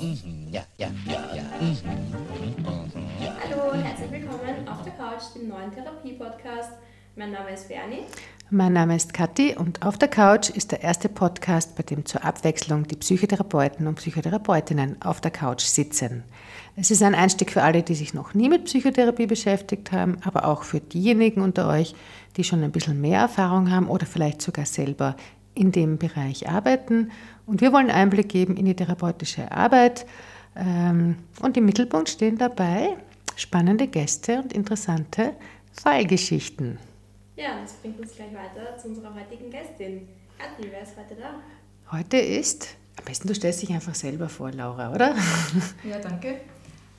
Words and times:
Mhm. 0.00 0.46
Ja, 0.52 0.62
ja, 0.76 0.88
ja, 1.06 1.34
ja. 1.34 1.42
Hallo 3.50 3.72
und 3.72 3.82
herzlich 3.82 4.12
willkommen 4.12 4.68
auf 4.68 4.82
der 4.84 4.92
Couch, 4.92 5.22
dem 5.34 5.48
neuen 5.48 5.72
Therapie-Podcast. 5.72 6.70
Mein 7.16 7.32
Name 7.32 7.50
ist 7.52 7.66
Bernie. 7.66 8.04
Mein 8.48 8.74
Name 8.74 8.94
ist 8.94 9.12
Kathi 9.12 9.56
und 9.56 9.84
auf 9.84 9.98
der 9.98 10.06
Couch 10.06 10.50
ist 10.50 10.70
der 10.70 10.82
erste 10.84 11.08
Podcast, 11.08 11.74
bei 11.74 11.82
dem 11.82 12.06
zur 12.06 12.24
Abwechslung 12.24 12.86
die 12.86 12.94
Psychotherapeuten 12.94 13.88
und 13.88 13.96
Psychotherapeutinnen 13.96 15.02
auf 15.02 15.20
der 15.20 15.32
Couch 15.32 15.62
sitzen. 15.62 16.22
Es 16.76 16.92
ist 16.92 17.02
ein 17.02 17.16
Einstieg 17.16 17.50
für 17.50 17.64
alle, 17.64 17.82
die 17.82 17.96
sich 17.96 18.14
noch 18.14 18.34
nie 18.34 18.48
mit 18.48 18.66
Psychotherapie 18.66 19.26
beschäftigt 19.26 19.90
haben, 19.90 20.18
aber 20.22 20.44
auch 20.44 20.62
für 20.62 20.78
diejenigen 20.78 21.42
unter 21.42 21.68
euch, 21.68 21.96
die 22.36 22.44
schon 22.44 22.62
ein 22.62 22.70
bisschen 22.70 23.00
mehr 23.00 23.22
Erfahrung 23.22 23.72
haben 23.72 23.88
oder 23.88 24.06
vielleicht 24.06 24.42
sogar 24.42 24.64
selber 24.64 25.16
in 25.54 25.72
dem 25.72 25.98
Bereich 25.98 26.48
arbeiten. 26.48 27.10
Und 27.48 27.62
wir 27.62 27.72
wollen 27.72 27.90
Einblick 27.90 28.28
geben 28.28 28.58
in 28.58 28.66
die 28.66 28.76
therapeutische 28.76 29.50
Arbeit. 29.50 30.04
Ähm, 30.54 31.16
und 31.40 31.56
im 31.56 31.64
Mittelpunkt 31.64 32.10
stehen 32.10 32.36
dabei 32.36 32.96
spannende 33.36 33.88
Gäste 33.88 34.42
und 34.42 34.52
interessante 34.52 35.32
Fallgeschichten. 35.72 36.78
Ja, 37.36 37.58
das 37.62 37.72
bringt 37.74 37.98
uns 38.00 38.14
gleich 38.14 38.34
weiter 38.34 38.76
zu 38.76 38.88
unserer 38.88 39.14
heutigen 39.14 39.50
Gästin. 39.50 40.08
Kathi, 40.36 40.68
wer 40.70 40.82
ist 40.82 40.94
heute 40.96 41.14
da? 41.14 41.96
Heute 41.96 42.18
ist, 42.18 42.76
am 42.98 43.04
besten 43.06 43.28
du 43.28 43.34
stellst 43.34 43.62
dich 43.62 43.70
einfach 43.70 43.94
selber 43.94 44.28
vor, 44.28 44.52
Laura, 44.52 44.92
oder? 44.92 45.14
Ja, 45.88 45.98
danke. 46.00 46.40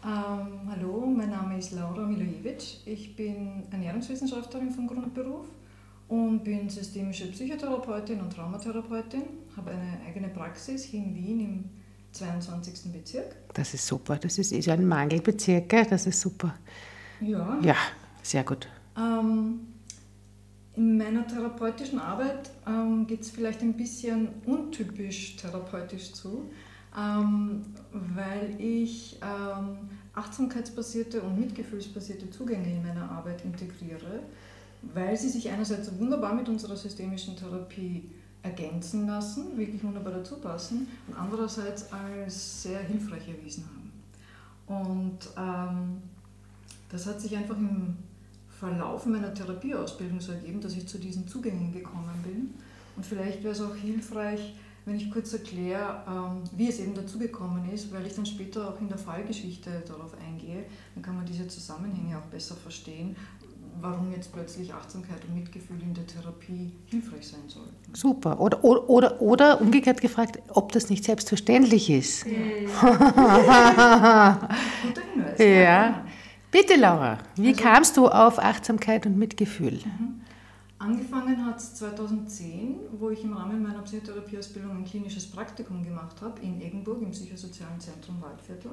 Ähm, 0.04 0.62
hallo, 0.72 1.06
mein 1.06 1.30
Name 1.30 1.60
ist 1.60 1.74
Laura 1.74 2.02
Milojevic. 2.02 2.88
Ich 2.88 3.16
bin 3.16 3.64
Ernährungswissenschaftlerin 3.70 4.72
von 4.72 4.88
Grundberuf 4.88 5.46
und 6.10 6.44
bin 6.44 6.70
systemische 6.70 7.28
Psychotherapeutin 7.32 8.20
und 8.20 8.34
Traumatherapeutin. 8.34 9.24
Habe 9.56 9.72
eine 9.72 10.00
eigene 10.06 10.28
Praxis 10.30 10.84
hier 10.84 11.00
in 11.00 11.16
Wien 11.16 11.40
im 11.40 11.64
22. 12.12 12.92
Bezirk. 12.92 13.36
Das 13.54 13.74
ist 13.74 13.86
super. 13.86 14.18
Das 14.18 14.38
ist 14.38 14.50
so 14.50 14.72
ein 14.72 14.88
Mangelbezirk, 14.88 15.70
gell? 15.70 15.86
Das 15.88 16.08
ist 16.08 16.20
super. 16.20 16.56
Ja. 17.22 17.60
Ja, 17.62 17.76
sehr 18.24 18.44
gut. 18.44 18.68
Ähm, 18.98 19.60
in 20.76 20.98
meiner 20.98 21.28
therapeutischen 21.28 22.00
Arbeit 22.00 22.50
ähm, 22.66 23.06
geht 23.06 23.22
es 23.22 23.30
vielleicht 23.30 23.62
ein 23.62 23.74
bisschen 23.74 24.30
untypisch 24.46 25.36
therapeutisch 25.36 26.14
zu, 26.14 26.50
ähm, 26.98 27.66
weil 27.92 28.56
ich 28.58 29.20
ähm, 29.22 29.78
achtsamkeitsbasierte 30.14 31.22
und 31.22 31.40
mitgefühlsbasierte 31.40 32.30
Zugänge 32.32 32.74
in 32.74 32.82
meiner 32.82 33.12
Arbeit 33.12 33.44
integriere, 33.46 34.22
weil 34.82 35.18
sie 35.18 35.30
sich 35.30 35.50
einerseits 35.50 35.98
wunderbar 36.00 36.34
mit 36.34 36.48
unserer 36.50 36.76
systemischen 36.76 37.36
Therapie 37.36 38.10
ergänzen 38.42 39.08
lassen, 39.08 39.58
wirklich 39.58 39.84
wunderbar 39.84 40.14
dazu 40.14 40.38
passen 40.38 40.88
und 41.08 41.16
andererseits 41.16 41.92
als 41.92 42.64
sehr 42.64 42.80
hilfreich 42.80 43.28
erwiesen 43.28 43.66
haben. 43.66 43.90
Und 44.70 45.20
ähm, 45.38 46.02
das 46.90 47.06
hat 47.06 47.20
sich 47.20 47.36
einfach 47.36 47.58
im 47.58 47.98
Verlauf 48.48 49.06
meiner 49.06 49.34
Therapieausbildung 49.34 50.20
so 50.20 50.32
ergeben, 50.32 50.62
dass 50.62 50.74
ich 50.74 50.88
zu 50.88 50.98
diesen 50.98 51.28
Zugängen 51.28 51.72
gekommen 51.74 52.24
bin. 52.24 52.54
Und 52.96 53.06
vielleicht 53.06 53.44
wäre 53.44 53.54
es 53.54 53.62
auch 53.62 53.76
hilfreich, 53.76 54.54
wenn 54.86 54.96
ich 54.96 55.12
kurz 55.12 55.34
erkläre, 55.34 56.04
ähm, 56.08 56.44
wie 56.56 56.70
es 56.70 56.80
eben 56.80 56.94
dazu 56.94 57.20
gekommen 57.20 57.70
ist, 57.72 57.94
weil 57.94 58.06
ich 58.06 58.16
dann 58.16 58.26
später 58.26 58.70
auch 58.70 58.80
in 58.80 58.90
der 58.90 58.98
Fallgeschichte 58.98 59.84
darauf 59.88 60.14
eingehe. 60.20 60.66
Dann 60.96 61.04
kann 61.04 61.16
man 61.16 61.26
diese 61.26 61.48
Zusammenhänge 61.48 62.18
auch 62.18 62.26
besser 62.26 62.56
verstehen, 62.56 63.16
warum 63.82 64.12
jetzt 64.12 64.32
plötzlich 64.34 64.74
Achtsamkeit 64.74 65.24
und 65.28 65.36
Mitgefühl 65.36 65.82
in 65.82 65.94
der 65.94 66.06
Therapie 66.08 66.72
hilfreich 66.86 67.28
sein 67.28 67.42
sollten. 67.48 67.76
Super. 67.94 68.40
Oder, 68.40 68.64
oder, 68.64 68.90
oder, 68.90 69.22
oder 69.22 69.62
umgekehrt 69.62 70.02
gefragt, 70.02 70.40
ob 70.50 70.72
das 70.72 70.90
nicht 70.90 71.04
selbstverständlich 71.06 71.90
ist. 71.90 72.26
Guter 73.86 74.50
Hinweis. 75.14 75.40
Ja. 75.40 76.06
Bitte, 76.52 76.76
Laura, 76.78 77.20
wie 77.36 77.50
Also- 77.50 77.62
kamst 77.64 77.98
du 77.98 78.08
auf 78.08 78.40
Achtsamkeit 78.40 79.06
und 79.06 79.18
Mitgefühl? 79.18 79.80
Angefangen 80.80 81.46
hat 81.46 81.60
es 81.60 81.76
2010, 81.76 82.78
wo 82.98 83.10
ich 83.10 83.24
im 83.24 83.34
Rahmen 83.34 83.62
meiner 83.62 83.82
Psychotherapieausbildung 83.82 84.78
ein 84.78 84.86
klinisches 84.86 85.30
Praktikum 85.30 85.84
gemacht 85.84 86.16
habe 86.22 86.42
in 86.42 86.62
Eggenburg 86.62 87.02
im 87.02 87.12
psychosozialen 87.12 87.80
Zentrum 87.80 88.22
Waldviertel. 88.22 88.72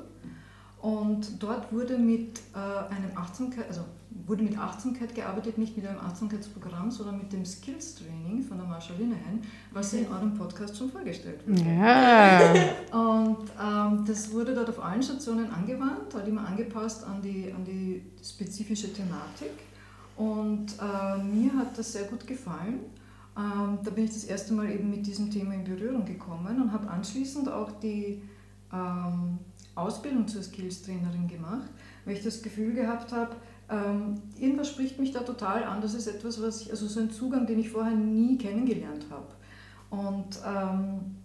Und 0.81 1.43
dort 1.43 1.73
wurde 1.73 1.99
mit, 1.99 2.41
äh, 2.55 2.59
einem 2.59 3.17
Achtsamkeit, 3.17 3.67
also 3.69 3.83
wurde 4.27 4.43
mit 4.43 4.59
Achtsamkeit 4.59 5.15
gearbeitet, 5.15 5.59
nicht 5.59 5.77
mit 5.77 5.87
einem 5.87 5.99
Achtsamkeitsprogramm, 5.99 6.91
sondern 6.91 7.19
mit 7.19 7.33
dem 7.33 7.45
Skills 7.45 7.97
Training 7.97 8.43
von 8.43 8.59
der 8.59 8.67
Marsha 8.67 8.93
Linehan, 8.99 9.41
was 9.73 9.93
in 9.95 10.07
eurem 10.09 10.35
Podcast 10.35 10.77
schon 10.77 10.91
vorgestellt 10.91 11.47
wurde. 11.47 11.63
Ja. 11.63 12.55
Und 12.93 13.51
ähm, 13.61 14.05
das 14.07 14.33
wurde 14.33 14.55
dort 14.55 14.69
auf 14.69 14.83
allen 14.83 15.03
Stationen 15.03 15.51
angewandt, 15.51 16.15
halt 16.15 16.29
immer 16.29 16.47
angepasst 16.47 17.05
an 17.05 17.21
die, 17.23 17.53
an 17.55 17.65
die 17.65 18.03
spezifische 18.23 18.93
Thematik. 18.93 19.53
Und 20.17 20.67
äh, 20.81 21.23
mir 21.23 21.53
hat 21.55 21.77
das 21.77 21.93
sehr 21.93 22.05
gut 22.05 22.27
gefallen. 22.27 22.81
Ähm, 23.37 23.79
da 23.83 23.91
bin 23.91 24.05
ich 24.05 24.15
das 24.15 24.25
erste 24.25 24.55
Mal 24.55 24.71
eben 24.71 24.91
mit 24.91 25.07
diesem 25.07 25.31
Thema 25.31 25.55
in 25.55 25.65
Berührung 25.65 26.05
gekommen 26.05 26.61
und 26.61 26.73
habe 26.73 26.89
anschließend 26.89 27.49
auch 27.51 27.71
die 27.73 28.23
ähm, 28.73 29.39
Ausbildung 29.77 30.27
zur 30.27 30.43
Skills-Trainerin 30.43 31.29
gemacht, 31.29 31.71
weil 32.05 32.17
ich 32.17 32.25
das 32.25 32.43
Gefühl 32.43 32.75
gehabt 32.75 33.13
habe, 33.13 33.37
ähm, 33.69 34.15
irgendwas 34.39 34.71
spricht 34.71 34.99
mich 34.99 35.13
da 35.13 35.21
total 35.21 35.65
an. 35.65 35.81
Das 35.81 35.95
ist 35.95 36.07
etwas, 36.07 36.41
was 36.43 36.63
ich, 36.63 36.71
also 36.71 36.87
so 36.87 37.01
ein 37.01 37.11
Zugang, 37.11 37.47
den 37.47 37.59
ich 37.59 37.71
vorher 37.71 37.95
nie 37.95 38.39
kennengelernt 38.39 39.07
habe. 39.11 39.27
Und 39.91 40.41
ähm, 40.45 41.17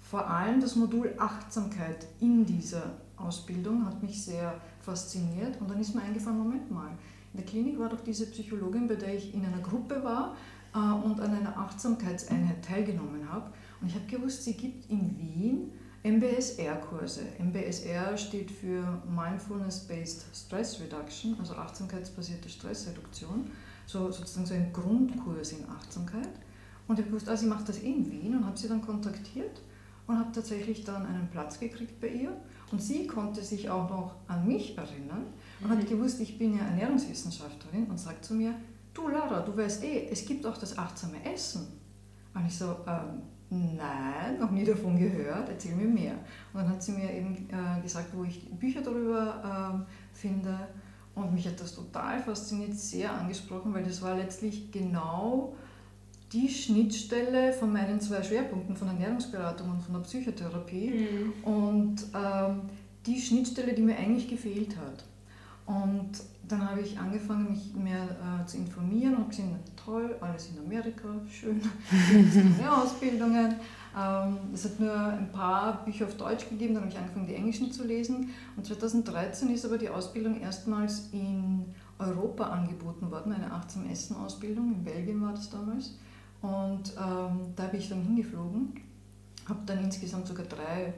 vor 0.00 0.28
allem 0.28 0.60
das 0.60 0.76
Modul 0.76 1.14
Achtsamkeit 1.18 2.06
in 2.20 2.44
dieser 2.44 2.94
Ausbildung 3.16 3.84
hat 3.84 4.02
mich 4.02 4.22
sehr 4.22 4.54
fasziniert. 4.80 5.60
Und 5.60 5.70
dann 5.70 5.80
ist 5.80 5.94
mir 5.94 6.02
eingefallen, 6.02 6.38
Moment 6.38 6.70
mal, 6.70 6.90
in 7.32 7.38
der 7.40 7.46
Klinik 7.46 7.78
war 7.78 7.88
doch 7.88 8.00
diese 8.00 8.26
Psychologin, 8.26 8.86
bei 8.86 8.94
der 8.94 9.14
ich 9.14 9.34
in 9.34 9.44
einer 9.44 9.60
Gruppe 9.60 10.02
war 10.02 10.36
äh, 10.74 10.78
und 10.78 11.20
an 11.20 11.34
einer 11.34 11.56
Achtsamkeitseinheit 11.58 12.64
teilgenommen 12.64 13.30
habe. 13.30 13.50
Und 13.80 13.88
ich 13.88 13.94
habe 13.94 14.06
gewusst, 14.06 14.44
sie 14.44 14.54
gibt 14.54 14.90
in 14.90 15.18
Wien 15.18 15.72
MBSR-Kurse. 16.06 17.22
MBSR 17.40 18.16
steht 18.16 18.52
für 18.52 19.02
Mindfulness-Based 19.08 20.26
Stress 20.32 20.80
Reduction, 20.80 21.34
also 21.40 21.54
achtsamkeitsbasierte 21.54 22.48
Stressreduktion, 22.48 23.50
so 23.86 24.12
sozusagen 24.12 24.46
so 24.46 24.54
ein 24.54 24.72
Grundkurs 24.72 25.50
in 25.50 25.68
Achtsamkeit. 25.68 26.28
Und 26.86 27.00
ich 27.00 27.04
habe 27.04 27.10
gewusst, 27.10 27.28
ah, 27.28 27.36
sie 27.36 27.46
macht 27.46 27.68
das 27.68 27.78
in 27.78 28.08
Wien 28.08 28.36
und 28.36 28.46
habe 28.46 28.56
sie 28.56 28.68
dann 28.68 28.82
kontaktiert 28.82 29.60
und 30.06 30.16
habe 30.16 30.30
tatsächlich 30.30 30.84
dann 30.84 31.04
einen 31.06 31.28
Platz 31.28 31.58
gekriegt 31.58 32.00
bei 32.00 32.08
ihr. 32.08 32.40
Und 32.70 32.80
sie 32.80 33.08
konnte 33.08 33.42
sich 33.42 33.68
auch 33.68 33.90
noch 33.90 34.14
an 34.28 34.46
mich 34.46 34.78
erinnern 34.78 35.26
und 35.60 35.70
hat 35.70 35.88
gewusst, 35.88 36.20
ich 36.20 36.38
bin 36.38 36.56
ja 36.56 36.64
Ernährungswissenschaftlerin 36.66 37.86
und 37.86 37.98
sagt 37.98 38.24
zu 38.24 38.34
mir, 38.34 38.54
du 38.94 39.08
Laura, 39.08 39.40
du 39.40 39.56
weißt 39.56 39.82
eh, 39.82 40.08
es 40.08 40.24
gibt 40.24 40.46
auch 40.46 40.56
das 40.56 40.78
achtsame 40.78 41.24
Essen. 41.24 41.66
Und 42.32 42.46
ich 42.46 42.56
so, 42.56 42.76
ähm, 42.86 43.22
nein, 43.56 44.38
noch 44.38 44.50
nie 44.50 44.64
davon 44.64 44.98
gehört, 44.98 45.48
erzähl 45.48 45.74
mir 45.74 45.88
mehr. 45.88 46.14
Und 46.52 46.60
dann 46.60 46.68
hat 46.68 46.82
sie 46.82 46.92
mir 46.92 47.12
eben 47.12 47.48
äh, 47.50 47.80
gesagt, 47.82 48.08
wo 48.14 48.24
ich 48.24 48.48
Bücher 48.50 48.82
darüber 48.82 49.72
ähm, 49.74 49.86
finde. 50.12 50.68
Und 51.14 51.32
mich 51.32 51.46
hat 51.46 51.60
das 51.60 51.74
total 51.74 52.20
fasziniert, 52.20 52.74
sehr 52.74 53.12
angesprochen, 53.12 53.72
weil 53.72 53.84
das 53.84 54.02
war 54.02 54.16
letztlich 54.16 54.70
genau 54.70 55.54
die 56.32 56.48
Schnittstelle 56.48 57.52
von 57.52 57.72
meinen 57.72 58.00
zwei 58.00 58.22
Schwerpunkten, 58.22 58.76
von 58.76 58.88
Ernährungsberatung 58.88 59.70
und 59.70 59.80
von 59.80 59.94
der 59.94 60.00
Psychotherapie. 60.00 61.06
Und 61.42 61.96
ähm, 62.14 62.62
die 63.06 63.20
Schnittstelle, 63.20 63.72
die 63.72 63.82
mir 63.82 63.96
eigentlich 63.96 64.28
gefehlt 64.28 64.76
hat. 64.76 65.04
Und 65.66 66.12
dann 66.48 66.70
habe 66.70 66.80
ich 66.80 66.98
angefangen, 66.98 67.50
mich 67.50 67.74
mehr 67.74 68.04
äh, 68.04 68.46
zu 68.46 68.58
informieren 68.58 69.16
und 69.16 69.30
gesehen, 69.30 69.56
toll, 69.76 70.16
alles 70.20 70.50
in 70.50 70.64
Amerika, 70.64 71.08
schön, 71.28 71.60
mehr 72.58 72.76
Ausbildungen. 72.76 73.56
Ähm, 73.98 74.38
es 74.52 74.64
hat 74.64 74.78
nur 74.78 74.94
ein 74.94 75.30
paar 75.32 75.84
Bücher 75.84 76.06
auf 76.06 76.16
Deutsch 76.16 76.48
gegeben, 76.48 76.74
dann 76.74 76.84
habe 76.84 76.92
ich 76.92 76.98
angefangen, 76.98 77.26
die 77.26 77.34
englischen 77.34 77.72
zu 77.72 77.84
lesen. 77.84 78.30
Und 78.56 78.66
2013 78.66 79.50
ist 79.50 79.64
aber 79.64 79.78
die 79.78 79.88
Ausbildung 79.88 80.40
erstmals 80.40 81.08
in 81.12 81.64
Europa 81.98 82.44
angeboten 82.44 83.10
worden, 83.10 83.32
eine 83.32 83.50
achtsam 83.50 83.88
Essen-Ausbildung, 83.88 84.72
in 84.74 84.84
Belgien 84.84 85.22
war 85.22 85.32
das 85.32 85.50
damals. 85.50 85.98
Und 86.42 86.92
ähm, 86.96 87.52
da 87.56 87.66
bin 87.66 87.80
ich 87.80 87.88
dann 87.88 88.02
hingeflogen, 88.02 88.74
habe 89.48 89.60
dann 89.66 89.82
insgesamt 89.82 90.26
sogar 90.26 90.46
drei 90.46 90.92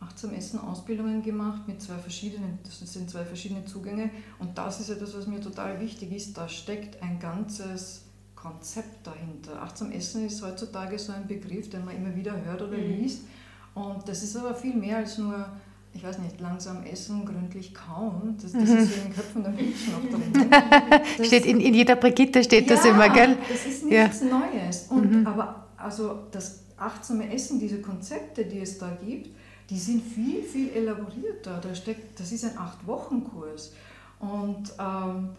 achtsam 0.00 0.32
Essen 0.34 0.58
Ausbildungen 0.60 1.22
gemacht 1.22 1.68
mit 1.68 1.80
zwei 1.82 1.98
verschiedenen, 1.98 2.58
das 2.64 2.78
sind 2.92 3.10
zwei 3.10 3.24
verschiedene 3.24 3.64
Zugänge 3.66 4.10
und 4.38 4.56
das 4.56 4.80
ist 4.80 4.88
etwas, 4.90 5.14
was 5.16 5.26
mir 5.26 5.40
total 5.40 5.78
wichtig 5.80 6.12
ist, 6.12 6.36
da 6.38 6.48
steckt 6.48 7.02
ein 7.02 7.18
ganzes 7.20 8.02
Konzept 8.34 9.06
dahinter. 9.06 9.60
Achtsam 9.62 9.92
Essen 9.92 10.26
ist 10.26 10.42
heutzutage 10.42 10.98
so 10.98 11.12
ein 11.12 11.26
Begriff, 11.26 11.68
den 11.68 11.84
man 11.84 11.94
immer 11.96 12.14
wieder 12.16 12.42
hört 12.44 12.62
oder 12.62 12.78
Mhm. 12.78 13.02
liest 13.02 13.22
und 13.74 14.08
das 14.08 14.22
ist 14.22 14.36
aber 14.36 14.54
viel 14.54 14.74
mehr 14.74 14.96
als 14.98 15.18
nur, 15.18 15.46
ich 15.92 16.02
weiß 16.02 16.18
nicht, 16.20 16.40
langsam 16.40 16.82
essen, 16.84 17.26
gründlich 17.26 17.74
kauen, 17.74 18.36
das, 18.40 18.52
das 18.52 18.62
ist 18.62 18.94
so 18.94 19.00
in 19.00 19.02
den 19.08 19.12
Köpfen 19.14 19.42
der 19.42 19.52
Menschen 19.52 19.94
auch 19.94 20.08
drin. 20.08 20.50
Das- 21.18 21.26
Steht 21.26 21.44
in, 21.44 21.60
in 21.60 21.74
jeder 21.74 21.96
Brigitte 21.96 22.42
steht 22.42 22.70
das 22.70 22.84
immer, 22.86 23.10
gell? 23.10 23.36
das 23.50 23.66
ist 23.66 23.82
Ja. 23.90 24.04
nichts 24.04 24.22
Neues. 24.22 24.86
Und, 24.88 25.26
Aber 25.26 25.66
also 25.76 26.20
das 26.30 26.60
achtsame 26.78 27.30
Essen, 27.32 27.58
diese 27.60 27.82
Konzepte, 27.82 28.44
die 28.46 28.60
es 28.60 28.78
da 28.78 28.96
gibt, 29.04 29.36
die 29.70 29.78
sind 29.78 30.02
viel, 30.02 30.42
viel 30.42 30.70
elaborierter. 30.70 31.60
Da 31.62 31.74
steckt, 31.74 32.18
das 32.18 32.32
ist 32.32 32.44
ein 32.44 32.58
Acht-Wochen-Kurs. 32.58 33.72
Und 34.18 34.72
ähm, 34.78 35.30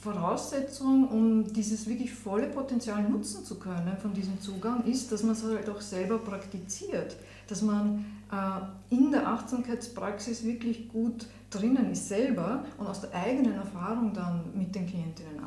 Voraussetzung, 0.00 1.08
um 1.08 1.52
dieses 1.52 1.88
wirklich 1.88 2.12
volle 2.12 2.48
Potenzial 2.48 3.02
nutzen 3.08 3.44
zu 3.44 3.58
können 3.58 3.96
von 3.96 4.12
diesem 4.12 4.40
Zugang, 4.40 4.84
ist, 4.84 5.10
dass 5.10 5.22
man 5.22 5.32
es 5.32 5.42
halt 5.42 5.68
auch 5.70 5.80
selber 5.80 6.18
praktiziert, 6.18 7.16
dass 7.48 7.62
man 7.62 8.04
äh, 8.30 8.94
in 8.94 9.10
der 9.10 9.26
Achtsamkeitspraxis 9.26 10.44
wirklich 10.44 10.88
gut 10.88 11.26
drinnen 11.50 11.90
ist 11.92 12.08
selber 12.08 12.64
und 12.78 12.86
aus 12.86 13.00
der 13.00 13.14
eigenen 13.14 13.54
Erfahrung 13.54 14.12
dann 14.12 14.44
mit 14.54 14.74
den 14.74 14.86
Klientinnen. 14.86 15.39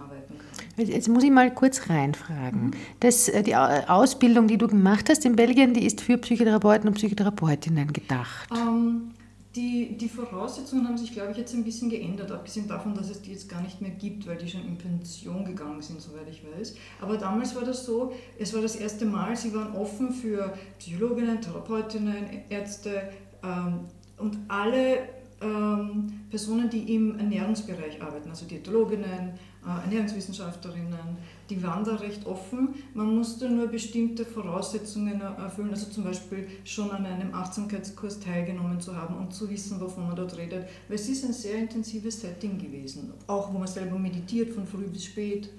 Jetzt 0.77 1.07
muss 1.07 1.23
ich 1.23 1.31
mal 1.31 1.53
kurz 1.53 1.89
reinfragen. 1.89 2.71
Das, 2.99 3.29
äh, 3.29 3.43
die 3.43 3.55
Ausbildung, 3.55 4.47
die 4.47 4.57
du 4.57 4.67
gemacht 4.67 5.09
hast 5.09 5.25
in 5.25 5.35
Belgien, 5.35 5.73
die 5.73 5.85
ist 5.85 6.01
für 6.01 6.17
Psychotherapeuten 6.17 6.87
und 6.87 6.95
Psychotherapeutinnen 6.95 7.93
gedacht. 7.93 8.49
Ähm, 8.51 9.11
die, 9.55 9.95
die 9.95 10.09
Voraussetzungen 10.09 10.87
haben 10.87 10.97
sich, 10.97 11.13
glaube 11.13 11.31
ich, 11.31 11.37
jetzt 11.37 11.53
ein 11.53 11.63
bisschen 11.63 11.89
geändert, 11.89 12.31
abgesehen 12.31 12.67
davon, 12.67 12.95
dass 12.95 13.11
es 13.11 13.21
die 13.21 13.33
jetzt 13.33 13.47
gar 13.49 13.61
nicht 13.61 13.81
mehr 13.81 13.91
gibt, 13.91 14.25
weil 14.25 14.37
die 14.37 14.49
schon 14.49 14.65
in 14.65 14.77
Pension 14.79 15.45
gegangen 15.45 15.79
sind, 15.79 16.01
soweit 16.01 16.27
ich 16.27 16.41
weiß. 16.43 16.75
Aber 17.01 17.17
damals 17.17 17.55
war 17.55 17.63
das 17.63 17.85
so, 17.85 18.13
es 18.39 18.51
war 18.55 18.63
das 18.63 18.75
erste 18.75 19.05
Mal, 19.05 19.35
sie 19.35 19.53
waren 19.53 19.75
offen 19.75 20.11
für 20.11 20.53
Psychologinnen, 20.79 21.39
Therapeutinnen, 21.39 22.25
Ärzte 22.49 23.09
ähm, 23.43 23.81
und 24.17 24.39
alle 24.47 25.09
ähm, 25.39 26.21
Personen, 26.31 26.69
die 26.71 26.95
im 26.95 27.19
Ernährungsbereich 27.19 28.01
arbeiten, 28.01 28.29
also 28.29 28.47
Diätologinnen, 28.47 29.33
Ernährungswissenschaftlerinnen, 29.65 31.17
die 31.49 31.63
waren 31.63 31.83
da 31.83 31.95
recht 31.95 32.25
offen. 32.25 32.75
Man 32.93 33.15
musste 33.15 33.49
nur 33.49 33.67
bestimmte 33.67 34.25
Voraussetzungen 34.25 35.21
erfüllen, 35.21 35.69
also 35.71 35.89
zum 35.89 36.03
Beispiel 36.03 36.47
schon 36.63 36.91
an 36.91 37.05
einem 37.05 37.33
Achtsamkeitskurs 37.33 38.19
teilgenommen 38.19 38.79
zu 38.79 38.95
haben 38.95 39.15
und 39.15 39.33
zu 39.33 39.49
wissen, 39.49 39.79
wovon 39.79 40.07
man 40.07 40.15
dort 40.15 40.37
redet. 40.37 40.67
Weil 40.87 40.95
es 40.95 41.07
ist 41.07 41.25
ein 41.25 41.33
sehr 41.33 41.57
intensives 41.57 42.21
Setting 42.21 42.57
gewesen, 42.57 43.13
auch 43.27 43.53
wo 43.53 43.57
man 43.57 43.67
selber 43.67 43.97
meditiert 43.97 44.53
von 44.53 44.67
früh 44.67 44.87
bis 44.87 45.05
spät 45.05 45.49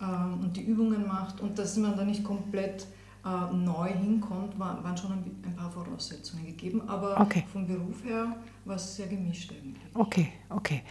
ähm, 0.00 0.40
und 0.42 0.56
die 0.56 0.62
Übungen 0.62 1.06
macht 1.06 1.40
und 1.40 1.58
dass 1.58 1.76
man 1.76 1.96
da 1.96 2.04
nicht 2.04 2.24
komplett 2.24 2.86
äh, 3.24 3.54
neu 3.54 3.88
hinkommt, 3.88 4.58
waren 4.58 4.96
schon 4.96 5.12
ein, 5.12 5.54
paar 5.56 5.70
Voraussetzungen 5.70 6.44
gegeben, 6.44 6.82
aber 6.86 7.20
okay. 7.20 7.44
vom 7.50 7.66
Beruf 7.66 8.04
her 8.04 8.36
war 8.64 8.76
es 8.76 8.96
sehr 8.96 9.06
gemischt 9.06 9.50
eigentlich. 9.50 9.82
Okay, 9.94 10.28
okay. 10.50 10.82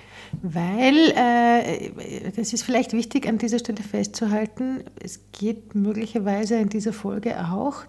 Weil, 0.41 1.13
äh, 1.15 2.31
das 2.31 2.53
ist 2.53 2.63
vielleicht 2.63 2.93
wichtig 2.93 3.27
an 3.27 3.37
dieser 3.37 3.59
Stelle 3.59 3.83
festzuhalten, 3.83 4.83
es 5.01 5.19
geht 5.31 5.75
möglicherweise 5.75 6.55
in 6.55 6.69
dieser 6.69 6.93
Folge 6.93 7.37
auch 7.51 7.83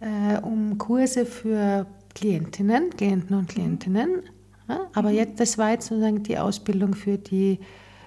äh, 0.00 0.38
um 0.42 0.76
Kurse 0.76 1.24
für 1.24 1.86
Klientinnen, 2.14 2.90
Klienten 2.90 3.36
und 3.36 3.48
Klientinnen. 3.48 4.22
Ja? 4.68 4.80
Aber 4.92 5.10
mhm. 5.10 5.16
jetzt, 5.16 5.40
das 5.40 5.56
war 5.56 5.70
jetzt 5.70 5.86
sozusagen 5.86 6.22
die 6.22 6.36
Ausbildung 6.36 6.94
für 6.94 7.16
die, 7.16 7.58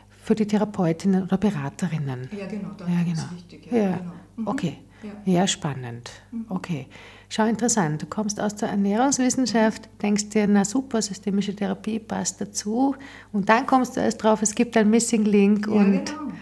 für 0.10 0.36
die 0.36 0.46
Therapeutinnen 0.46 1.24
oder 1.24 1.38
Beraterinnen. 1.38 2.30
Ja, 2.38 2.46
genau, 2.46 2.70
das 2.78 2.88
ja, 2.88 3.04
genau. 3.04 3.14
ist 3.14 3.36
wichtig. 3.36 3.72
Ja, 3.72 3.78
ja. 3.78 3.98
Genau. 3.98 4.12
Mhm. 4.36 4.48
Okay. 4.48 4.78
Ja, 5.04 5.34
ja 5.34 5.48
spannend. 5.48 6.12
Mhm. 6.32 6.46
Okay. 6.50 6.88
Schau, 7.30 7.46
interessant. 7.46 8.02
Du 8.02 8.08
kommst 8.08 8.42
aus 8.42 8.56
der 8.56 8.70
Ernährungswissenschaft, 8.70 9.88
denkst 10.02 10.30
dir, 10.30 10.48
na 10.48 10.66
super, 10.66 11.02
systemische 11.02 11.56
Therapie 11.56 11.98
passt 11.98 12.42
dazu. 12.42 12.94
Und 13.32 13.48
dann 13.48 13.66
kommst 13.66 13.96
du 13.96 14.02
erst 14.02 14.22
drauf, 14.22 14.42
es 14.42 14.54
gibt 14.54 14.76
ein 14.76 14.90
Missing 14.90 15.24
Link 15.24 15.68
ja, 15.68 15.74
und, 15.74 16.06
genau. 16.06 16.34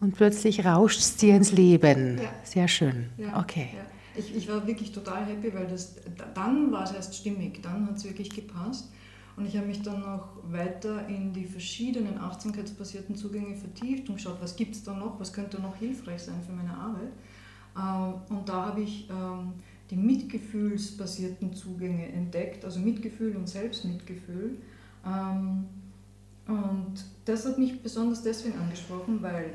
und 0.00 0.14
plötzlich 0.14 0.66
rauscht 0.66 0.98
es 0.98 1.16
dir 1.16 1.34
ins 1.34 1.52
Leben. 1.52 2.18
Ja. 2.18 2.28
Sehr 2.44 2.68
schön. 2.68 3.08
Okay. 3.36 3.70
Ich, 4.14 4.36
ich, 4.36 4.48
war 4.48 4.66
wirklich 4.66 4.92
total 4.92 5.24
happy, 5.24 5.54
weil 5.54 5.66
das, 5.66 5.94
dann 6.34 6.72
war 6.72 6.84
es 6.84 6.92
erst 6.92 7.14
stimmig, 7.14 7.62
dann 7.62 7.86
hat 7.86 7.96
es 7.96 8.04
wirklich 8.04 8.28
gepasst. 8.28 8.90
Und 9.38 9.46
ich 9.46 9.56
habe 9.56 9.66
mich 9.66 9.82
dann 9.82 10.00
noch 10.00 10.30
weiter 10.50 11.06
in 11.08 11.32
die 11.32 11.46
verschiedenen 11.46 12.18
achtsamkeitsbasierten 12.18 13.14
Zugänge 13.14 13.54
vertieft 13.54 14.08
und 14.08 14.16
geschaut, 14.16 14.36
was 14.40 14.56
gibt 14.56 14.74
es 14.74 14.82
da 14.82 14.92
noch, 14.92 15.18
was 15.20 15.32
könnte 15.32 15.62
noch 15.62 15.76
hilfreich 15.76 16.22
sein 16.22 16.42
für 16.44 16.52
meine 16.52 16.76
Arbeit. 16.76 17.12
Ähm, 17.76 18.14
und 18.30 18.48
da 18.48 18.66
habe 18.66 18.82
ich 18.82 19.08
ähm, 19.10 19.52
die 19.90 19.96
mitgefühlsbasierten 19.96 21.54
Zugänge 21.54 22.06
entdeckt, 22.12 22.64
also 22.64 22.80
Mitgefühl 22.80 23.36
und 23.36 23.48
Selbstmitgefühl. 23.48 24.56
Ähm, 25.06 25.64
und 26.46 27.04
das 27.24 27.46
hat 27.46 27.58
mich 27.58 27.82
besonders 27.82 28.22
deswegen 28.22 28.58
angesprochen, 28.58 29.22
weil 29.22 29.52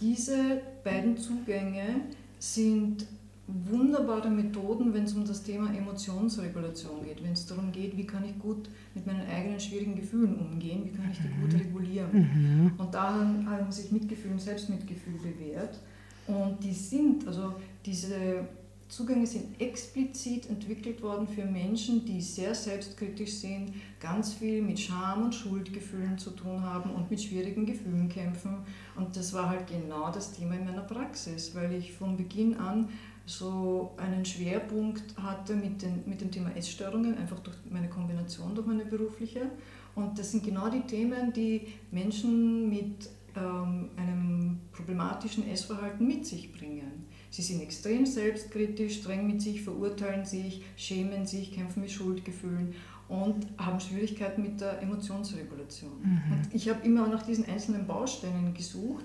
diese 0.00 0.62
beiden 0.84 1.16
Zugänge 1.16 2.02
sind 2.38 3.06
wunderbare 3.48 4.28
Methoden, 4.28 4.92
wenn 4.92 5.04
es 5.04 5.14
um 5.14 5.26
das 5.26 5.42
Thema 5.42 5.74
Emotionsregulation 5.74 7.02
geht, 7.02 7.22
wenn 7.24 7.32
es 7.32 7.46
darum 7.46 7.72
geht, 7.72 7.96
wie 7.96 8.06
kann 8.06 8.24
ich 8.24 8.38
gut 8.38 8.68
mit 8.94 9.06
meinen 9.06 9.26
eigenen 9.26 9.58
schwierigen 9.58 9.96
Gefühlen 9.96 10.36
umgehen, 10.36 10.84
wie 10.84 10.90
kann 10.90 11.10
ich 11.10 11.18
die 11.18 11.40
gut 11.40 11.52
mhm. 11.54 11.58
regulieren. 11.58 12.10
Mhm. 12.12 12.72
Und 12.76 12.94
da 12.94 13.14
haben 13.46 13.72
sich 13.72 13.90
Mitgefühl 13.90 14.32
und 14.32 14.40
Selbstmitgefühl 14.40 15.14
bewährt. 15.14 15.80
Und 16.28 16.62
die 16.62 16.72
sind, 16.72 17.26
also 17.26 17.54
diese 17.84 18.46
Zugänge 18.88 19.26
sind 19.26 19.60
explizit 19.60 20.48
entwickelt 20.48 21.02
worden 21.02 21.26
für 21.28 21.44
Menschen, 21.44 22.04
die 22.04 22.20
sehr 22.20 22.54
selbstkritisch 22.54 23.34
sind, 23.34 23.74
ganz 24.00 24.34
viel 24.34 24.62
mit 24.62 24.78
Scham 24.78 25.24
und 25.24 25.34
Schuldgefühlen 25.34 26.16
zu 26.16 26.30
tun 26.30 26.62
haben 26.62 26.90
und 26.90 27.10
mit 27.10 27.20
schwierigen 27.20 27.66
Gefühlen 27.66 28.08
kämpfen. 28.08 28.58
Und 28.96 29.14
das 29.14 29.34
war 29.34 29.50
halt 29.50 29.66
genau 29.66 30.10
das 30.10 30.32
Thema 30.32 30.54
in 30.54 30.64
meiner 30.64 30.82
Praxis, 30.82 31.54
weil 31.54 31.74
ich 31.74 31.92
von 31.92 32.16
Beginn 32.16 32.56
an 32.56 32.88
so 33.26 33.92
einen 33.98 34.24
Schwerpunkt 34.24 35.16
hatte 35.22 35.54
mit, 35.54 35.82
den, 35.82 36.02
mit 36.06 36.22
dem 36.22 36.30
Thema 36.30 36.56
Essstörungen, 36.56 37.16
einfach 37.18 37.40
durch 37.40 37.56
meine 37.68 37.90
Kombination, 37.90 38.54
durch 38.54 38.66
meine 38.66 38.86
berufliche. 38.86 39.50
Und 39.94 40.18
das 40.18 40.30
sind 40.30 40.44
genau 40.44 40.70
die 40.70 40.80
Themen, 40.80 41.32
die 41.34 41.66
Menschen 41.90 42.70
mit 42.70 43.10
ähm, 43.36 43.90
einem 43.96 44.60
problematischen 44.72 45.48
Essverhalten 45.48 46.06
mit 46.06 46.26
sich 46.26 46.52
bringen. 46.52 47.06
Sie 47.30 47.42
sind 47.42 47.60
extrem 47.60 48.06
selbstkritisch, 48.06 49.00
streng 49.00 49.26
mit 49.26 49.42
sich, 49.42 49.62
verurteilen 49.62 50.24
sich, 50.24 50.62
schämen 50.76 51.26
sich, 51.26 51.52
kämpfen 51.52 51.82
mit 51.82 51.90
Schuldgefühlen 51.90 52.74
und 53.08 53.46
haben 53.58 53.80
Schwierigkeiten 53.80 54.42
mit 54.42 54.60
der 54.60 54.80
Emotionsregulation. 54.82 56.00
Mhm. 56.02 56.32
Und 56.32 56.54
ich 56.54 56.68
habe 56.68 56.84
immer 56.86 57.06
nach 57.08 57.22
diesen 57.22 57.46
einzelnen 57.46 57.86
Bausteinen 57.86 58.54
gesucht, 58.54 59.04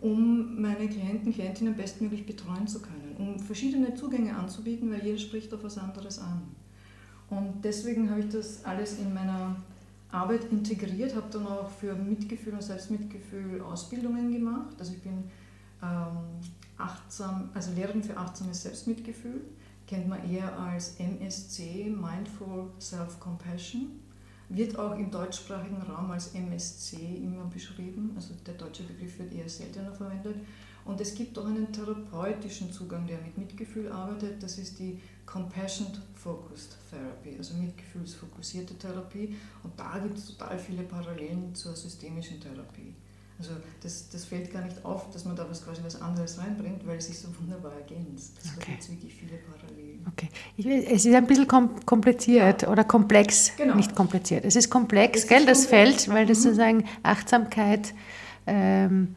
um 0.00 0.60
meine 0.60 0.88
Klienten, 0.88 1.32
Klientinnen 1.32 1.74
bestmöglich 1.74 2.26
betreuen 2.26 2.66
zu 2.66 2.82
können, 2.82 3.16
um 3.18 3.38
verschiedene 3.38 3.94
Zugänge 3.94 4.36
anzubieten, 4.36 4.90
weil 4.90 5.04
jeder 5.04 5.18
spricht 5.18 5.52
auf 5.54 5.64
was 5.64 5.78
anderes 5.78 6.18
an. 6.18 6.42
Und 7.30 7.64
deswegen 7.64 8.10
habe 8.10 8.20
ich 8.20 8.28
das 8.28 8.64
alles 8.64 8.98
in 8.98 9.14
meiner 9.14 9.56
Arbeit 10.14 10.44
integriert, 10.52 11.14
habe 11.14 11.26
dann 11.30 11.46
auch 11.46 11.68
für 11.68 11.94
Mitgefühl 11.94 12.54
und 12.54 12.62
Selbstmitgefühl 12.62 13.60
Ausbildungen 13.60 14.32
gemacht. 14.32 14.74
Also 14.78 14.92
ich 14.92 15.02
bin 15.02 15.24
ähm, 15.82 16.40
achtsam, 16.78 17.50
also 17.52 17.72
Lehrerin 17.72 18.02
für 18.02 18.16
achtsames 18.16 18.62
Selbstmitgefühl, 18.62 19.40
kennt 19.86 20.08
man 20.08 20.28
eher 20.30 20.56
als 20.58 20.96
MSC, 20.98 21.90
Mindful 21.90 22.70
Self-Compassion, 22.80 24.00
wird 24.48 24.78
auch 24.78 24.96
im 24.96 25.10
deutschsprachigen 25.10 25.82
Raum 25.82 26.10
als 26.10 26.34
MSC 26.34 26.96
immer 27.16 27.44
beschrieben, 27.46 28.12
also 28.14 28.34
der 28.46 28.54
deutsche 28.54 28.84
Begriff 28.84 29.18
wird 29.18 29.32
eher 29.32 29.48
seltener 29.48 29.92
verwendet. 29.92 30.36
Und 30.84 31.00
es 31.00 31.14
gibt 31.14 31.38
auch 31.38 31.46
einen 31.46 31.72
therapeutischen 31.72 32.70
Zugang, 32.70 33.06
der 33.06 33.18
mit 33.18 33.38
Mitgefühl 33.38 33.90
arbeitet, 33.90 34.42
das 34.42 34.58
ist 34.58 34.78
die 34.78 35.00
Compassion 35.24 35.86
Focused 36.14 36.76
Therapy, 36.90 37.36
also 37.38 37.54
mitgefühlsfokussierte 37.54 38.76
Therapie. 38.76 39.34
Und 39.62 39.78
da 39.78 39.98
gibt 39.98 40.18
es 40.18 40.26
total 40.26 40.58
viele 40.58 40.82
Parallelen 40.82 41.54
zur 41.54 41.74
systemischen 41.74 42.40
Therapie. 42.40 42.94
Also 43.38 43.50
das, 43.82 44.08
das 44.10 44.24
fällt 44.26 44.52
gar 44.52 44.62
nicht 44.62 44.84
auf, 44.84 45.10
dass 45.10 45.24
man 45.24 45.34
da 45.34 45.48
was 45.50 45.64
quasi 45.64 45.82
was 45.84 46.00
anderes 46.00 46.38
reinbringt, 46.38 46.86
weil 46.86 46.98
es 46.98 47.06
sich 47.06 47.18
so 47.18 47.28
wunderbar 47.40 47.72
ergänzt. 47.72 48.38
Also 48.38 48.50
okay. 48.56 48.60
Da 48.60 48.70
gibt 48.72 48.82
es 48.82 48.90
wirklich 48.90 49.14
viele 49.14 49.38
Parallelen. 49.38 50.06
Okay. 50.12 50.28
Ich, 50.56 50.66
es 50.66 51.04
ist 51.04 51.14
ein 51.14 51.26
bisschen 51.26 51.48
kompliziert 51.84 52.62
ja. 52.62 52.68
oder 52.68 52.84
komplex, 52.84 53.52
genau. 53.56 53.74
nicht 53.74 53.94
kompliziert. 53.96 54.44
Es 54.44 54.54
ist 54.54 54.70
komplex, 54.70 55.22
es 55.22 55.26
gell, 55.26 55.40
ist 55.40 55.48
das 55.48 55.60
komplex. 55.62 56.04
Feld, 56.04 56.14
weil 56.14 56.26
das 56.26 56.38
mhm. 56.38 56.42
sozusagen 56.42 56.84
Achtsamkeit 57.02 57.92
ähm, 58.46 59.16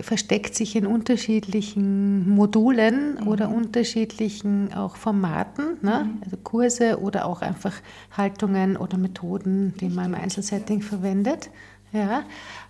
versteckt 0.00 0.54
sich 0.54 0.76
in 0.76 0.86
unterschiedlichen 0.86 2.28
Modulen 2.28 3.18
mhm. 3.20 3.28
oder 3.28 3.50
unterschiedlichen 3.50 4.72
auch 4.72 4.96
Formaten, 4.96 5.78
ne? 5.82 6.04
Mhm. 6.04 6.22
also 6.24 6.36
Kurse 6.38 7.00
oder 7.00 7.26
auch 7.26 7.42
einfach 7.42 7.74
Haltungen 8.16 8.76
oder 8.76 8.96
Methoden, 8.98 9.74
die 9.80 9.88
man 9.88 10.06
im 10.06 10.14
Einzelsetting 10.14 10.82
verwendet. 10.82 11.50
Ja, 11.92 12.20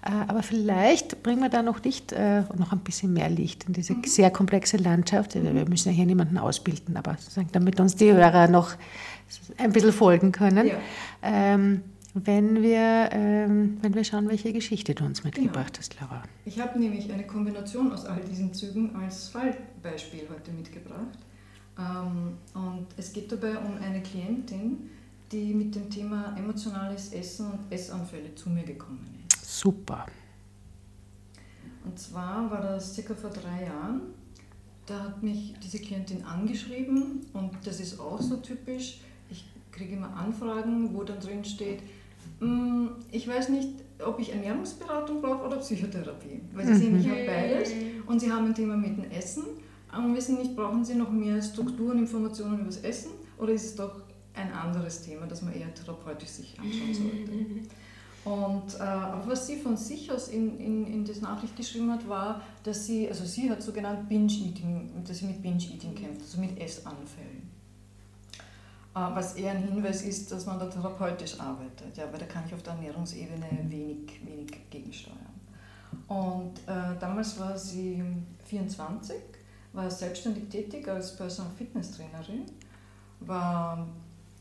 äh, 0.03 0.11
aber 0.29 0.43
vielleicht 0.43 1.23
bringen 1.23 1.43
wir 1.43 1.50
da 1.50 1.62
noch 1.62 1.83
Licht, 1.85 2.12
äh, 2.12 2.41
noch 2.57 2.73
ein 2.73 2.79
bisschen 2.79 3.12
mehr 3.12 3.29
Licht 3.29 3.65
in 3.65 3.75
diese 3.75 3.93
mhm. 3.93 4.05
sehr 4.05 4.31
komplexe 4.31 4.79
Landschaft. 4.79 5.35
Wir 5.35 5.69
müssen 5.69 5.91
ja 5.91 5.95
hier 5.95 6.07
niemanden 6.07 6.39
ausbilden, 6.39 6.97
aber 6.97 7.17
damit 7.53 7.81
uns 7.81 7.97
die 7.97 8.12
Hörer 8.12 8.49
noch 8.49 8.77
ein 9.59 9.73
bisschen 9.73 9.93
folgen 9.93 10.33
können. 10.33 10.69
Ja. 10.69 10.75
Ähm, 11.23 11.83
wenn 12.14 12.62
wir, 12.62 13.11
ähm, 13.12 13.79
wenn 13.83 13.95
wir 13.95 14.05
schauen, 14.05 14.29
welche 14.29 14.52
Geschichte 14.52 14.95
du 14.95 15.05
uns 15.05 15.25
mitgebracht 15.25 15.75
genau. 15.75 15.79
hast, 15.79 16.00
Laura. 16.00 16.23
Ich 16.45 16.59
habe 16.61 16.79
nämlich 16.79 17.12
eine 17.12 17.26
Kombination 17.26 17.93
aus 17.93 18.05
all 18.05 18.21
diesen 18.21 18.52
Zügen 18.52 18.95
als 18.97 19.29
Fallbeispiel 19.29 20.26
heute 20.29 20.50
mitgebracht. 20.52 21.19
Ähm, 21.79 22.37
und 22.55 22.87
es 22.97 23.12
geht 23.12 23.31
dabei 23.31 23.57
um 23.59 23.76
eine 23.79 24.02
Klientin, 24.02 24.90
die 25.31 25.55
mit 25.55 25.75
dem 25.75 25.88
Thema 25.88 26.35
emotionales 26.37 27.12
Essen 27.12 27.52
und 27.52 27.73
Essanfälle 27.73 28.35
zu 28.35 28.50
mir 28.50 28.64
gekommen 28.64 29.07
ist. 29.29 29.61
Super. 29.61 30.07
Und 31.85 31.99
zwar 31.99 32.50
war 32.50 32.61
das 32.61 32.95
circa 32.95 33.14
vor 33.14 33.31
drei 33.31 33.64
Jahren. 33.67 34.00
Da 34.87 35.05
hat 35.05 35.23
mich 35.23 35.55
diese 35.62 35.79
Klientin 35.79 36.25
angeschrieben 36.25 37.26
und 37.33 37.52
das 37.64 37.79
ist 37.81 38.00
auch 38.00 38.21
so 38.21 38.37
typisch. 38.38 39.00
Ich 39.31 39.49
kriege 39.71 39.95
immer 39.95 40.14
Anfragen, 40.17 40.93
wo 40.95 41.05
dann 41.05 41.21
drin 41.21 41.45
steht, 41.45 41.81
"Mm, 41.81 41.85
ich 43.11 43.28
weiß 43.28 43.50
nicht, 43.50 43.68
ob 44.04 44.18
ich 44.18 44.32
Ernährungsberatung 44.32 45.20
brauche 45.20 45.47
oder 45.47 45.56
Psychotherapie. 45.59 46.40
Weil 46.54 46.66
sie 46.66 46.75
sehen, 46.75 47.00
ich 47.00 47.09
habe 47.09 47.26
beides 47.26 47.73
und 48.06 48.20
sie 48.20 48.32
haben 48.32 48.47
ein 48.47 48.54
Thema 48.54 48.76
mit 48.76 48.97
dem 48.97 49.11
Essen 49.11 49.44
und 49.97 50.14
wissen 50.14 50.38
nicht, 50.38 50.56
brauchen 50.56 50.85
sie 50.85 50.94
noch 50.94 51.11
mehr 51.11 51.42
Strukturen, 51.42 51.99
Informationen 51.99 52.61
über 52.61 52.66
das 52.66 52.78
Essen 52.78 53.11
oder 53.38 53.52
ist 53.52 53.64
es 53.64 53.76
doch 53.76 54.02
ein 54.35 54.52
anderes 54.52 55.02
Thema, 55.02 55.26
das 55.26 55.42
man 55.42 55.52
eher 55.52 55.73
therapeutisch 55.75 56.28
sich 56.28 56.59
anschauen 56.59 56.94
sollte. 56.94 57.32
Und 58.25 58.75
äh, 58.78 58.82
aber 58.82 59.26
was 59.28 59.47
sie 59.47 59.56
von 59.56 59.76
sich 59.76 60.12
aus 60.12 60.28
in, 60.28 60.59
in, 60.59 60.87
in 60.87 61.04
das 61.04 61.23
Nachricht 61.23 61.56
geschrieben 61.56 61.90
hat, 61.90 62.06
war, 62.09 62.42
dass 62.62 62.87
sie, 62.87 63.09
also 63.09 63.25
sie 63.25 63.50
hat 63.50 63.62
so 63.62 63.73
genannt 63.73 64.09
Binge-Eating, 64.09 64.90
dass 65.06 65.18
sie 65.18 65.26
mit 65.26 65.40
Binge-Eating 65.40 65.94
kämpft, 65.94 66.20
also 66.20 66.38
mit 66.38 66.61
Essanfällen. 66.61 67.39
Äh, 68.94 68.99
was 69.14 69.35
eher 69.35 69.52
ein 69.52 69.62
Hinweis 69.62 70.02
ist, 70.02 70.32
dass 70.32 70.47
man 70.47 70.59
da 70.59 70.66
therapeutisch 70.66 71.38
arbeitet, 71.38 71.97
ja, 71.97 72.04
weil 72.11 72.18
da 72.18 72.26
kann 72.26 72.44
ich 72.47 72.54
auf 72.54 72.62
der 72.62 72.73
Ernährungsebene 72.75 73.47
wenig, 73.68 74.20
wenig 74.25 74.68
gegensteuern. 74.68 75.16
Und 76.09 76.59
äh, 76.66 76.99
damals 76.99 77.38
war 77.38 77.56
sie 77.56 78.02
24, 78.47 79.16
war 79.73 79.88
selbstständig 79.88 80.49
tätig 80.49 80.88
als 80.88 81.16
Personal 81.16 81.52
Fitness 81.56 81.92
Trainerin, 81.92 82.47
war 83.20 83.87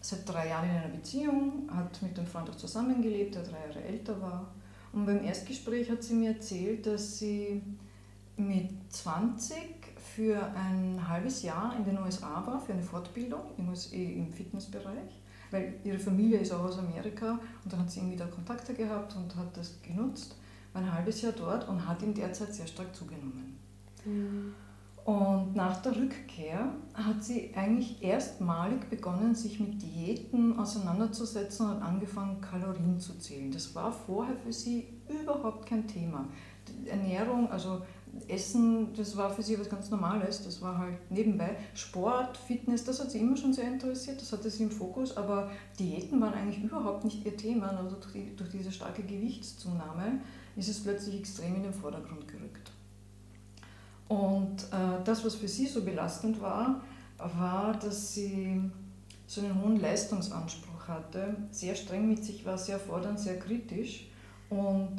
seit 0.01 0.27
drei 0.27 0.49
Jahren 0.49 0.69
in 0.69 0.75
einer 0.75 0.87
Beziehung, 0.87 1.69
hat 1.71 2.01
mit 2.01 2.17
dem 2.17 2.25
Freund 2.25 2.49
auch 2.49 2.55
zusammengelebt, 2.55 3.35
der 3.35 3.43
drei 3.43 3.67
Jahre 3.67 3.83
älter 3.83 4.19
war. 4.19 4.47
Und 4.93 5.05
beim 5.05 5.23
Erstgespräch 5.23 5.91
hat 5.91 6.01
sie 6.01 6.15
mir 6.15 6.31
erzählt, 6.31 6.87
dass 6.87 7.19
sie 7.19 7.61
mit 8.35 8.71
20 8.91 9.78
für 10.15 10.41
ein 10.55 11.07
halbes 11.07 11.43
Jahr 11.43 11.75
in 11.77 11.85
den 11.85 11.97
USA 11.99 12.43
war, 12.45 12.59
für 12.59 12.73
eine 12.73 12.81
Fortbildung 12.81 13.41
im, 13.57 14.31
Fitnessbereich, 14.31 15.21
weil 15.51 15.75
ihre 15.83 15.99
Familie 15.99 16.39
ist 16.39 16.51
auch 16.51 16.63
aus 16.63 16.79
Amerika 16.79 17.39
und 17.63 17.71
dann 17.71 17.81
hat 17.81 17.91
sie 17.91 17.99
irgendwie 17.99 18.17
da 18.17 18.25
Kontakte 18.25 18.73
gehabt 18.73 19.15
und 19.15 19.35
hat 19.35 19.55
das 19.55 19.81
genutzt, 19.81 20.35
war 20.73 20.81
ein 20.81 20.91
halbes 20.91 21.21
Jahr 21.21 21.33
dort 21.33 21.67
und 21.67 21.87
hat 21.87 22.01
in 22.03 22.13
der 22.13 22.33
Zeit 22.33 22.53
sehr 22.53 22.67
stark 22.67 22.95
zugenommen. 22.95 23.57
Und 25.05 25.55
nach 25.55 25.81
der 25.81 25.95
Rückkehr 25.95 26.71
hat 26.93 27.23
sie 27.23 27.51
eigentlich 27.55 28.03
erstmalig 28.03 28.89
begonnen, 28.89 29.33
sich 29.33 29.59
mit 29.59 29.81
Diäten 29.81 30.59
auseinanderzusetzen 30.59 31.67
und 31.67 31.81
angefangen, 31.81 32.41
Kalorien 32.41 32.99
zu 32.99 33.17
zählen. 33.17 33.51
Das 33.51 33.73
war 33.73 33.91
vorher 33.91 34.35
für 34.35 34.53
sie 34.53 34.87
überhaupt 35.07 35.65
kein 35.65 35.87
Thema. 35.87 36.27
Die 36.67 36.89
Ernährung, 36.89 37.49
also 37.49 37.81
Essen, 38.27 38.93
das 38.95 39.15
war 39.17 39.29
für 39.29 39.41
sie 39.41 39.59
was 39.59 39.69
ganz 39.69 39.89
Normales. 39.89 40.43
Das 40.43 40.61
war 40.61 40.77
halt 40.77 41.11
nebenbei. 41.11 41.57
Sport, 41.73 42.37
Fitness, 42.37 42.83
das 42.83 42.99
hat 42.99 43.11
sie 43.11 43.19
immer 43.19 43.37
schon 43.37 43.53
sehr 43.53 43.67
interessiert, 43.67 44.21
das 44.21 44.31
hatte 44.31 44.49
sie 44.49 44.63
im 44.63 44.71
Fokus, 44.71 45.15
aber 45.15 45.49
Diäten 45.79 46.19
waren 46.21 46.33
eigentlich 46.33 46.63
überhaupt 46.63 47.05
nicht 47.05 47.25
ihr 47.25 47.35
Thema. 47.35 47.69
Also 47.69 47.95
durch, 47.95 48.13
die, 48.13 48.35
durch 48.35 48.49
diese 48.49 48.71
starke 48.71 49.03
Gewichtszunahme 49.03 50.21
ist 50.55 50.69
es 50.69 50.81
plötzlich 50.81 51.19
extrem 51.19 51.55
in 51.55 51.63
den 51.63 51.73
Vordergrund 51.73 52.27
gerückt. 52.27 52.71
Und 54.07 54.63
äh, 54.71 55.03
das, 55.05 55.23
was 55.23 55.35
für 55.35 55.47
sie 55.47 55.67
so 55.67 55.83
belastend 55.83 56.41
war, 56.41 56.81
war, 57.17 57.73
dass 57.73 58.13
sie 58.13 58.61
so 59.27 59.41
einen 59.41 59.61
hohen 59.61 59.79
Leistungsanspruch 59.79 60.87
hatte, 60.87 61.35
sehr 61.51 61.75
streng 61.75 62.09
mit 62.09 62.23
sich 62.23 62.45
war, 62.45 62.57
sehr 62.57 62.79
fordernd, 62.79 63.19
sehr 63.19 63.37
kritisch 63.37 64.07
und 64.49 64.95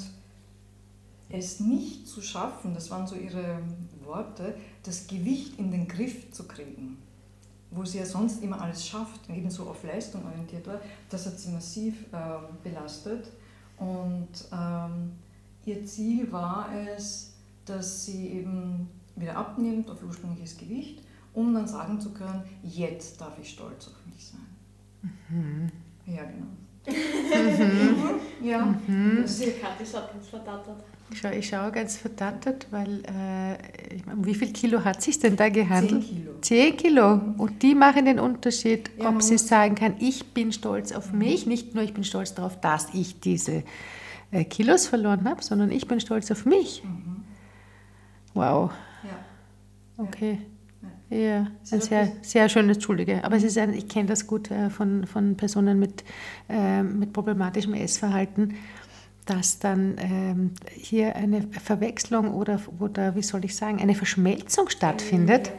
es 1.31 1.61
nicht 1.61 2.09
zu 2.09 2.23
schaffen, 2.23 2.75
das 2.75 2.91
waren 2.91 3.07
so 3.07 3.15
ihre 3.15 3.61
Worte, 4.05 4.55
das 4.83 5.07
Gewicht 5.07 5.59
in 5.59 5.71
den 5.71 5.87
Griff 5.87 6.33
zu 6.33 6.45
kriegen, 6.47 6.99
wo 7.71 7.85
sie 7.85 7.99
ja 7.99 8.07
sonst 8.07 8.43
immer 8.43 8.61
alles 8.61 8.87
schafft 8.87 9.29
eben 9.31 9.51
so 9.51 9.65
auf 9.65 9.85
Leistung 9.85 10.25
orientiert 10.25 10.67
war, 10.67 10.81
das 11.09 11.27
hat 11.27 11.39
sie 11.39 11.51
massiv 11.51 11.95
äh, 12.13 12.19
belastet 12.63 13.31
und 13.79 14.29
ähm, 14.53 15.13
ihr 15.65 15.87
Ziel 15.87 16.31
war 16.33 16.69
es, 16.95 17.35
dass 17.65 18.05
sie 18.05 18.29
eben 18.29 18.89
wieder 19.15 19.37
abnimmt 19.37 19.91
auf 19.91 20.03
ursprüngliches 20.03 20.57
Gewicht, 20.57 21.03
um 21.33 21.55
dann 21.55 21.69
sagen 21.69 22.01
zu 22.01 22.11
können, 22.11 22.43
jetzt 22.63 23.21
darf 23.21 23.39
ich 23.39 23.51
stolz 23.51 23.89
auf 23.89 24.07
mich 24.13 24.27
sein. 24.27 25.13
Mhm. 25.29 25.71
Ja, 26.07 26.25
genau. 26.25 26.47
Mhm. 26.87 28.47
Ja. 28.47 28.75
Kathi 29.61 29.87
schaut 29.87 30.13
ganz 30.13 30.29
verdattert. 30.29 30.83
Ich 31.13 31.19
schaue, 31.19 31.35
ich 31.35 31.49
schaue 31.49 31.73
ganz 31.73 31.97
verdattert, 31.97 32.67
weil 32.71 33.03
äh, 33.05 33.95
ich 33.97 34.07
meine, 34.07 34.19
um 34.19 34.25
wie 34.27 34.35
viel 34.35 34.53
Kilo 34.53 34.85
hat 34.85 35.03
sich 35.03 35.19
denn 35.19 35.37
da 35.37 35.49
gehandelt? 35.49 36.05
Zehn 36.05 36.17
Kilo. 36.17 36.33
Zehn 36.41 36.77
Kilo. 36.77 37.21
Und 37.37 37.63
die 37.63 37.75
machen 37.75 38.05
den 38.05 38.21
Unterschied, 38.21 38.91
Ja, 38.97 39.09
ob 39.09 39.21
sie 39.21 39.37
sagen 39.37 39.75
kann, 39.75 39.95
ich 39.99 40.33
bin 40.33 40.53
stolz 40.53 40.93
auf 40.93 41.13
mich, 41.13 41.47
nicht 41.47 41.75
nur 41.75 41.83
ich 41.83 41.93
bin 41.95 42.05
stolz 42.05 42.35
darauf, 42.35 42.61
dass 42.61 42.95
ich 42.95 43.19
diese 43.21 43.65
äh, 44.31 44.45
Kilos 44.45 44.87
verloren 44.87 45.29
habe, 45.29 45.43
sondern 45.43 45.73
ich 45.73 45.89
bin 45.89 45.99
stolz 46.01 46.31
auf 46.31 46.47
mich. 46.47 46.83
Mhm. 46.85 47.25
Wow, 48.35 48.71
Ja. 49.03 50.05
okay. 50.05 50.39
Ja. 51.11 51.49
Ist 51.62 51.73
ein 51.75 51.81
sehr, 51.81 52.12
sehr 52.23 52.49
schönes, 52.49 52.76
Entschuldige. 52.76 53.25
Aber 53.25 53.37
es 53.37 53.43
ist 53.43 53.59
ein, 53.59 53.75
ich 53.75 53.88
kenne 53.88 54.09
das 54.09 54.26
gut 54.26 54.50
äh, 54.50 54.71
von, 54.71 55.07
von 55.07 55.37
Personen 55.37 55.79
mit, 55.79 56.05
äh, 56.49 56.83
mit 56.83 57.12
problematischem 57.12 57.75
Essverhalten, 57.75 58.55
dass 59.26 59.59
dann 59.59 59.97
ähm, 59.99 60.52
hier 60.73 61.17
eine 61.17 61.43
Verwechslung 61.50 62.33
oder, 62.33 62.61
oder, 62.79 63.14
wie 63.17 63.23
soll 63.23 63.45
ich 63.45 63.55
sagen, 63.57 63.81
eine 63.81 63.95
Verschmelzung 63.95 64.69
stattfindet 64.69 65.50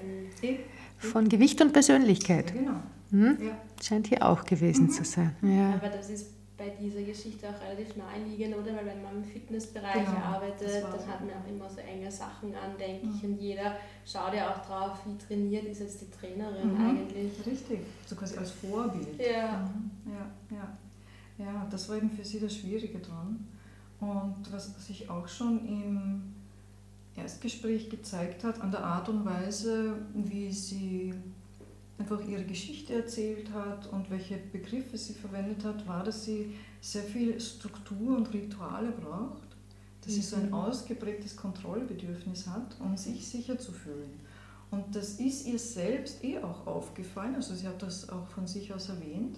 Eh, 0.43 0.55
von 0.97 1.29
Gewicht 1.29 1.61
und 1.61 1.71
Persönlichkeit. 1.71 2.53
genau. 2.53 2.71
Hm? 3.11 3.37
Ja. 3.39 3.51
Scheint 3.83 4.07
hier 4.07 4.25
auch 4.27 4.43
gewesen 4.45 4.85
Mhm. 4.85 4.89
zu 4.89 5.03
sein. 5.03 5.35
Ja. 5.43 5.73
Aber 5.75 5.89
das 5.89 6.09
ist 6.09 6.27
bei 6.61 6.69
dieser 6.79 7.01
Geschichte 7.01 7.49
auch 7.49 7.59
relativ 7.59 7.95
naheliegend, 7.95 8.55
oder? 8.55 8.75
Weil 8.75 8.85
wenn 8.85 9.01
man 9.01 9.15
im 9.17 9.23
Fitnessbereich 9.23 10.05
Genau, 10.05 10.17
arbeitet, 10.35 10.83
dann 10.83 10.91
so. 10.99 11.07
hat 11.07 11.21
man 11.21 11.31
auch 11.31 11.49
immer 11.49 11.67
so 11.67 11.79
enge 11.79 12.11
Sachen 12.11 12.53
an, 12.53 12.77
denke 12.79 13.07
ich. 13.07 13.23
Mhm. 13.23 13.29
Und 13.31 13.41
jeder 13.41 13.77
schaut 14.05 14.33
ja 14.35 14.51
auch 14.51 14.63
drauf, 14.63 14.99
wie 15.07 15.17
trainiert 15.17 15.65
ist 15.65 15.79
jetzt 15.79 16.01
die 16.01 16.11
Trainerin 16.11 16.71
Mhm. 16.73 16.85
eigentlich. 16.89 17.31
Richtig, 17.45 17.79
so 18.05 18.15
quasi 18.15 18.37
als 18.37 18.51
Vorbild. 18.51 19.19
Ja. 19.19 19.71
Mhm. 19.73 20.11
Ja, 20.11 20.55
ja. 20.57 20.77
ja, 21.45 21.67
das 21.71 21.89
war 21.89 21.97
eben 21.97 22.11
für 22.11 22.23
sie 22.23 22.39
das 22.39 22.55
Schwierige 22.55 22.99
dran. 22.99 23.47
Und 23.99 24.35
was 24.51 24.85
sich 24.85 25.09
auch 25.09 25.27
schon 25.27 25.67
im 25.67 26.21
Erstgespräch 27.15 27.89
gezeigt 27.89 28.43
hat, 28.43 28.61
an 28.61 28.69
der 28.71 28.83
Art 28.83 29.09
und 29.09 29.25
Weise, 29.25 29.95
wie 30.13 30.51
sie 30.51 31.13
einfach 32.01 32.27
ihre 32.27 32.43
Geschichte 32.43 32.93
erzählt 32.93 33.51
hat 33.53 33.87
und 33.91 34.09
welche 34.09 34.37
Begriffe 34.37 34.97
sie 34.97 35.13
verwendet 35.13 35.63
hat, 35.63 35.87
war, 35.87 36.03
dass 36.03 36.25
sie 36.25 36.55
sehr 36.81 37.03
viel 37.03 37.39
Struktur 37.39 38.17
und 38.17 38.33
Rituale 38.33 38.91
braucht, 38.91 39.43
dass 40.03 40.13
sie 40.13 40.21
so 40.21 40.35
ein 40.35 40.47
Mhm. 40.47 40.53
ausgeprägtes 40.55 41.35
Kontrollbedürfnis 41.35 42.47
hat, 42.47 42.75
um 42.79 42.97
sich 42.97 43.27
sicher 43.27 43.57
zu 43.59 43.71
fühlen. 43.71 44.19
Und 44.71 44.95
das 44.95 45.19
ist 45.19 45.45
ihr 45.45 45.59
selbst 45.59 46.23
eh 46.23 46.39
auch 46.39 46.65
aufgefallen, 46.65 47.35
also 47.35 47.53
sie 47.55 47.67
hat 47.67 47.81
das 47.81 48.09
auch 48.09 48.27
von 48.27 48.47
sich 48.47 48.73
aus 48.73 48.89
erwähnt, 48.89 49.37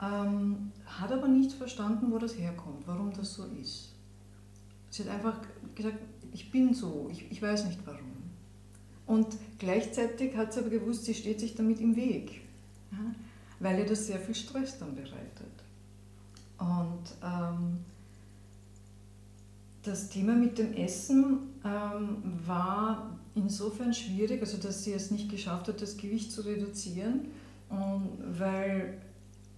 ähm, 0.00 0.72
hat 0.86 1.12
aber 1.12 1.28
nicht 1.28 1.52
verstanden, 1.52 2.10
wo 2.12 2.18
das 2.18 2.38
herkommt, 2.38 2.86
warum 2.86 3.12
das 3.12 3.34
so 3.34 3.44
ist. 3.60 3.92
Sie 4.90 5.02
hat 5.02 5.10
einfach 5.10 5.40
gesagt, 5.74 5.98
ich 6.32 6.50
bin 6.50 6.72
so, 6.72 7.08
ich, 7.10 7.30
ich 7.30 7.42
weiß 7.42 7.66
nicht 7.66 7.80
warum. 7.84 8.07
Und 9.08 9.26
gleichzeitig 9.58 10.36
hat 10.36 10.52
sie 10.52 10.60
aber 10.60 10.68
gewusst, 10.68 11.06
sie 11.06 11.14
steht 11.14 11.40
sich 11.40 11.54
damit 11.54 11.80
im 11.80 11.96
Weg, 11.96 12.42
ja, 12.92 12.98
weil 13.58 13.80
ihr 13.80 13.86
das 13.86 14.06
sehr 14.06 14.20
viel 14.20 14.34
Stress 14.34 14.78
dann 14.78 14.94
bereitet. 14.94 15.48
Und 16.58 17.04
ähm, 17.24 17.78
das 19.82 20.10
Thema 20.10 20.34
mit 20.34 20.58
dem 20.58 20.74
Essen 20.74 21.38
ähm, 21.64 22.18
war 22.46 23.18
insofern 23.34 23.94
schwierig, 23.94 24.42
also 24.42 24.58
dass 24.58 24.84
sie 24.84 24.92
es 24.92 25.10
nicht 25.10 25.30
geschafft 25.30 25.68
hat, 25.68 25.80
das 25.80 25.96
Gewicht 25.96 26.30
zu 26.30 26.42
reduzieren, 26.42 27.28
und 27.70 28.18
weil 28.38 28.98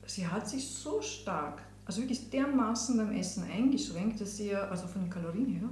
sie 0.06 0.26
hat 0.26 0.48
sich 0.48 0.68
so 0.68 1.02
stark, 1.02 1.62
also 1.86 2.00
wirklich 2.02 2.30
dermaßen 2.30 2.96
beim 2.96 3.12
Essen 3.12 3.44
eingeschränkt, 3.44 4.20
dass 4.20 4.36
sie 4.36 4.50
ja, 4.50 4.68
also 4.68 4.86
von 4.86 5.02
den 5.02 5.10
Kalorien 5.10 5.46
her, 5.46 5.68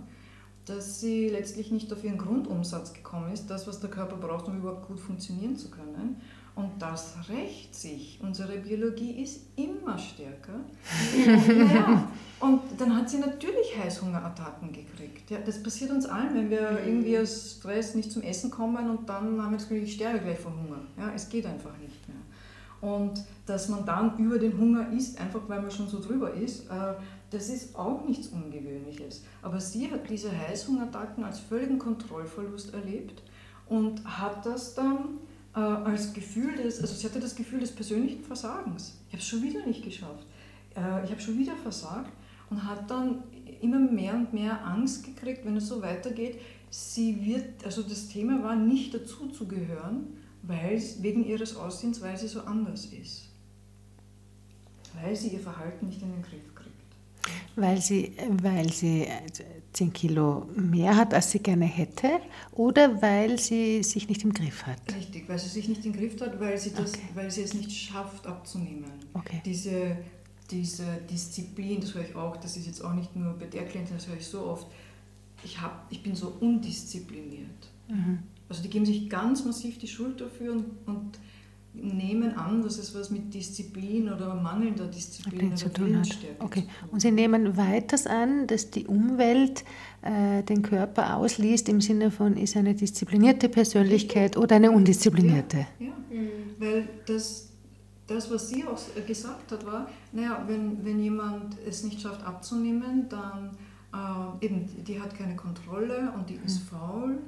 dass 0.68 1.00
sie 1.00 1.28
letztlich 1.28 1.70
nicht 1.70 1.92
auf 1.92 2.04
ihren 2.04 2.18
Grundumsatz 2.18 2.92
gekommen 2.92 3.32
ist, 3.32 3.48
das, 3.48 3.66
was 3.66 3.80
der 3.80 3.90
Körper 3.90 4.16
braucht, 4.16 4.48
um 4.48 4.58
überhaupt 4.58 4.86
gut 4.86 5.00
funktionieren 5.00 5.56
zu 5.56 5.70
können. 5.70 6.20
Und 6.54 6.72
das 6.80 7.14
rächt 7.28 7.72
sich. 7.72 8.18
Unsere 8.20 8.58
Biologie 8.58 9.22
ist 9.22 9.42
immer 9.54 9.96
stärker. 9.96 10.58
ja, 11.74 12.10
und 12.40 12.60
dann 12.76 12.96
hat 12.96 13.08
sie 13.08 13.18
natürlich 13.18 13.78
Heißhungerattacken 13.80 14.72
gekriegt. 14.72 15.30
Ja, 15.30 15.38
das 15.38 15.62
passiert 15.62 15.92
uns 15.92 16.06
allen, 16.06 16.34
wenn 16.34 16.50
wir 16.50 16.80
irgendwie 16.84 17.16
aus 17.16 17.58
Stress 17.58 17.94
nicht 17.94 18.10
zum 18.10 18.22
Essen 18.22 18.50
kommen 18.50 18.90
und 18.90 19.08
dann 19.08 19.40
haben 19.40 19.52
wir 19.52 19.58
das 19.58 19.68
Gefühl, 19.68 19.84
ich 19.84 19.94
sterbe 19.94 20.18
gleich 20.18 20.40
vor 20.40 20.52
Hunger. 20.52 20.80
Ja, 20.96 21.12
es 21.14 21.28
geht 21.28 21.46
einfach 21.46 21.78
nicht 21.78 22.08
mehr. 22.08 22.18
Und 22.80 23.24
dass 23.46 23.68
man 23.68 23.84
dann 23.86 24.18
über 24.18 24.38
den 24.38 24.58
Hunger 24.58 24.90
isst, 24.92 25.20
einfach 25.20 25.40
weil 25.48 25.62
man 25.62 25.70
schon 25.70 25.88
so 25.88 26.00
drüber 26.00 26.34
ist, 26.34 26.68
äh, 26.70 26.94
das 27.30 27.48
ist 27.48 27.76
auch 27.76 28.04
nichts 28.06 28.28
Ungewöhnliches. 28.28 29.24
Aber 29.42 29.60
sie 29.60 29.90
hat 29.90 30.08
diese 30.08 30.30
Heißhungerattacken 30.36 31.24
als 31.24 31.40
völligen 31.40 31.78
Kontrollverlust 31.78 32.72
erlebt 32.72 33.22
und 33.66 34.04
hat 34.04 34.46
das 34.46 34.74
dann 34.74 35.18
äh, 35.54 35.60
als 35.60 36.12
Gefühl 36.12 36.56
des, 36.56 36.80
also 36.80 36.94
sie 36.94 37.06
hatte 37.06 37.20
das 37.20 37.34
Gefühl 37.34 37.60
des 37.60 37.72
persönlichen 37.72 38.24
Versagens. 38.24 38.98
Ich 39.08 39.12
habe 39.12 39.22
es 39.22 39.28
schon 39.28 39.42
wieder 39.42 39.64
nicht 39.66 39.84
geschafft. 39.84 40.26
Äh, 40.74 41.04
ich 41.04 41.10
habe 41.10 41.20
schon 41.20 41.38
wieder 41.38 41.56
versagt 41.56 42.12
und 42.50 42.64
hat 42.64 42.90
dann 42.90 43.24
immer 43.60 43.78
mehr 43.78 44.14
und 44.14 44.32
mehr 44.32 44.64
Angst 44.64 45.04
gekriegt, 45.04 45.44
wenn 45.44 45.56
es 45.56 45.68
so 45.68 45.82
weitergeht. 45.82 46.40
Sie 46.70 47.24
wird, 47.24 47.64
also 47.64 47.82
das 47.82 48.08
Thema 48.08 48.42
war 48.42 48.56
nicht 48.56 48.94
dazu 48.94 49.28
zu 49.28 49.46
gehören, 49.46 50.18
weil 50.42 50.80
wegen 51.00 51.24
ihres 51.24 51.56
Aussehens, 51.56 52.00
weil 52.00 52.16
sie 52.16 52.28
so 52.28 52.42
anders 52.42 52.86
ist. 52.86 53.28
Weil 55.00 55.14
sie 55.14 55.28
ihr 55.28 55.40
Verhalten 55.40 55.86
nicht 55.86 56.02
in 56.02 56.12
den 56.12 56.22
Griff. 56.22 56.47
Weil 57.56 57.80
sie, 57.80 58.12
weil 58.42 58.72
sie 58.72 59.06
10 59.72 59.92
Kilo 59.92 60.46
mehr 60.54 60.96
hat, 60.96 61.14
als 61.14 61.30
sie 61.30 61.40
gerne 61.40 61.66
hätte, 61.66 62.20
oder 62.52 63.00
weil 63.02 63.38
sie 63.38 63.82
sich 63.82 64.08
nicht 64.08 64.24
im 64.24 64.32
Griff 64.32 64.66
hat? 64.66 64.80
Richtig, 64.94 65.28
weil 65.28 65.38
sie 65.38 65.48
sich 65.48 65.68
nicht 65.68 65.84
im 65.84 65.92
Griff 65.92 66.20
hat, 66.20 66.38
weil 66.40 66.56
sie, 66.58 66.72
das, 66.72 66.94
okay. 66.94 67.02
weil 67.14 67.30
sie 67.30 67.42
es 67.42 67.54
nicht 67.54 67.70
schafft 67.70 68.26
abzunehmen. 68.26 68.90
Okay. 69.14 69.40
Diese, 69.44 69.96
diese 70.50 70.84
Disziplin, 71.10 71.80
das 71.80 71.94
höre 71.94 72.04
ich 72.04 72.14
auch, 72.14 72.36
das 72.36 72.56
ist 72.56 72.66
jetzt 72.66 72.84
auch 72.84 72.94
nicht 72.94 73.14
nur 73.14 73.34
bei 73.34 73.46
der 73.46 73.66
Klientin, 73.66 73.96
das 73.96 74.08
höre 74.08 74.16
ich 74.16 74.26
so 74.26 74.46
oft, 74.46 74.66
ich, 75.44 75.60
hab, 75.60 75.86
ich 75.90 76.02
bin 76.02 76.14
so 76.14 76.34
undiszipliniert. 76.40 77.68
Mhm. 77.88 78.20
Also 78.48 78.62
die 78.62 78.70
geben 78.70 78.86
sich 78.86 79.08
ganz 79.08 79.44
massiv 79.44 79.78
die 79.78 79.88
Schuld 79.88 80.20
dafür 80.20 80.52
und, 80.52 80.64
und 80.86 81.18
nehmen 81.82 82.36
an, 82.36 82.62
dass 82.62 82.78
es 82.78 82.94
was 82.94 83.10
mit 83.10 83.32
Disziplin 83.32 84.12
oder 84.12 84.34
mangelnder 84.34 84.86
Disziplin 84.86 85.56
zu 85.56 85.72
tun 85.72 85.98
hat. 85.98 86.08
Okay. 86.38 86.64
Und 86.90 87.00
Sie 87.00 87.10
nehmen 87.10 87.56
weiters 87.56 88.06
an, 88.06 88.46
dass 88.46 88.70
die 88.70 88.86
Umwelt 88.86 89.64
äh, 90.02 90.42
den 90.42 90.62
Körper 90.62 91.16
ausliest 91.16 91.68
im 91.68 91.80
Sinne 91.80 92.10
von, 92.10 92.36
ist 92.36 92.56
eine 92.56 92.74
disziplinierte 92.74 93.48
Persönlichkeit 93.48 94.36
oder 94.36 94.56
eine 94.56 94.70
undisziplinierte? 94.70 95.66
Ja, 95.78 95.86
ja. 95.86 95.92
Mhm. 96.10 96.28
weil 96.58 96.88
das, 97.06 97.48
das, 98.06 98.30
was 98.30 98.48
sie 98.48 98.64
auch 98.64 98.78
gesagt 99.06 99.52
hat, 99.52 99.66
war, 99.66 99.88
naja, 100.12 100.44
wenn, 100.46 100.84
wenn 100.84 101.02
jemand 101.02 101.56
es 101.66 101.84
nicht 101.84 102.00
schafft 102.00 102.24
abzunehmen, 102.24 103.08
dann 103.08 103.56
äh, 103.92 104.44
eben, 104.44 104.68
die 104.84 105.00
hat 105.00 105.16
keine 105.16 105.36
Kontrolle 105.36 106.12
und 106.16 106.28
die 106.28 106.38
mhm. 106.38 106.44
ist 106.44 106.58
faul 106.62 107.18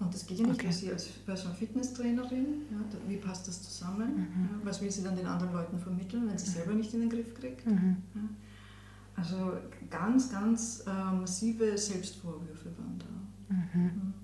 und 0.00 0.14
das 0.14 0.26
geht 0.26 0.38
ja 0.38 0.46
nicht 0.46 0.60
okay. 0.60 0.68
für 0.68 0.72
Sie 0.72 0.92
als 0.92 1.06
Personal 1.06 1.56
Fitnesstrainerin. 1.56 2.62
Ja, 2.70 2.78
wie 3.08 3.16
passt 3.16 3.48
das 3.48 3.62
zusammen? 3.62 4.14
Mhm. 4.14 4.44
Ja, 4.44 4.60
was 4.62 4.80
will 4.80 4.90
sie 4.90 5.02
dann 5.02 5.16
den 5.16 5.26
anderen 5.26 5.52
Leuten 5.52 5.78
vermitteln, 5.78 6.28
wenn 6.28 6.38
sie 6.38 6.50
mhm. 6.50 6.54
selber 6.54 6.74
nicht 6.74 6.94
in 6.94 7.00
den 7.00 7.10
Griff 7.10 7.34
kriegt? 7.34 7.66
Mhm. 7.66 7.96
Ja, 8.14 8.20
also 9.16 9.52
ganz, 9.90 10.30
ganz 10.30 10.84
äh, 10.86 11.12
massive 11.12 11.76
Selbstvorwürfe 11.76 12.66
waren 12.76 12.98
da. 12.98 13.54
Mhm. 13.54 14.14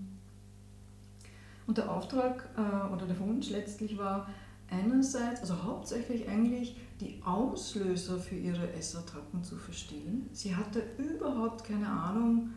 Und 1.67 1.79
der 1.79 1.91
Auftrag 1.91 2.49
äh, 2.57 2.93
oder 2.93 3.07
der 3.07 3.19
Wunsch 3.19 3.51
letztlich 3.51 3.99
war 3.99 4.29
einerseits, 4.71 5.41
also 5.41 5.63
hauptsächlich 5.63 6.29
eigentlich 6.29 6.77
die 7.01 7.21
Auslöser 7.25 8.19
für 8.19 8.37
ihre 8.37 8.73
Essattacken 8.75 9.43
zu 9.43 9.57
verstehen. 9.57 10.29
Sie 10.33 10.55
hatte 10.55 10.83
überhaupt 10.99 11.65
keine 11.65 11.89
Ahnung, 11.89 12.51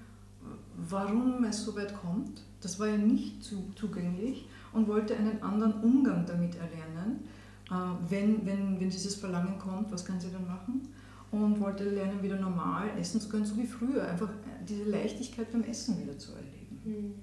warum 0.90 1.44
es 1.44 1.64
so 1.64 1.76
weit 1.76 1.94
kommt. 2.02 2.44
Das 2.62 2.80
war 2.80 2.88
ja 2.88 2.98
nicht 2.98 3.44
zu, 3.44 3.72
zugänglich 3.76 4.48
und 4.74 4.88
wollte 4.88 5.16
einen 5.16 5.42
anderen 5.42 5.74
Umgang 5.82 6.26
damit 6.26 6.56
erlernen. 6.56 7.24
Äh, 7.70 7.74
wenn, 8.10 8.46
wenn, 8.46 8.80
wenn 8.80 8.90
dieses 8.90 9.16
Verlangen 9.16 9.58
kommt, 9.60 9.92
was 9.92 10.06
kann 10.06 10.20
sie 10.20 10.32
dann 10.32 10.48
machen? 10.48 10.88
Und 11.32 11.60
wollte 11.60 11.84
lernen, 11.84 12.24
wieder 12.24 12.40
normal 12.40 12.90
essen 12.98 13.20
zu 13.20 13.30
können, 13.30 13.46
so 13.46 13.58
wie 13.58 13.68
früher. 13.68 14.08
Einfach 14.08 14.30
diese 14.68 14.86
Leichtigkeit 14.86 15.52
beim 15.52 15.64
Essen 15.64 16.02
wieder 16.02 16.18
zu 16.18 16.32
erleben. 16.32 16.82
Mhm. 16.86 17.14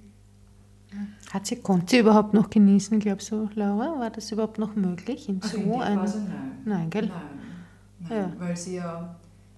Hat 1.31 1.47
sie, 1.47 1.57
konnte 1.57 1.87
sie 1.89 1.99
überhaupt 1.99 2.33
noch 2.33 2.49
genießen, 2.49 2.99
glaubst 2.99 3.31
du, 3.31 3.49
Laura? 3.55 3.99
War 3.99 4.09
das 4.09 4.31
überhaupt 4.31 4.59
noch 4.59 4.75
möglich? 4.75 5.27
In 5.27 5.41
also 5.41 5.57
so 5.57 5.63
in 5.63 5.81
einer 5.81 6.03
nein. 6.03 6.51
Nein, 6.65 6.89
gell? 6.89 7.07
Nein, 7.07 8.09
nein. 8.09 8.17
Ja. 8.17 8.33
weil 8.39 8.55
sie 8.55 8.75
ja 8.75 9.15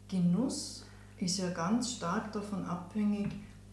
Genuss 0.07 0.85
ist 1.19 1.37
ja 1.37 1.49
ganz 1.49 1.91
stark 1.91 2.31
davon 2.31 2.63
abhängig, 2.65 3.27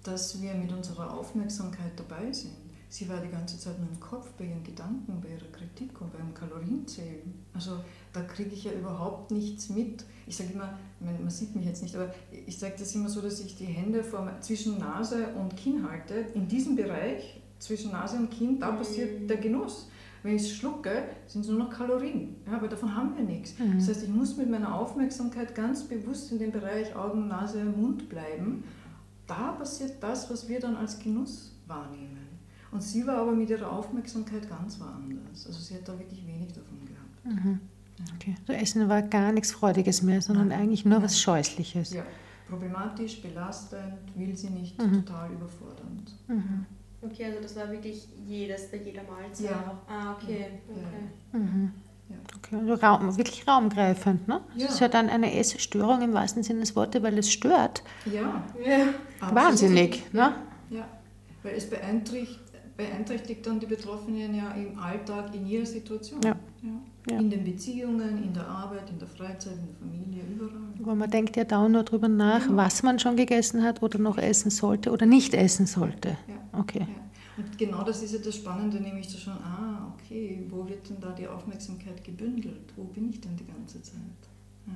dass 0.04 0.40
wir 0.40 0.54
mit 0.54 0.72
unserer 0.72 1.12
Aufmerksamkeit 1.12 1.92
dabei 1.96 2.32
sind. 2.32 2.52
Sie 2.94 3.08
war 3.08 3.18
die 3.18 3.28
ganze 3.28 3.58
Zeit 3.58 3.76
nur 3.80 3.88
im 3.88 3.98
Kopf 3.98 4.30
bei 4.38 4.44
ihren 4.44 4.62
Gedanken, 4.62 5.20
bei 5.20 5.30
ihrer 5.30 5.50
Kritik 5.50 6.00
und 6.00 6.12
beim 6.12 6.32
Kalorienzählen. 6.32 7.34
Also 7.52 7.80
da 8.12 8.20
kriege 8.20 8.50
ich 8.50 8.62
ja 8.62 8.72
überhaupt 8.72 9.32
nichts 9.32 9.68
mit. 9.70 10.04
Ich 10.28 10.36
sage 10.36 10.50
immer, 10.52 10.78
man, 11.00 11.28
sieht 11.28 11.56
mich 11.56 11.66
jetzt 11.66 11.82
nicht, 11.82 11.96
aber 11.96 12.14
ich 12.46 12.56
sage 12.56 12.74
das 12.78 12.94
immer 12.94 13.08
so, 13.08 13.20
dass 13.20 13.40
ich 13.40 13.56
die 13.56 13.64
Hände 13.64 14.04
vor, 14.04 14.30
zwischen 14.40 14.78
Nase 14.78 15.26
und 15.34 15.56
Kinn 15.56 15.90
halte. 15.90 16.14
In 16.34 16.46
diesem 16.46 16.76
Bereich 16.76 17.42
zwischen 17.58 17.90
Nase 17.90 18.16
und 18.16 18.30
Kinn, 18.30 18.60
da 18.60 18.70
passiert 18.70 19.28
der 19.28 19.38
Genuss. 19.38 19.88
Wenn 20.22 20.36
ich 20.36 20.42
es 20.42 20.52
schlucke, 20.52 21.02
sind 21.26 21.40
es 21.40 21.48
nur 21.48 21.58
noch 21.58 21.70
Kalorien, 21.70 22.36
ja, 22.46 22.56
aber 22.56 22.68
davon 22.68 22.94
haben 22.94 23.16
wir 23.16 23.24
nichts. 23.24 23.58
Mhm. 23.58 23.76
Das 23.76 23.88
heißt, 23.88 24.04
ich 24.04 24.08
muss 24.08 24.36
mit 24.36 24.48
meiner 24.48 24.74
Aufmerksamkeit 24.74 25.54
ganz 25.54 25.82
bewusst 25.82 26.30
in 26.30 26.38
dem 26.38 26.52
Bereich 26.52 26.94
Augen, 26.94 27.26
Nase, 27.26 27.64
Mund 27.64 28.08
bleiben 28.08 28.62
da 29.26 29.52
passiert 29.52 30.02
das, 30.02 30.30
was 30.30 30.48
wir 30.48 30.60
dann 30.60 30.76
als 30.76 30.98
Genuss 30.98 31.52
wahrnehmen. 31.66 32.28
Und 32.70 32.82
sie 32.82 33.06
war 33.06 33.18
aber 33.18 33.32
mit 33.32 33.50
ihrer 33.50 33.70
Aufmerksamkeit 33.70 34.48
ganz 34.48 34.80
woanders. 34.80 35.46
Also 35.46 35.60
sie 35.60 35.74
hat 35.74 35.88
da 35.88 35.98
wirklich 35.98 36.26
wenig 36.26 36.48
davon 36.48 36.84
gehabt. 36.84 37.24
Mhm. 37.24 37.60
Okay. 38.16 38.34
So 38.46 38.52
Essen 38.52 38.88
war 38.88 39.02
gar 39.02 39.32
nichts 39.32 39.52
Freudiges 39.52 40.02
mehr, 40.02 40.20
sondern 40.20 40.48
Nein. 40.48 40.60
eigentlich 40.60 40.84
nur 40.84 40.94
Nein. 40.94 41.04
was 41.04 41.20
Scheußliches. 41.20 41.92
Ja, 41.92 42.02
problematisch, 42.48 43.22
belastend, 43.22 43.94
will 44.16 44.36
sie 44.36 44.50
nicht, 44.50 44.76
mhm. 44.82 45.04
total 45.04 45.30
überfordernd. 45.30 46.12
Mhm. 46.26 46.66
Okay, 47.02 47.26
also 47.26 47.40
das 47.40 47.54
war 47.54 47.70
wirklich 47.70 48.08
jedes 48.26 48.70
bei 48.70 48.78
jeder 48.78 49.02
Mahlzeit. 49.04 49.50
Ja. 49.50 49.80
Ah, 49.86 50.14
okay. 50.14 50.58
okay. 50.68 51.38
Mhm. 51.38 51.72
Ja. 52.08 52.16
Okay, 52.36 52.56
also 52.56 52.74
Raum, 52.74 53.16
wirklich 53.16 53.46
raumgreifend. 53.46 54.28
Ne? 54.28 54.40
Ja. 54.54 54.66
Das 54.66 54.74
ist 54.74 54.80
ja 54.80 54.88
dann 54.88 55.08
eine 55.08 55.34
Essstörung 55.34 56.02
im 56.02 56.12
wahrsten 56.12 56.42
Sinne 56.42 56.60
des 56.60 56.76
Wortes, 56.76 57.02
weil 57.02 57.18
es 57.18 57.32
stört. 57.32 57.82
Ja. 58.04 58.44
ja. 58.64 59.34
Wahnsinnig. 59.34 60.12
Ne? 60.12 60.34
Ja, 60.70 60.86
weil 61.42 61.54
es 61.54 61.68
beeinträchtigt, 61.68 62.40
beeinträchtigt 62.76 63.46
dann 63.46 63.60
die 63.60 63.66
Betroffenen 63.66 64.34
ja 64.34 64.50
im 64.52 64.78
Alltag, 64.78 65.34
in 65.34 65.46
ihrer 65.46 65.66
Situation. 65.66 66.20
Ja. 66.22 66.36
Ja. 67.10 67.18
In 67.18 67.28
den 67.28 67.44
Beziehungen, 67.44 68.22
in 68.24 68.32
der 68.32 68.48
Arbeit, 68.48 68.88
in 68.88 68.98
der 68.98 69.08
Freizeit, 69.08 69.52
in 69.52 69.66
der 69.66 69.74
Familie, 69.74 70.22
überall. 70.24 70.52
Aber 70.82 70.94
man 70.94 71.10
denkt 71.10 71.36
ja 71.36 71.44
dauernd 71.44 71.72
nur 71.72 71.82
darüber 71.82 72.08
nach, 72.08 72.40
was 72.48 72.82
man 72.82 72.98
schon 72.98 73.16
gegessen 73.16 73.62
hat 73.62 73.82
oder 73.82 73.98
noch 73.98 74.16
essen 74.16 74.50
sollte 74.50 74.90
oder 74.90 75.04
nicht 75.04 75.34
essen 75.34 75.66
sollte. 75.66 76.16
Ja. 76.26 76.58
Okay. 76.58 76.86
Und 77.36 77.58
genau 77.58 77.82
das 77.82 78.02
ist 78.02 78.12
ja 78.12 78.20
das 78.20 78.36
Spannende, 78.36 78.80
nämlich 78.80 79.08
zu 79.08 79.18
schauen, 79.18 79.38
ah, 79.42 79.92
okay, 79.94 80.44
wo 80.48 80.68
wird 80.68 80.88
denn 80.88 81.00
da 81.00 81.12
die 81.12 81.26
Aufmerksamkeit 81.26 82.02
gebündelt? 82.04 82.72
Wo 82.76 82.84
bin 82.84 83.10
ich 83.10 83.20
denn 83.20 83.36
die 83.36 83.46
ganze 83.46 83.82
Zeit? 83.82 83.98
Ja. 84.66 84.74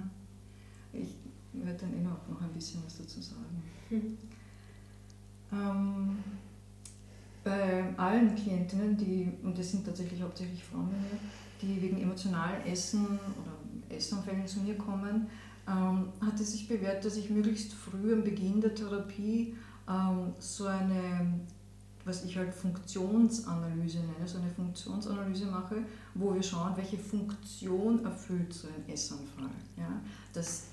Ich 0.93 1.15
werde 1.53 1.79
dann 1.79 1.95
eh 1.95 2.03
noch, 2.03 2.29
noch 2.29 2.41
ein 2.41 2.53
bisschen 2.53 2.83
was 2.85 2.99
dazu 2.99 3.21
sagen. 3.21 3.63
Mhm. 3.91 4.19
Ähm, 5.53 6.19
bei 7.45 7.97
allen 7.97 8.35
Klientinnen, 8.35 8.97
die, 8.97 9.31
und 9.43 9.57
das 9.57 9.71
sind 9.71 9.87
tatsächlich 9.87 10.21
hauptsächlich 10.21 10.63
Frauen 10.65 10.91
die 11.63 11.83
wegen 11.83 12.01
emotionalen 12.01 12.65
Essen 12.67 13.07
oder 13.07 13.97
Essanfällen 13.97 14.47
zu 14.47 14.61
mir 14.61 14.77
kommen, 14.77 15.27
ähm, 15.67 16.09
hat 16.21 16.41
es 16.41 16.53
sich 16.53 16.69
bewährt, 16.69 17.05
dass 17.05 17.17
ich 17.17 17.31
möglichst 17.31 17.73
früh 17.73 18.13
am 18.13 18.23
Beginn 18.23 18.61
der 18.61 18.75
Therapie 18.75 19.55
ähm, 19.89 20.33
so 20.39 20.67
eine 20.67 21.41
was 22.09 22.25
ich 22.25 22.37
halt 22.37 22.55
Funktionsanalyse 22.55 23.99
nenne, 23.99 24.27
so 24.27 24.39
eine 24.39 24.51
Funktionsanalyse 24.51 25.47
mache, 25.47 25.77
wo 26.15 26.35
wir 26.35 26.43
schauen, 26.43 26.77
welche 26.77 26.99
Funktion 26.99 28.05
erfüllt 28.05 28.53
so 28.53 28.69
ein 28.69 28.93
Essanfall. 28.93 29.51
Ja? 29.77 30.01
Das, 30.33 30.65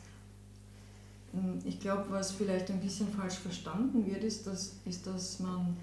hm, 1.33 1.59
ich 1.65 1.79
glaube, 1.79 2.05
was 2.09 2.31
vielleicht 2.31 2.71
ein 2.71 2.79
bisschen 2.79 3.09
falsch 3.09 3.35
verstanden 3.35 4.05
wird, 4.05 4.23
ist, 4.23 4.47
dass, 4.47 4.77
ist, 4.85 5.05
dass 5.05 5.39
man 5.39 5.75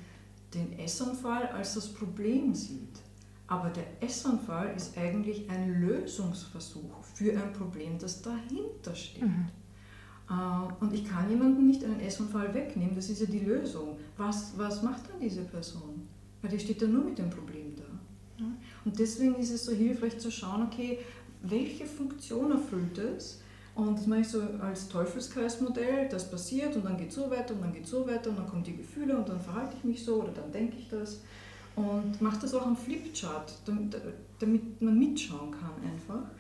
den 0.55 0.79
Essanfall 0.79 1.47
als 1.49 1.75
das 1.75 1.89
Problem 1.89 2.55
sieht. 2.55 2.99
Aber 3.47 3.69
der 3.69 4.03
Essanfall 4.03 4.75
ist 4.75 4.97
eigentlich 4.97 5.51
ein 5.51 5.81
Lösungsversuch 5.81 7.05
für 7.15 7.33
ein 7.33 7.53
Problem, 7.53 7.99
das 7.99 8.23
dahinter 8.23 8.95
steht. 8.95 9.23
Mhm. 9.23 9.49
Äh, 10.29 10.83
und 10.83 10.93
ich 10.95 11.05
kann 11.05 11.29
jemanden 11.29 11.67
nicht 11.67 11.85
einen 11.85 12.01
Essunfall 12.01 12.53
wegnehmen, 12.55 12.95
das 12.95 13.09
ist 13.09 13.21
ja 13.21 13.27
die 13.27 13.41
Lösung. 13.41 13.97
Was, 14.17 14.53
was 14.57 14.83
macht 14.83 15.09
dann 15.11 15.21
diese 15.21 15.43
Person? 15.43 16.09
Weil 16.41 16.51
die 16.51 16.59
steht 16.59 16.83
ja 16.83 16.89
nur 16.89 17.05
mit 17.05 17.19
dem 17.19 17.31
Problem 17.31 17.75
da. 17.77 17.83
Und 18.85 18.99
deswegen 18.99 19.37
ist 19.37 19.51
es 19.51 19.65
so 19.65 19.73
hilfreich 19.73 20.19
zu 20.19 20.31
schauen, 20.31 20.63
okay, 20.63 20.99
welche 21.43 21.87
Funktion 21.87 22.51
erfüllt 22.51 22.99
es? 22.99 23.41
Und 23.75 23.99
das 23.99 24.07
mache 24.07 24.21
ich 24.21 24.29
so 24.29 24.43
als 24.61 24.89
Teufelskreismodell, 24.89 26.09
das 26.09 26.31
passiert 26.31 26.77
und 26.77 26.85
dann 26.85 26.99
geht 26.99 27.13
so 27.13 27.31
weiter 27.31 27.55
und 27.55 27.63
dann 27.63 27.73
geht 27.73 27.87
so 27.87 28.07
weiter 28.07 28.31
und 28.31 28.39
dann 28.39 28.47
kommen 28.47 28.65
die 28.65 28.77
Gefühle 28.77 29.17
und 29.17 29.29
dann 29.29 29.41
verhalte 29.41 29.77
ich 29.79 29.85
mich 29.85 30.05
so 30.05 30.23
oder 30.23 30.33
dann 30.33 30.53
denke 30.53 30.77
ich 30.79 30.89
das. 30.89 31.21
Und 31.75 32.21
mache 32.21 32.39
das 32.41 32.53
auch 32.53 32.67
am 32.67 32.77
Flipchart, 32.77 33.55
damit 34.39 34.83
man 34.83 34.99
mitschauen 34.99 35.53
kann 35.53 35.71
einfach. 35.91 36.31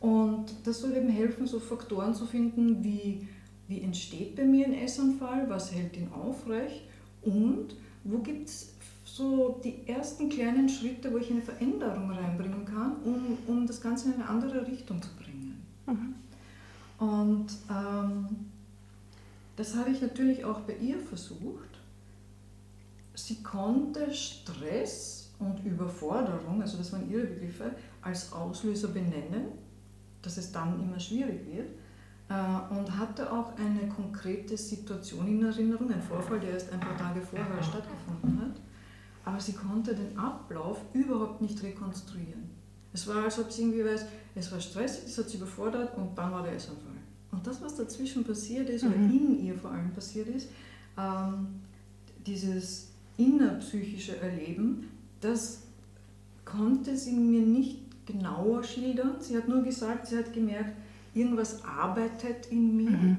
Und 0.00 0.46
das 0.64 0.80
soll 0.80 0.96
eben 0.96 1.10
helfen, 1.10 1.46
so 1.46 1.60
Faktoren 1.60 2.14
zu 2.14 2.24
finden, 2.24 2.82
wie, 2.82 3.28
wie 3.68 3.82
entsteht 3.82 4.34
bei 4.34 4.44
mir 4.44 4.66
ein 4.66 4.72
Essanfall, 4.72 5.48
was 5.48 5.72
hält 5.72 5.96
ihn 5.96 6.10
aufrecht 6.12 6.82
und 7.22 7.76
wo 8.04 8.18
gibt 8.18 8.48
es 8.48 8.72
so 9.04 9.60
die 9.62 9.86
ersten 9.86 10.28
kleinen 10.28 10.68
Schritte, 10.68 11.12
wo 11.12 11.18
ich 11.18 11.30
eine 11.30 11.42
Veränderung 11.42 12.10
reinbringen 12.10 12.64
kann, 12.64 12.96
um, 13.04 13.36
um 13.46 13.66
das 13.66 13.80
Ganze 13.80 14.08
in 14.08 14.14
eine 14.14 14.28
andere 14.28 14.66
Richtung 14.66 15.02
zu 15.02 15.10
bringen. 15.16 15.62
Mhm. 15.86 16.14
Und 16.98 17.46
ähm, 17.70 18.26
das 19.56 19.74
habe 19.74 19.90
ich 19.90 20.00
natürlich 20.00 20.44
auch 20.44 20.60
bei 20.60 20.76
ihr 20.76 20.98
versucht. 20.98 21.68
Sie 23.14 23.42
konnte 23.42 24.12
Stress 24.14 25.30
und 25.38 25.64
Überforderung, 25.64 26.62
also 26.62 26.78
das 26.78 26.92
waren 26.92 27.10
ihre 27.10 27.26
Begriffe, 27.26 27.72
als 28.00 28.32
Auslöser 28.32 28.88
benennen, 28.88 29.48
dass 30.22 30.36
es 30.36 30.52
dann 30.52 30.80
immer 30.80 30.98
schwierig 30.98 31.46
wird. 31.46 31.70
Äh, 32.28 32.74
und 32.74 32.96
hatte 32.96 33.32
auch 33.32 33.56
eine 33.56 33.88
konkrete 33.88 34.56
Situation 34.56 35.26
in 35.26 35.44
Erinnerung, 35.44 35.90
ein 35.90 36.02
Vorfall, 36.02 36.38
der 36.38 36.50
erst 36.50 36.72
ein 36.72 36.80
paar 36.80 36.96
Tage 36.96 37.20
vorher 37.20 37.62
stattgefunden 37.62 38.40
hat. 38.40 38.60
Aber 39.24 39.40
sie 39.40 39.52
konnte 39.52 39.94
den 39.94 40.16
Ablauf 40.16 40.78
überhaupt 40.92 41.40
nicht 41.40 41.62
rekonstruieren. 41.62 42.50
Es 42.92 43.06
war, 43.06 43.24
als 43.24 43.38
ob 43.38 43.50
sie 43.50 43.62
irgendwie 43.62 43.84
weiß, 43.84 44.06
es 44.34 44.50
war 44.52 44.60
stressig, 44.60 45.04
das 45.04 45.18
hat 45.18 45.28
sie 45.28 45.36
überfordert 45.36 45.96
und 45.96 46.16
dann 46.16 46.32
war 46.32 46.42
der 46.42 46.52
Essanfall. 46.52 46.94
Und 47.32 47.46
das, 47.46 47.60
was 47.62 47.76
dazwischen 47.76 48.24
passiert 48.24 48.68
ist, 48.68 48.82
mhm. 48.82 48.88
oder 48.88 48.96
in 48.96 49.44
ihr 49.44 49.56
vor 49.56 49.70
allem 49.70 49.92
passiert 49.92 50.28
ist, 50.28 50.48
ähm, 50.98 51.46
dieses 52.26 52.88
innerpsychische 53.16 54.18
Erleben, 54.18 54.88
das 55.20 55.62
konnte 56.44 56.96
sie 56.96 57.12
mir 57.12 57.42
nicht 57.42 57.78
genauer 58.12 58.62
schildern. 58.64 59.16
Sie 59.20 59.36
hat 59.36 59.48
nur 59.48 59.62
gesagt, 59.62 60.06
sie 60.06 60.18
hat 60.18 60.32
gemerkt, 60.32 60.72
irgendwas 61.14 61.64
arbeitet 61.64 62.46
in 62.50 62.76
mir, 62.76 62.90
mhm. 62.90 63.16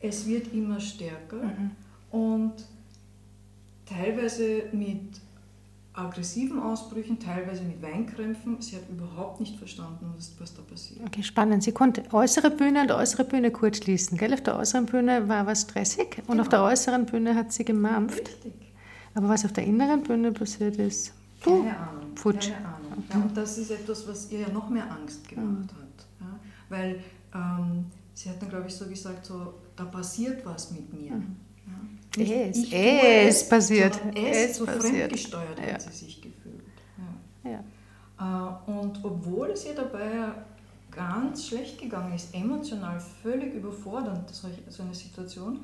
es 0.00 0.26
wird 0.26 0.52
immer 0.52 0.80
stärker 0.80 1.42
mhm. 1.42 1.70
und 2.10 2.54
teilweise 3.86 4.64
mit 4.72 5.20
aggressiven 5.92 6.60
Ausbrüchen, 6.60 7.18
teilweise 7.18 7.62
mit 7.62 7.82
Weinkrämpfen. 7.82 8.60
Sie 8.60 8.76
hat 8.76 8.88
überhaupt 8.88 9.40
nicht 9.40 9.56
verstanden, 9.58 10.12
was, 10.16 10.32
was 10.38 10.54
da 10.54 10.62
passiert. 10.62 11.00
Okay, 11.06 11.22
spannend. 11.22 11.62
Sie 11.62 11.72
konnte 11.72 12.02
äußere 12.12 12.50
Bühne 12.50 12.82
und 12.82 12.92
äußere 12.92 13.24
Bühne 13.24 13.50
kurz 13.50 13.78
schließen. 13.78 14.16
Gell? 14.16 14.32
Auf 14.32 14.42
der 14.42 14.56
äußeren 14.56 14.86
Bühne 14.86 15.28
war 15.28 15.46
was 15.46 15.62
stressig 15.62 16.18
und 16.18 16.28
genau. 16.28 16.42
auf 16.42 16.48
der 16.48 16.62
äußeren 16.62 17.06
Bühne 17.06 17.34
hat 17.34 17.52
sie 17.52 17.64
gemampft. 17.64 18.28
Richtig. 18.28 18.52
Aber 19.14 19.28
was 19.28 19.44
auf 19.44 19.52
der 19.52 19.64
inneren 19.64 20.02
Bühne 20.02 20.30
passiert 20.30 20.76
ist, 20.76 21.12
puh, 21.40 21.62
keine 21.62 21.76
Ahnung. 21.76 22.16
Futsch. 22.16 22.50
Keine 22.52 22.66
Ahnung. 22.66 22.79
Ja, 23.08 23.16
und 23.16 23.36
das 23.36 23.58
ist 23.58 23.70
etwas, 23.70 24.06
was 24.06 24.30
ihr 24.30 24.40
ja 24.40 24.48
noch 24.48 24.68
mehr 24.68 24.90
Angst 24.90 25.28
gemacht 25.28 25.46
mhm. 25.46 25.82
hat. 25.82 26.06
Ja? 26.20 26.40
Weil 26.68 27.00
ähm, 27.34 27.86
sie 28.14 28.28
hat 28.28 28.40
dann, 28.42 28.48
glaube 28.48 28.66
ich, 28.68 28.74
so 28.74 28.86
gesagt, 28.86 29.24
so, 29.24 29.54
da 29.76 29.84
passiert 29.84 30.44
was 30.44 30.70
mit 30.72 30.92
mir. 30.92 31.12
Mhm. 31.12 31.36
Nicht 32.16 32.32
es, 32.32 32.56
ich 32.58 32.72
es, 32.72 33.36
es 33.42 33.48
passiert. 33.48 34.00
Es, 34.14 34.36
es 34.36 34.56
so 34.56 34.66
passiert. 34.66 34.94
fremdgesteuert 34.94 35.58
ja. 35.60 35.74
hat 35.74 35.82
sie 35.82 35.92
sich 35.92 36.20
gefühlt. 36.20 36.64
Ja. 37.44 37.62
Ja. 38.18 38.60
Äh, 38.66 38.70
und 38.70 39.04
obwohl 39.04 39.50
es 39.50 39.64
ihr 39.64 39.74
dabei 39.74 40.32
ganz 40.90 41.46
schlecht 41.46 41.78
gegangen 41.78 42.12
ist, 42.14 42.34
emotional 42.34 43.00
völlig 43.22 43.54
überfordernd, 43.54 44.28
so 44.30 44.82
eine 44.82 44.94
Situation, 44.94 45.60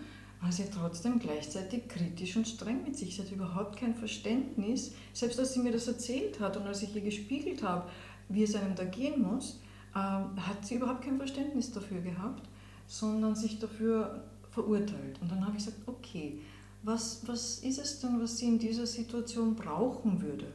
sie 0.51 0.65
trotzdem 0.73 1.19
gleichzeitig 1.19 1.89
kritisch 1.89 2.37
und 2.37 2.47
streng 2.47 2.83
mit 2.85 2.97
sich. 2.97 3.17
Sie 3.17 3.23
hat 3.23 3.33
überhaupt 3.33 3.79
kein 3.79 3.95
Verständnis, 3.95 4.93
selbst 5.13 5.39
als 5.39 5.55
sie 5.55 5.61
mir 5.61 5.73
das 5.73 5.89
erzählt 5.89 6.41
hat 6.41 6.57
und 6.57 6.67
als 6.67 6.83
ich 6.83 6.95
ihr 6.95 7.03
gespiegelt 7.03 7.63
habe, 7.63 7.89
wie 8.29 8.43
es 8.43 8.55
einem 8.55 8.75
da 8.75 8.85
gehen 8.85 9.23
muss, 9.23 9.61
ähm, 9.95 10.37
hat 10.37 10.65
sie 10.65 10.77
überhaupt 10.77 11.03
kein 11.03 11.17
Verständnis 11.17 11.73
dafür 11.73 12.01
gehabt, 12.01 12.49
sondern 12.87 13.35
sich 13.35 13.59
dafür 13.59 14.25
verurteilt. 14.51 15.21
Und 15.21 15.31
dann 15.31 15.41
habe 15.47 15.57
ich 15.57 15.65
gesagt, 15.65 15.83
okay, 15.87 16.41
was, 16.83 17.27
was 17.27 17.59
ist 17.61 17.79
es 17.79 18.01
denn, 18.01 18.21
was 18.21 18.39
sie 18.39 18.47
in 18.47 18.59
dieser 18.59 18.87
Situation 18.87 19.55
brauchen 19.55 20.21
würde? 20.23 20.47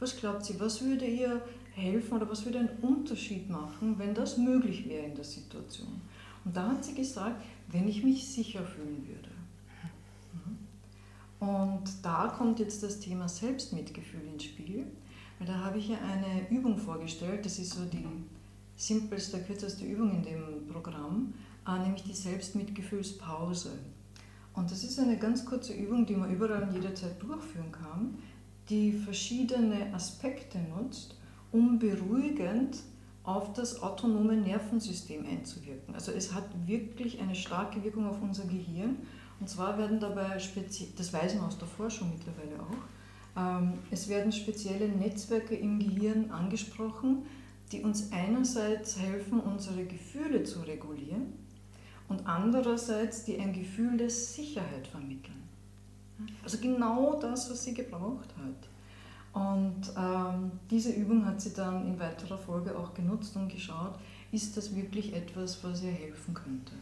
Was 0.00 0.16
glaubt 0.16 0.44
sie, 0.44 0.58
was 0.58 0.82
würde 0.82 1.06
ihr 1.06 1.40
helfen 1.74 2.14
oder 2.14 2.28
was 2.28 2.44
würde 2.44 2.58
einen 2.58 2.78
Unterschied 2.82 3.48
machen, 3.48 3.98
wenn 3.98 4.14
das 4.14 4.36
möglich 4.36 4.88
wäre 4.88 5.06
in 5.06 5.14
der 5.14 5.24
Situation? 5.24 6.00
Und 6.44 6.56
da 6.56 6.68
hat 6.68 6.84
sie 6.84 6.94
gesagt, 6.94 7.42
wenn 7.74 7.88
ich 7.88 8.04
mich 8.04 8.28
sicher 8.28 8.64
fühlen 8.64 9.04
würde. 9.08 9.30
Mhm. 10.32 11.48
Und 11.48 11.84
da 12.02 12.28
kommt 12.28 12.60
jetzt 12.60 12.84
das 12.84 13.00
Thema 13.00 13.28
Selbstmitgefühl 13.28 14.22
ins 14.32 14.44
Spiel, 14.44 14.86
weil 15.38 15.48
da 15.48 15.58
habe 15.58 15.78
ich 15.78 15.90
ihr 15.90 16.00
eine 16.00 16.48
Übung 16.50 16.78
vorgestellt, 16.78 17.44
das 17.44 17.58
ist 17.58 17.74
so 17.74 17.84
die 17.84 18.06
simpelste, 18.76 19.42
kürzeste 19.42 19.84
Übung 19.84 20.12
in 20.12 20.22
dem 20.22 20.68
Programm, 20.68 21.34
äh, 21.66 21.78
nämlich 21.80 22.04
die 22.04 22.14
Selbstmitgefühlspause. 22.14 23.72
Und 24.54 24.70
das 24.70 24.84
ist 24.84 25.00
eine 25.00 25.18
ganz 25.18 25.44
kurze 25.44 25.74
Übung, 25.74 26.06
die 26.06 26.14
man 26.14 26.32
überall 26.32 26.62
und 26.62 26.74
jederzeit 26.74 27.20
durchführen 27.20 27.72
kann, 27.72 28.18
die 28.68 28.92
verschiedene 28.92 29.92
Aspekte 29.92 30.58
nutzt, 30.58 31.16
um 31.50 31.80
beruhigend 31.80 32.78
auf 33.24 33.54
das 33.54 33.82
autonome 33.82 34.36
Nervensystem 34.36 35.26
einzuwirken. 35.26 35.94
Also 35.94 36.12
es 36.12 36.34
hat 36.34 36.44
wirklich 36.66 37.20
eine 37.20 37.34
starke 37.34 37.82
Wirkung 37.82 38.06
auf 38.06 38.20
unser 38.22 38.44
Gehirn. 38.44 38.98
Und 39.40 39.48
zwar 39.48 39.78
werden 39.78 39.98
dabei, 39.98 40.36
das 40.96 41.12
weiß 41.12 41.34
man 41.34 41.46
aus 41.46 41.58
der 41.58 41.66
Forschung 41.66 42.10
mittlerweile 42.10 42.62
auch, 42.62 42.76
ähm, 43.36 43.74
es 43.90 44.08
werden 44.08 44.30
spezielle 44.30 44.88
Netzwerke 44.88 45.56
im 45.56 45.78
Gehirn 45.78 46.30
angesprochen, 46.30 47.24
die 47.72 47.82
uns 47.82 48.12
einerseits 48.12 48.98
helfen, 48.98 49.40
unsere 49.40 49.84
Gefühle 49.84 50.44
zu 50.44 50.60
regulieren 50.60 51.32
und 52.08 52.26
andererseits 52.26 53.24
die 53.24 53.40
ein 53.40 53.52
Gefühl 53.52 53.96
der 53.96 54.10
Sicherheit 54.10 54.86
vermitteln. 54.86 55.42
Also 56.42 56.58
genau 56.58 57.18
das, 57.18 57.50
was 57.50 57.64
sie 57.64 57.74
gebraucht 57.74 58.28
hat. 58.36 58.68
Und 59.34 59.92
ähm, 59.96 60.52
diese 60.70 60.92
Übung 60.92 61.26
hat 61.26 61.40
sie 61.40 61.52
dann 61.52 61.86
in 61.86 61.98
weiterer 61.98 62.38
Folge 62.38 62.78
auch 62.78 62.94
genutzt 62.94 63.34
und 63.34 63.48
geschaut, 63.48 63.98
ist 64.30 64.56
das 64.56 64.74
wirklich 64.74 65.12
etwas, 65.12 65.62
was 65.64 65.82
ihr 65.82 65.90
helfen 65.90 66.34
könnte. 66.34 66.72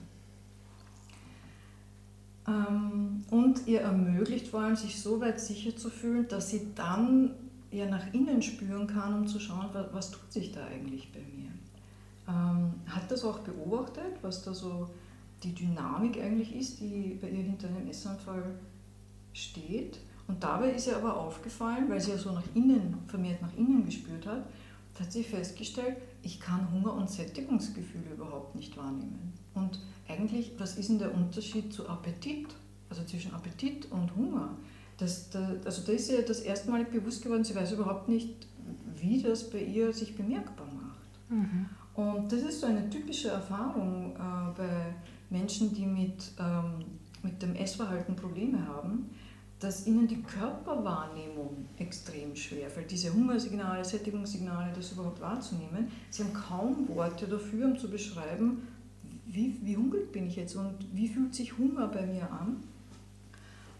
Ähm, 2.47 3.25
und 3.31 3.67
ihr 3.67 3.81
ermöglicht 3.81 4.49
vor 4.49 4.61
allem, 4.61 4.77
sich 4.77 5.01
so 5.01 5.21
weit 5.21 5.41
sicher 5.41 5.75
zu 5.77 5.89
fühlen, 5.89 6.29
dass 6.29 6.51
sie 6.51 6.69
dann 6.75 7.31
ja 7.71 7.87
nach 7.87 8.13
innen 8.13 8.43
spüren 8.43 8.87
kann, 8.87 9.15
um 9.15 9.27
zu 9.27 9.41
schauen, 9.41 9.71
was, 9.73 9.87
was 9.95 10.11
tut 10.11 10.31
sich 10.31 10.53
da 10.53 10.67
eigentlich 10.67 11.11
bei 11.11 11.21
mir. 11.21 11.51
Ähm, 12.29 12.75
hat 12.87 13.11
das 13.11 13.25
auch 13.25 13.39
beobachtet, 13.41 14.19
was 14.21 14.43
da 14.43 14.53
so 14.53 14.91
die 15.43 15.55
Dynamik 15.55 16.19
eigentlich 16.21 16.55
ist, 16.55 16.81
die 16.81 17.19
bei 17.21 17.31
ihr 17.31 17.43
hinter 17.45 17.69
einem 17.69 17.89
Essanfall 17.89 18.55
steht. 19.33 19.99
Und 20.33 20.43
dabei 20.43 20.71
ist 20.71 20.87
ihr 20.87 20.97
aber 20.97 21.15
aufgefallen, 21.15 21.91
weil 21.91 22.01
sie 22.01 22.13
ja 22.13 22.17
so 22.17 22.33
nach 22.33 22.43
innen, 22.55 22.97
vermehrt 23.07 23.43
nach 23.43 23.55
innen 23.55 23.85
gespürt 23.85 24.27
hat, 24.27 24.47
hat 24.99 25.13
sie 25.13 25.23
festgestellt, 25.23 25.99
ich 26.23 26.41
kann 26.41 26.73
Hunger 26.73 26.95
und 26.95 27.11
Sättigungsgefühle 27.11 28.15
überhaupt 28.15 28.55
nicht 28.55 28.75
wahrnehmen. 28.79 29.35
Und 29.53 29.79
eigentlich, 30.09 30.53
was 30.57 30.79
ist 30.79 30.89
denn 30.89 30.99
der 30.99 31.15
Unterschied 31.15 31.71
zu 31.71 31.87
Appetit? 31.87 32.47
Also 32.89 33.05
zwischen 33.05 33.35
Appetit 33.35 33.93
und 33.93 34.17
Hunger? 34.17 34.57
Das, 34.97 35.29
da, 35.29 35.53
also 35.67 35.83
da 35.85 35.93
ist 35.93 36.11
ihr 36.11 36.23
das 36.23 36.41
erste 36.41 36.71
Mal 36.71 36.87
bewusst 36.87 37.23
geworden, 37.23 37.45
sie 37.45 37.55
weiß 37.55 37.73
überhaupt 37.73 38.09
nicht, 38.09 38.47
wie 38.97 39.21
das 39.21 39.51
bei 39.51 39.63
ihr 39.63 39.93
sich 39.93 40.17
bemerkbar 40.17 40.67
macht. 40.67 41.31
Mhm. 41.31 41.67
Und 41.95 42.33
das 42.33 42.41
ist 42.41 42.61
so 42.61 42.69
eine 42.69 42.89
typische 42.89 43.29
Erfahrung 43.29 44.17
äh, 44.17 44.57
bei 44.57 44.95
Menschen, 45.29 45.75
die 45.75 45.85
mit, 45.85 46.33
ähm, 46.39 46.87
mit 47.23 47.43
dem 47.43 47.55
Essverhalten 47.55 48.17
Probleme 48.17 48.67
haben, 48.67 49.11
dass 49.63 49.87
ihnen 49.87 50.09
die 50.09 50.21
Körperwahrnehmung 50.23 51.69
extrem 51.79 52.35
schwer 52.35 52.69
fällt. 52.69 52.91
Diese 52.91 53.13
Hungersignale, 53.13 53.85
Sättigungssignale, 53.85 54.73
das 54.75 54.91
überhaupt 54.91 55.21
wahrzunehmen. 55.21 55.89
Sie 56.11 56.25
haben 56.25 56.33
kaum 56.33 56.89
Worte 56.89 57.29
dafür, 57.29 57.67
um 57.67 57.79
zu 57.79 57.89
beschreiben, 57.89 58.67
wie, 59.27 59.57
wie 59.63 59.77
hungrig 59.77 60.11
bin 60.11 60.27
ich 60.27 60.37
jetzt 60.37 60.57
und 60.57 60.75
wie 60.93 61.07
fühlt 61.07 61.35
sich 61.35 61.57
Hunger 61.59 61.87
bei 61.87 62.05
mir 62.05 62.29
an. 62.31 62.63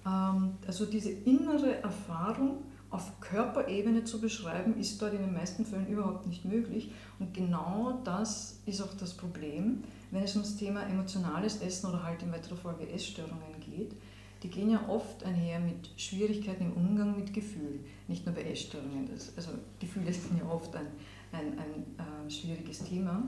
Ähm, 0.07 0.53
also 0.67 0.87
diese 0.87 1.11
innere 1.11 1.83
Erfahrung 1.83 2.59
auf 2.91 3.21
Körperebene 3.21 4.05
zu 4.05 4.21
beschreiben, 4.21 4.79
ist 4.79 5.03
dort 5.03 5.15
in 5.15 5.23
den 5.23 5.33
meisten 5.33 5.65
Fällen 5.65 5.89
überhaupt 5.89 6.29
nicht 6.29 6.45
möglich. 6.45 6.93
Und 7.19 7.35
genau 7.35 8.01
das 8.05 8.61
ist 8.67 8.83
auch 8.83 8.95
das 9.01 9.15
Problem, 9.15 9.83
wenn 10.13 10.23
es 10.23 10.37
ums 10.37 10.57
Thema 10.57 10.83
emotionales 10.83 11.61
Essen 11.61 11.89
oder 11.89 12.05
halt 12.05 12.23
in 12.23 12.31
weiterer 12.31 12.57
Folge 12.57 12.89
Essstörungen 12.89 13.59
geht, 13.61 13.93
die 14.43 14.49
gehen 14.49 14.71
ja 14.71 14.89
oft 14.89 15.25
einher 15.25 15.61
mit 15.61 15.91
Schwierigkeiten 15.97 16.65
im 16.65 16.73
Umgang 16.73 17.17
mit 17.17 17.33
Gefühl. 17.33 17.81
Nicht 18.09 18.27
nur 18.27 18.35
bei 18.35 18.43
Essstörungen. 18.43 19.09
Also 19.37 19.51
Gefühle 19.79 20.13
sind 20.13 20.39
ja 20.39 20.49
oft 20.51 20.75
ein, 20.75 20.87
ein, 21.31 21.59
ein 21.59 22.27
äh, 22.27 22.31
schwieriges 22.31 22.83
Thema, 22.85 23.23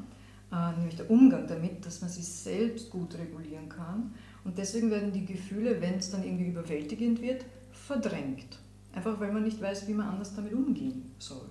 äh, 0.52 0.76
nämlich 0.76 0.96
der 0.96 1.10
Umgang 1.10 1.46
damit, 1.46 1.86
dass 1.86 2.00
man 2.00 2.10
sich 2.10 2.26
selbst 2.26 2.90
gut 2.90 3.16
regulieren 3.16 3.68
kann. 3.68 4.14
Und 4.44 4.58
deswegen 4.58 4.90
werden 4.90 5.12
die 5.12 5.24
Gefühle, 5.24 5.80
wenn 5.80 5.94
es 5.94 6.10
dann 6.10 6.24
irgendwie 6.24 6.48
überwältigend 6.48 7.22
wird, 7.22 7.44
verdrängt. 7.70 8.58
Einfach 8.92 9.18
weil 9.20 9.32
man 9.32 9.44
nicht 9.44 9.60
weiß, 9.60 9.86
wie 9.88 9.94
man 9.94 10.08
anders 10.08 10.34
damit 10.34 10.52
umgehen 10.52 11.10
soll. 11.18 11.48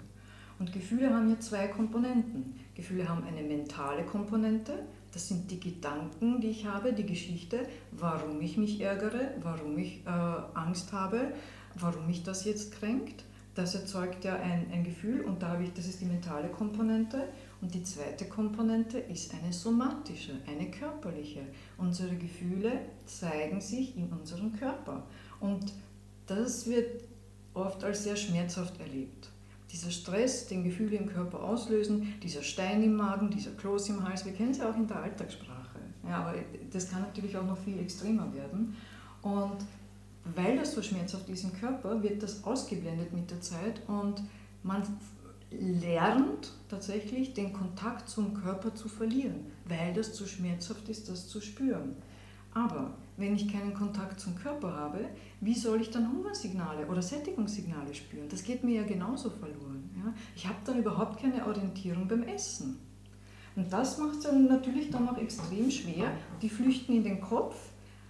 Und 0.59 0.71
Gefühle 0.71 1.13
haben 1.13 1.27
hier 1.27 1.39
zwei 1.39 1.67
Komponenten. 1.67 2.55
Gefühle 2.75 3.07
haben 3.07 3.23
eine 3.23 3.41
mentale 3.41 4.03
Komponente, 4.03 4.73
das 5.13 5.27
sind 5.27 5.51
die 5.51 5.59
Gedanken, 5.59 6.41
die 6.41 6.49
ich 6.49 6.65
habe, 6.65 6.93
die 6.93 7.05
Geschichte, 7.05 7.67
warum 7.91 8.41
ich 8.41 8.57
mich 8.57 8.81
ärgere, 8.81 9.31
warum 9.41 9.77
ich 9.77 10.05
äh, 10.05 10.09
Angst 10.09 10.91
habe, 10.91 11.33
warum 11.75 12.07
mich 12.07 12.23
das 12.23 12.45
jetzt 12.45 12.73
kränkt. 12.73 13.23
Das 13.55 13.75
erzeugt 13.75 14.25
ja 14.25 14.35
ein, 14.37 14.71
ein 14.71 14.83
Gefühl 14.83 15.21
und 15.21 15.43
da 15.43 15.49
habe 15.49 15.63
ich, 15.63 15.73
das 15.73 15.85
ist 15.85 16.01
die 16.01 16.05
mentale 16.05 16.49
Komponente. 16.49 17.27
Und 17.61 17.73
die 17.75 17.83
zweite 17.83 18.25
Komponente 18.25 18.97
ist 18.97 19.33
eine 19.35 19.53
somatische, 19.53 20.33
eine 20.47 20.71
körperliche. 20.71 21.41
Unsere 21.77 22.15
Gefühle 22.15 22.71
zeigen 23.05 23.61
sich 23.61 23.95
in 23.95 24.07
unserem 24.07 24.53
Körper. 24.53 25.03
Und 25.39 25.71
das 26.25 26.67
wird 26.67 27.03
oft 27.53 27.83
als 27.83 28.03
sehr 28.03 28.15
schmerzhaft 28.15 28.79
erlebt. 28.79 29.29
Dieser 29.73 29.89
Stress, 29.89 30.47
den 30.47 30.63
Gefühle 30.63 30.97
im 30.97 31.07
Körper 31.07 31.41
auslösen, 31.43 32.13
dieser 32.21 32.43
Stein 32.43 32.83
im 32.83 32.95
Magen, 32.95 33.31
dieser 33.31 33.51
Kloß 33.51 33.89
im 33.89 34.07
Hals, 34.07 34.23
wir 34.23 34.33
kennen 34.33 34.51
es 34.51 34.59
ja 34.59 34.69
auch 34.69 34.77
in 34.77 34.87
der 34.87 34.97
Alltagssprache. 34.97 35.79
Ja, 36.07 36.19
aber 36.19 36.35
das 36.71 36.89
kann 36.89 37.01
natürlich 37.01 37.35
auch 37.35 37.45
noch 37.45 37.57
viel 37.57 37.79
extremer 37.79 38.31
werden. 38.33 38.75
Und 39.23 39.57
weil 40.35 40.57
das 40.57 40.73
so 40.73 40.81
schmerzhaft 40.81 41.27
ist 41.29 41.43
im 41.43 41.53
Körper, 41.53 42.01
wird 42.03 42.21
das 42.21 42.43
ausgeblendet 42.43 43.13
mit 43.13 43.31
der 43.31 43.41
Zeit 43.41 43.81
und 43.87 44.21
man 44.61 44.83
lernt 45.51 46.51
tatsächlich 46.69 47.33
den 47.33 47.51
Kontakt 47.51 48.09
zum 48.09 48.33
Körper 48.33 48.73
zu 48.73 48.87
verlieren, 48.87 49.47
weil 49.65 49.93
das 49.93 50.13
zu 50.13 50.25
schmerzhaft 50.27 50.87
ist, 50.89 51.09
das 51.09 51.27
zu 51.27 51.41
spüren. 51.41 51.95
Aber 52.53 52.91
wenn 53.17 53.35
ich 53.35 53.51
keinen 53.51 53.73
Kontakt 53.73 54.19
zum 54.19 54.35
Körper 54.35 54.73
habe, 54.73 55.05
wie 55.41 55.53
soll 55.53 55.81
ich 55.81 55.91
dann 55.91 56.11
Hungersignale 56.11 56.87
oder 56.87 57.01
Sättigungssignale 57.01 57.93
spüren? 57.93 58.27
Das 58.29 58.43
geht 58.43 58.63
mir 58.63 58.81
ja 58.81 58.87
genauso 58.87 59.29
verloren. 59.29 59.89
Ja? 60.03 60.13
Ich 60.35 60.47
habe 60.47 60.57
dann 60.65 60.79
überhaupt 60.79 61.21
keine 61.21 61.45
Orientierung 61.45 62.07
beim 62.07 62.23
Essen. 62.23 62.79
Und 63.55 63.71
das 63.71 63.99
macht 63.99 64.15
es 64.15 64.21
dann 64.21 64.47
natürlich 64.47 64.89
dann 64.89 65.07
auch 65.07 65.17
extrem 65.17 65.69
schwer. 65.69 66.11
Die 66.41 66.49
flüchten 66.49 66.95
in 66.95 67.03
den 67.03 67.21
Kopf, 67.21 67.55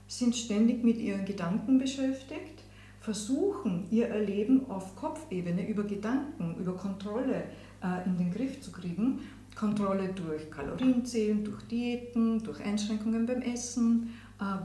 sind 0.07 0.35
ständig 0.35 0.83
mit 0.83 0.97
ihren 0.97 1.25
Gedanken 1.25 1.79
beschäftigt, 1.79 2.63
versuchen 2.99 3.87
ihr 3.89 4.07
Erleben 4.07 4.69
auf 4.69 4.95
Kopfebene 4.95 5.67
über 5.67 5.83
Gedanken, 5.83 6.55
über 6.59 6.73
Kontrolle 6.75 7.43
äh, 7.81 8.05
in 8.05 8.17
den 8.17 8.31
Griff 8.31 8.61
zu 8.61 8.71
kriegen. 8.71 9.19
Kontrolle 9.55 10.09
durch 10.13 10.49
Kalorienzählen, 10.49 11.43
durch 11.43 11.61
Diäten, 11.63 12.41
durch 12.43 12.59
Einschränkungen 12.61 13.25
beim 13.25 13.41
Essen, 13.41 14.09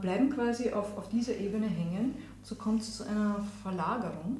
bleiben 0.01 0.29
quasi 0.29 0.71
auf, 0.71 0.97
auf 0.97 1.09
dieser 1.09 1.37
Ebene 1.37 1.67
hängen. 1.67 2.15
So 2.43 2.55
kommt 2.55 2.81
es 2.81 2.97
zu 2.97 3.07
einer 3.07 3.45
Verlagerung. 3.63 4.37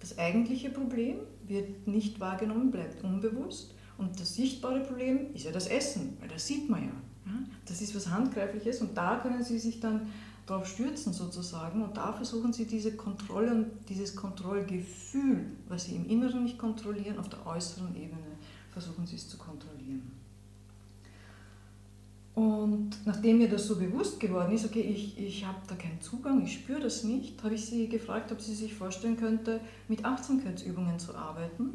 Das 0.00 0.18
eigentliche 0.18 0.70
Problem 0.70 1.18
wird 1.46 1.86
nicht 1.86 2.20
wahrgenommen, 2.20 2.70
bleibt 2.70 3.02
unbewusst. 3.04 3.74
Und 3.98 4.20
das 4.20 4.34
sichtbare 4.34 4.80
Problem 4.80 5.34
ist 5.34 5.44
ja 5.44 5.52
das 5.52 5.68
Essen, 5.68 6.16
weil 6.20 6.28
das 6.28 6.46
sieht 6.46 6.68
man 6.68 6.84
ja. 6.84 6.92
Das 7.64 7.80
ist 7.80 7.94
was 7.96 8.08
Handgreifliches 8.08 8.80
und 8.80 8.96
da 8.96 9.16
können 9.16 9.42
Sie 9.42 9.58
sich 9.58 9.80
dann 9.80 10.02
darauf 10.46 10.68
stürzen 10.68 11.12
sozusagen 11.12 11.82
und 11.82 11.96
da 11.96 12.12
versuchen 12.12 12.52
Sie 12.52 12.66
diese 12.66 12.92
Kontrolle 12.92 13.52
und 13.52 13.66
dieses 13.88 14.14
Kontrollgefühl, 14.14 15.46
was 15.68 15.86
Sie 15.86 15.96
im 15.96 16.08
Inneren 16.08 16.44
nicht 16.44 16.58
kontrollieren, 16.58 17.18
auf 17.18 17.28
der 17.28 17.44
äußeren 17.44 17.96
Ebene 17.96 18.22
versuchen 18.70 19.06
Sie 19.06 19.16
es 19.16 19.28
zu 19.28 19.38
kontrollieren. 19.38 20.12
Und 22.36 22.90
nachdem 23.06 23.38
mir 23.38 23.48
das 23.48 23.66
so 23.66 23.76
bewusst 23.76 24.20
geworden 24.20 24.52
ist, 24.52 24.66
okay, 24.66 24.82
ich, 24.82 25.18
ich 25.18 25.46
habe 25.46 25.56
da 25.68 25.74
keinen 25.74 26.02
Zugang, 26.02 26.44
ich 26.44 26.52
spüre 26.52 26.80
das 26.80 27.02
nicht, 27.02 27.42
habe 27.42 27.54
ich 27.54 27.64
sie 27.64 27.88
gefragt, 27.88 28.30
ob 28.30 28.42
sie 28.42 28.54
sich 28.54 28.74
vorstellen 28.74 29.16
könnte, 29.16 29.58
mit 29.88 30.04
Achtsamkeitsübungen 30.04 30.98
zu 30.98 31.16
arbeiten. 31.16 31.70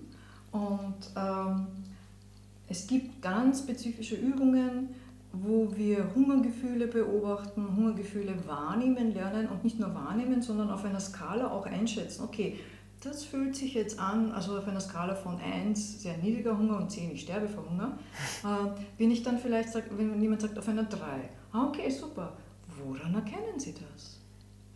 Und 0.52 0.98
ähm, 1.18 1.66
es 2.70 2.86
gibt 2.86 3.24
ganz 3.24 3.62
spezifische 3.62 4.16
Übungen, 4.16 4.90
wo 5.34 5.76
wir 5.76 6.14
Hungergefühle 6.14 6.86
beobachten, 6.86 7.76
Hungergefühle 7.76 8.36
wahrnehmen 8.46 9.16
lernen 9.16 9.48
und 9.48 9.64
nicht 9.64 9.80
nur 9.80 9.96
wahrnehmen, 9.96 10.44
sondern 10.44 10.70
auf 10.70 10.86
einer 10.86 11.00
Skala 11.00 11.50
auch 11.50 11.66
einschätzen. 11.66 12.24
Okay, 12.24 12.60
das 13.02 13.24
fühlt 13.24 13.56
sich 13.56 13.74
jetzt 13.74 14.00
an, 14.00 14.32
also 14.32 14.58
auf 14.58 14.68
einer 14.68 14.80
Skala 14.80 15.16
von 15.16 15.40
1, 15.40 16.02
sehr 16.04 16.18
niedriger 16.18 16.58
Hunger 16.58 16.78
und 16.78 16.92
10, 16.92 17.12
ich 17.12 17.22
sterbe 17.22 17.48
vor 17.48 17.68
Hunger, 17.70 17.98
äh, 18.44 18.82
bin 18.98 19.12
ich 19.12 19.24
dann 19.24 19.40
vielleicht, 19.40 19.74
wenn 19.98 20.22
jemand 20.22 20.42
sagt, 20.42 20.58
auf 20.58 20.68
einer 20.68 20.84
3. 20.84 21.00
Ah, 21.52 21.68
okay, 21.68 21.90
super. 21.90 22.34
Woran 22.84 23.14
erkennen 23.16 23.60
Sie 23.60 23.74
das? 23.74 24.20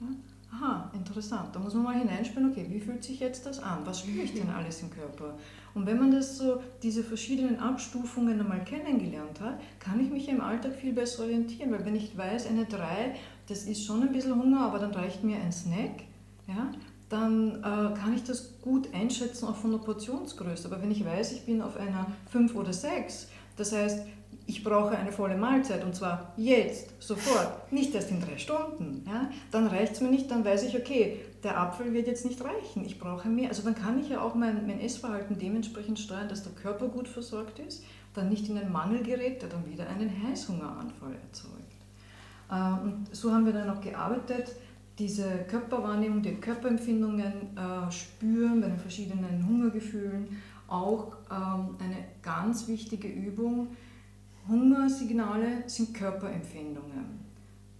Ja? 0.01 0.07
Aha, 0.51 0.91
interessant. 0.93 1.49
Da 1.53 1.59
muss 1.59 1.73
man 1.73 1.83
mal 1.83 1.95
hineinspüren, 1.95 2.49
okay, 2.51 2.65
wie 2.69 2.79
fühlt 2.79 3.03
sich 3.03 3.19
jetzt 3.19 3.45
das 3.45 3.59
an? 3.59 3.79
Was 3.85 3.99
spüre 3.99 4.23
ich 4.23 4.33
denn 4.33 4.49
alles 4.55 4.81
im 4.81 4.89
Körper? 4.89 5.37
Und 5.73 5.85
wenn 5.85 5.99
man 5.99 6.11
das 6.11 6.37
so, 6.37 6.61
diese 6.81 7.03
verschiedenen 7.03 7.59
Abstufungen 7.59 8.39
einmal 8.39 8.63
kennengelernt 8.63 9.39
hat, 9.41 9.59
kann 9.79 9.99
ich 9.99 10.09
mich 10.09 10.29
im 10.29 10.41
Alltag 10.41 10.73
viel 10.75 10.93
besser 10.93 11.23
orientieren, 11.23 11.71
weil 11.71 11.85
wenn 11.85 11.95
ich 11.95 12.17
weiß, 12.17 12.47
eine 12.47 12.65
3, 12.65 13.15
das 13.47 13.65
ist 13.65 13.85
schon 13.85 14.01
ein 14.01 14.11
bisschen 14.11 14.35
Hunger, 14.35 14.61
aber 14.61 14.79
dann 14.79 14.91
reicht 14.91 15.23
mir 15.23 15.37
ein 15.37 15.51
Snack, 15.51 16.03
ja, 16.47 16.71
dann 17.09 17.59
äh, 17.59 17.97
kann 17.97 18.13
ich 18.15 18.23
das 18.23 18.59
gut 18.61 18.93
einschätzen, 18.93 19.47
auch 19.47 19.55
von 19.55 19.71
der 19.71 19.79
Portionsgröße. 19.79 20.67
Aber 20.67 20.81
wenn 20.81 20.91
ich 20.91 21.05
weiß, 21.05 21.33
ich 21.33 21.45
bin 21.45 21.61
auf 21.61 21.77
einer 21.77 22.07
5 22.31 22.55
oder 22.55 22.73
6, 22.73 23.27
das 23.57 23.71
heißt, 23.71 24.05
ich 24.47 24.63
brauche 24.63 24.95
eine 24.95 25.11
volle 25.11 25.37
Mahlzeit 25.37 25.83
und 25.83 25.95
zwar 25.95 26.33
jetzt, 26.37 27.01
sofort, 27.01 27.71
nicht 27.71 27.95
erst 27.95 28.11
in 28.11 28.21
drei 28.21 28.37
Stunden, 28.37 29.03
ja, 29.07 29.29
dann 29.51 29.67
reicht 29.67 29.93
es 29.93 30.01
mir 30.01 30.09
nicht, 30.09 30.29
dann 30.29 30.45
weiß 30.45 30.63
ich, 30.63 30.77
okay, 30.77 31.19
der 31.43 31.59
Apfel 31.59 31.93
wird 31.93 32.07
jetzt 32.07 32.25
nicht 32.25 32.43
reichen, 32.43 32.85
ich 32.85 32.99
brauche 32.99 33.27
mehr. 33.27 33.49
Also 33.49 33.63
dann 33.63 33.75
kann 33.75 33.99
ich 33.99 34.09
ja 34.09 34.21
auch 34.21 34.35
mein, 34.35 34.67
mein 34.67 34.79
Essverhalten 34.79 35.39
dementsprechend 35.39 35.99
steuern, 35.99 36.29
dass 36.29 36.43
der 36.43 36.53
Körper 36.53 36.87
gut 36.87 37.07
versorgt 37.07 37.59
ist, 37.59 37.83
dann 38.13 38.29
nicht 38.29 38.47
in 38.47 38.57
einen 38.57 38.71
Mangel 38.71 39.01
gerät, 39.03 39.41
der 39.41 39.49
dann 39.49 39.65
wieder 39.65 39.87
einen 39.87 40.11
Heißhungeranfall 40.27 41.15
erzeugt. 41.27 41.75
Äh, 42.51 42.83
und 42.83 43.07
so 43.11 43.31
haben 43.31 43.45
wir 43.45 43.53
dann 43.53 43.69
auch 43.69 43.81
gearbeitet, 43.81 44.55
diese 44.97 45.45
Körperwahrnehmung, 45.49 46.21
die 46.21 46.35
Körperempfindungen 46.35 47.57
äh, 47.57 47.91
spüren 47.91 48.61
bei 48.61 48.67
den 48.67 48.79
verschiedenen 48.79 49.45
Hungergefühlen. 49.45 50.27
Auch 50.67 51.17
ähm, 51.29 51.75
eine 51.79 51.97
ganz 52.21 52.67
wichtige 52.67 53.07
Übung. 53.07 53.67
Hungersignale 54.47 55.63
sind 55.67 55.93
Körperempfindungen. 55.93 57.19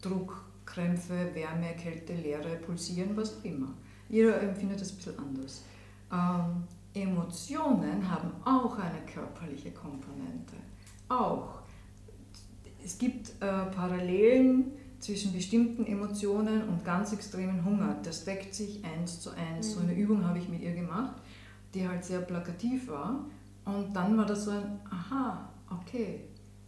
Druck, 0.02 0.46
Krämpfe, 0.66 1.30
Wärme, 1.34 1.74
Kälte, 1.82 2.14
Leere, 2.14 2.58
Pulsieren, 2.58 3.16
was 3.16 3.38
auch 3.38 3.46
immer. 3.46 3.74
Jeder 4.10 4.42
empfindet 4.42 4.82
das 4.82 4.92
ein 4.92 4.98
bisschen 4.98 5.20
anders. 5.20 5.64
Ähm, 6.12 6.64
Emotionen 6.94 8.10
haben 8.10 8.32
auch 8.44 8.78
eine 8.78 9.00
körperliche 9.12 9.72
Komponente. 9.72 10.56
Auch. 11.10 11.60
Es 12.84 12.98
gibt 12.98 13.30
äh, 13.42 13.66
Parallelen 13.76 14.72
zwischen 15.06 15.34
bestimmten 15.34 15.86
Emotionen 15.86 16.68
und 16.68 16.84
ganz 16.84 17.14
extremen 17.14 17.64
Hunger. 17.64 17.96
Das 18.04 18.26
deckt 18.26 18.56
sich 18.56 18.84
eins 18.84 19.22
zu 19.22 19.30
eins. 19.32 19.74
So 19.74 19.80
eine 19.80 19.94
mhm. 19.94 20.00
Übung 20.00 20.26
habe 20.26 20.40
ich 20.40 20.50
mit 20.50 20.62
ihr 20.62 20.74
gemacht, 20.74 21.16
die 21.74 21.88
halt 21.88 22.04
sehr 22.04 22.20
plakativ 22.20 22.88
war. 22.88 23.26
Und 23.66 23.96
dann 23.96 24.18
war 24.18 24.26
das 24.26 24.46
so 24.46 24.52
ein, 24.52 24.80
aha, 24.90 25.48
okay, 25.70 26.22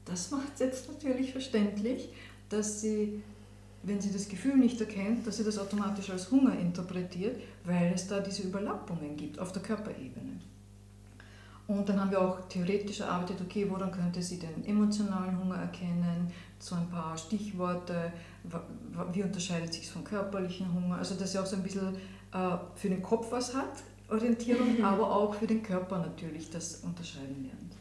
das 0.05 0.31
macht 0.31 0.53
es 0.53 0.59
jetzt 0.59 0.87
natürlich 0.87 1.31
verständlich, 1.31 2.09
dass 2.49 2.81
sie, 2.81 3.21
wenn 3.83 3.99
sie 3.99 4.11
das 4.11 4.29
Gefühl 4.29 4.57
nicht 4.57 4.79
erkennt, 4.79 5.25
dass 5.25 5.37
sie 5.37 5.43
das 5.43 5.57
automatisch 5.57 6.09
als 6.09 6.31
Hunger 6.31 6.57
interpretiert, 6.57 7.39
weil 7.65 7.91
es 7.93 8.07
da 8.07 8.19
diese 8.19 8.43
Überlappungen 8.43 9.17
gibt 9.17 9.39
auf 9.39 9.51
der 9.51 9.61
Körperebene. 9.63 10.39
Und 11.67 11.89
dann 11.89 11.99
haben 11.99 12.11
wir 12.11 12.21
auch 12.21 12.47
theoretisch 12.47 13.01
erarbeitet, 13.01 13.41
okay, 13.41 13.69
woran 13.69 13.91
könnte 13.91 14.21
sie 14.21 14.39
den 14.39 14.65
emotionalen 14.65 15.37
Hunger 15.37 15.57
erkennen, 15.57 16.31
so 16.59 16.75
ein 16.75 16.89
paar 16.89 17.17
Stichworte, 17.17 18.13
wie 19.11 19.23
unterscheidet 19.23 19.73
sich 19.73 19.83
es 19.83 19.89
vom 19.89 20.03
körperlichen 20.03 20.73
Hunger, 20.73 20.97
also 20.97 21.15
dass 21.15 21.33
sie 21.33 21.39
auch 21.39 21.45
so 21.45 21.57
ein 21.57 21.63
bisschen 21.63 21.95
äh, 22.33 22.57
für 22.75 22.89
den 22.89 23.03
Kopf 23.03 23.31
was 23.31 23.53
hat, 23.53 23.83
Orientierung, 24.09 24.81
aber 24.83 25.13
auch 25.13 25.35
für 25.35 25.47
den 25.47 25.61
Körper 25.61 25.99
natürlich 25.99 26.49
das 26.49 26.77
unterscheiden 26.77 27.43
lernt. 27.43 27.73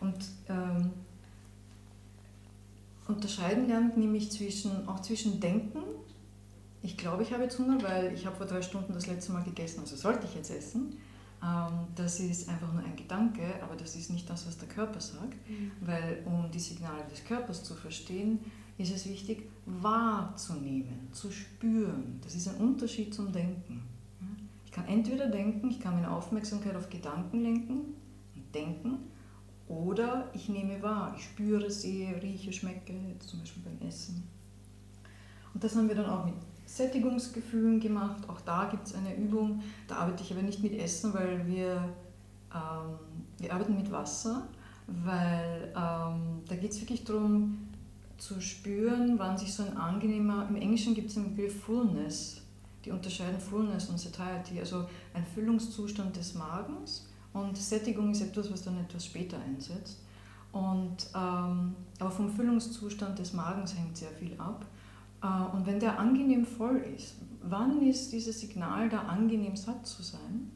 Und 0.00 0.24
ähm, 0.48 0.90
unterscheiden 3.08 3.66
lernt 3.66 3.96
nämlich 3.96 4.30
zwischen, 4.30 4.88
auch 4.88 5.00
zwischen 5.00 5.40
Denken, 5.40 5.82
ich 6.84 6.96
glaube, 6.96 7.22
ich 7.22 7.32
habe 7.32 7.44
jetzt 7.44 7.58
Hunger, 7.58 7.82
weil 7.82 8.12
ich 8.12 8.26
habe 8.26 8.36
vor 8.36 8.46
drei 8.46 8.62
Stunden 8.62 8.92
das 8.92 9.06
letzte 9.06 9.32
Mal 9.32 9.42
gegessen, 9.42 9.80
also 9.80 9.96
sollte 9.96 10.26
ich 10.26 10.34
jetzt 10.34 10.50
essen, 10.50 10.96
das 11.96 12.20
ist 12.20 12.48
einfach 12.48 12.72
nur 12.72 12.84
ein 12.84 12.94
Gedanke, 12.94 13.42
aber 13.62 13.74
das 13.74 13.96
ist 13.96 14.10
nicht 14.10 14.30
das, 14.30 14.46
was 14.46 14.58
der 14.58 14.68
Körper 14.68 15.00
sagt, 15.00 15.34
mhm. 15.48 15.72
weil 15.80 16.22
um 16.24 16.50
die 16.52 16.60
Signale 16.60 17.04
des 17.10 17.24
Körpers 17.24 17.64
zu 17.64 17.74
verstehen, 17.74 18.38
ist 18.78 18.94
es 18.94 19.08
wichtig, 19.08 19.50
wahrzunehmen, 19.66 21.08
zu 21.12 21.30
spüren. 21.32 22.20
Das 22.22 22.34
ist 22.34 22.48
ein 22.48 22.56
Unterschied 22.56 23.12
zum 23.12 23.32
Denken. 23.32 23.82
Ich 24.64 24.72
kann 24.72 24.86
entweder 24.86 25.26
denken, 25.28 25.70
ich 25.70 25.80
kann 25.80 25.94
meine 25.94 26.10
Aufmerksamkeit 26.10 26.74
auf 26.76 26.88
Gedanken 26.88 27.42
lenken 27.42 27.94
und 28.34 28.54
denken, 28.54 28.98
oder 29.68 30.30
ich 30.34 30.48
nehme 30.48 30.80
wahr, 30.82 31.14
ich 31.16 31.24
spüre, 31.24 31.70
sehe, 31.70 32.22
rieche, 32.22 32.52
schmecke, 32.52 32.94
zum 33.18 33.40
Beispiel 33.40 33.62
beim 33.64 33.86
Essen. 33.86 34.22
Und 35.52 35.62
das 35.62 35.76
haben 35.76 35.88
wir 35.88 35.94
dann 35.94 36.06
auch 36.06 36.24
mit 36.24 36.34
Sättigungsgefühlen 36.76 37.80
gemacht. 37.80 38.28
Auch 38.28 38.40
da 38.40 38.68
gibt 38.70 38.86
es 38.86 38.94
eine 38.94 39.14
Übung. 39.14 39.62
Da 39.88 39.96
arbeite 39.96 40.22
ich 40.22 40.32
aber 40.32 40.42
nicht 40.42 40.62
mit 40.62 40.72
Essen, 40.78 41.12
weil 41.12 41.46
wir, 41.46 41.88
ähm, 42.54 42.98
wir 43.38 43.52
arbeiten 43.52 43.76
mit 43.76 43.92
Wasser, 43.92 44.48
weil 44.86 45.72
ähm, 45.76 46.40
da 46.48 46.56
geht 46.56 46.70
es 46.70 46.80
wirklich 46.80 47.04
darum 47.04 47.68
zu 48.16 48.40
spüren, 48.40 49.18
wann 49.18 49.36
sich 49.36 49.52
so 49.52 49.64
ein 49.64 49.76
angenehmer, 49.76 50.46
im 50.48 50.56
Englischen 50.56 50.94
gibt 50.94 51.08
es 51.08 51.14
den 51.14 51.34
Begriff 51.34 51.62
Fullness, 51.62 52.40
die 52.84 52.90
unterscheiden 52.90 53.40
Fullness 53.40 53.88
und 53.88 53.98
Satiety, 53.98 54.60
also 54.60 54.86
ein 55.12 55.26
Füllungszustand 55.26 56.16
des 56.16 56.34
Magens 56.34 57.08
und 57.32 57.56
Sättigung 57.56 58.12
ist 58.12 58.22
etwas, 58.22 58.50
was 58.50 58.62
dann 58.62 58.78
etwas 58.78 59.06
später 59.06 59.38
einsetzt. 59.40 59.98
Und, 60.52 61.08
ähm, 61.14 61.74
aber 61.98 62.10
vom 62.10 62.30
Füllungszustand 62.30 63.18
des 63.18 63.32
Magens 63.32 63.76
hängt 63.76 63.96
sehr 63.96 64.10
viel 64.10 64.34
ab. 64.38 64.66
Äh, 65.22 65.56
und 65.56 65.66
wenn 65.66 65.80
der 65.80 65.98
angenehm 65.98 66.44
voll 66.44 66.82
ist, 66.96 67.16
wann 67.42 67.82
ist 67.82 68.12
dieses 68.12 68.40
Signal 68.40 68.88
da 68.88 69.00
angenehm 69.02 69.56
satt 69.56 69.86
zu 69.86 70.02
sein? 70.02 70.50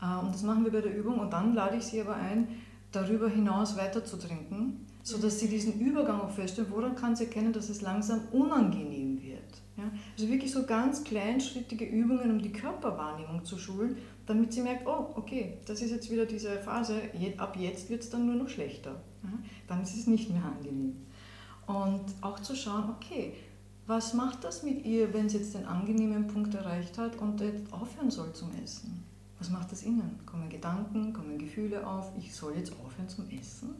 Äh, 0.00 0.24
und 0.24 0.34
das 0.34 0.42
machen 0.42 0.64
wir 0.64 0.72
bei 0.72 0.80
der 0.80 0.96
Übung 0.96 1.18
und 1.18 1.32
dann 1.32 1.54
lade 1.54 1.76
ich 1.76 1.84
Sie 1.84 2.00
aber 2.00 2.16
ein, 2.16 2.48
darüber 2.92 3.28
hinaus 3.28 3.76
weiter 3.76 4.04
zu 4.04 4.16
trinken, 4.16 4.86
sodass 5.02 5.40
Sie 5.40 5.48
diesen 5.48 5.80
Übergang 5.80 6.20
auch 6.20 6.30
feststellen, 6.30 6.70
woran 6.70 6.94
kann 6.94 7.16
sie 7.16 7.24
erkennen, 7.24 7.52
dass 7.52 7.68
es 7.68 7.82
langsam 7.82 8.20
unangenehm 8.32 9.22
wird. 9.22 9.38
Also 10.16 10.28
wirklich 10.28 10.50
so 10.50 10.66
ganz 10.66 11.04
kleinschrittige 11.04 11.84
Übungen, 11.84 12.32
um 12.32 12.42
die 12.42 12.52
Körperwahrnehmung 12.52 13.44
zu 13.44 13.58
schulen, 13.58 13.96
damit 14.26 14.52
sie 14.52 14.62
merkt, 14.62 14.86
oh, 14.86 15.12
okay, 15.14 15.58
das 15.66 15.80
ist 15.80 15.92
jetzt 15.92 16.10
wieder 16.10 16.26
diese 16.26 16.58
Phase, 16.58 17.00
ab 17.36 17.56
jetzt 17.56 17.88
wird 17.88 18.02
es 18.02 18.10
dann 18.10 18.26
nur 18.26 18.34
noch 18.34 18.48
schlechter. 18.48 19.00
Dann 19.68 19.82
ist 19.82 19.96
es 19.96 20.08
nicht 20.08 20.30
mehr 20.30 20.42
angenehm. 20.44 20.96
Und 21.66 22.06
auch 22.22 22.40
zu 22.40 22.56
schauen, 22.56 22.90
okay, 22.96 23.34
was 23.88 24.12
macht 24.12 24.44
das 24.44 24.62
mit 24.62 24.84
ihr, 24.84 25.12
wenn 25.14 25.30
sie 25.30 25.38
jetzt 25.38 25.54
den 25.54 25.64
angenehmen 25.64 26.26
Punkt 26.26 26.54
erreicht 26.54 26.98
hat 26.98 27.16
und 27.16 27.40
jetzt 27.40 27.72
aufhören 27.72 28.10
soll 28.10 28.32
zum 28.34 28.50
Essen? 28.62 29.02
Was 29.38 29.48
macht 29.48 29.72
das 29.72 29.82
innen? 29.82 30.20
Kommen 30.26 30.50
Gedanken, 30.50 31.14
kommen 31.14 31.38
Gefühle 31.38 31.86
auf, 31.86 32.12
ich 32.18 32.34
soll 32.34 32.54
jetzt 32.56 32.72
aufhören 32.72 33.08
zum 33.08 33.30
Essen? 33.30 33.70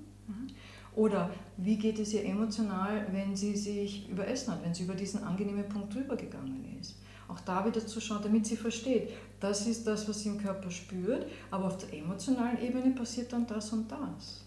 Oder 0.96 1.30
wie 1.58 1.76
geht 1.76 1.98
es 1.98 2.14
ihr 2.14 2.24
emotional, 2.24 3.06
wenn 3.12 3.36
sie 3.36 3.54
sich 3.54 4.08
überessen 4.08 4.52
hat, 4.52 4.64
wenn 4.64 4.72
sie 4.74 4.84
über 4.84 4.94
diesen 4.94 5.22
angenehmen 5.22 5.68
Punkt 5.68 5.94
drüber 5.94 6.16
gegangen 6.16 6.64
ist? 6.80 6.96
Auch 7.28 7.40
da 7.40 7.66
wieder 7.66 7.86
zu 7.86 8.00
schauen, 8.00 8.22
damit 8.22 8.46
sie 8.46 8.56
versteht, 8.56 9.10
das 9.40 9.66
ist 9.66 9.86
das, 9.86 10.08
was 10.08 10.22
sie 10.22 10.30
im 10.30 10.38
Körper 10.38 10.70
spürt, 10.70 11.26
aber 11.50 11.66
auf 11.66 11.76
der 11.76 11.92
emotionalen 11.92 12.58
Ebene 12.62 12.94
passiert 12.94 13.30
dann 13.32 13.46
das 13.46 13.72
und 13.74 13.92
das. 13.92 14.46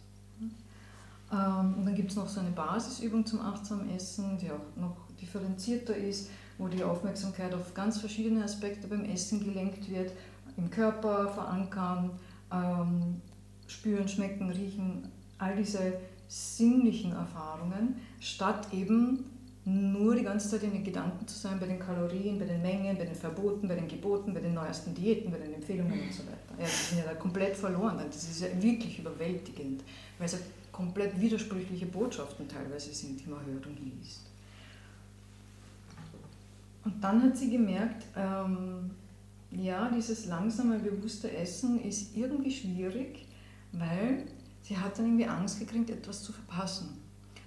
Ähm, 1.32 1.76
und 1.78 1.86
dann 1.86 1.96
gibt 1.96 2.10
es 2.10 2.18
noch 2.18 2.28
so 2.28 2.40
eine 2.40 2.50
Basisübung 2.50 3.26
zum 3.26 3.42
achtsamen 3.42 3.90
Essen, 3.96 4.38
die 4.38 4.52
auch 4.52 4.76
noch 4.76 4.98
differenzierter 5.22 5.96
ist, 5.96 6.30
wo 6.58 6.68
die 6.68 6.84
Aufmerksamkeit 6.84 7.54
auf 7.54 7.74
ganz 7.74 8.00
verschiedene 8.00 8.44
Aspekte 8.44 8.88
beim 8.88 9.06
Essen 9.06 9.44
gelenkt 9.44 9.90
wird, 9.90 10.12
im 10.58 10.70
Körper 10.70 11.30
verankern, 11.30 12.12
ähm, 12.52 13.22
spüren, 13.68 14.08
schmecken, 14.08 14.50
riechen, 14.50 15.10
all 15.38 15.56
diese 15.56 15.94
sinnlichen 16.28 17.14
Erfahrungen, 17.14 17.96
statt 18.20 18.68
eben 18.74 19.26
nur 19.64 20.16
die 20.16 20.24
ganze 20.24 20.50
Zeit 20.50 20.64
in 20.64 20.72
den 20.72 20.84
Gedanken 20.84 21.28
zu 21.28 21.38
sein 21.38 21.60
bei 21.60 21.68
den 21.68 21.78
Kalorien, 21.78 22.40
bei 22.40 22.46
den 22.46 22.62
Mengen, 22.62 22.98
bei 22.98 23.06
den 23.06 23.16
Verboten, 23.16 23.68
bei 23.68 23.76
den 23.76 23.88
Geboten, 23.88 24.34
bei 24.34 24.40
den 24.40 24.54
neuesten 24.54 24.96
Diäten, 24.96 25.32
bei 25.32 25.38
den 25.38 25.54
Empfehlungen 25.54 26.00
und 26.00 26.14
so 26.14 26.24
weiter. 26.24 26.60
Ja, 26.60 26.66
die 26.66 26.72
sind 26.72 26.98
ja 27.00 27.06
da 27.06 27.14
komplett 27.14 27.56
verloren. 27.56 27.98
Das 27.98 28.24
ist 28.24 28.42
ja 28.42 28.48
wirklich 28.62 29.00
überwältigend, 29.00 29.84
weil 30.18 30.26
es 30.26 30.34
ja 30.34 30.40
komplett 30.72 31.20
widersprüchliche 31.20 31.86
Botschaften 31.86 32.48
teilweise 32.48 32.92
sind, 32.94 33.24
die 33.24 33.30
man 33.30 33.46
hört 33.46 33.68
und 33.68 33.80
liest. 33.80 34.31
Und 36.84 37.04
dann 37.04 37.22
hat 37.22 37.38
sie 37.38 37.50
gemerkt, 37.50 38.06
ähm, 38.16 38.92
ja, 39.52 39.90
dieses 39.90 40.28
langsame, 40.28 40.80
bewusste 40.80 41.32
Essen 41.36 41.82
ist 41.82 42.16
irgendwie 42.16 42.52
schwierig, 42.52 43.28
weil 43.74 44.26
sie 44.62 44.78
hat 44.78 44.98
dann 44.98 45.06
irgendwie 45.06 45.28
Angst 45.28 45.60
gekriegt, 45.60 45.90
etwas 45.90 46.24
zu 46.24 46.32
verpassen. 46.32 46.98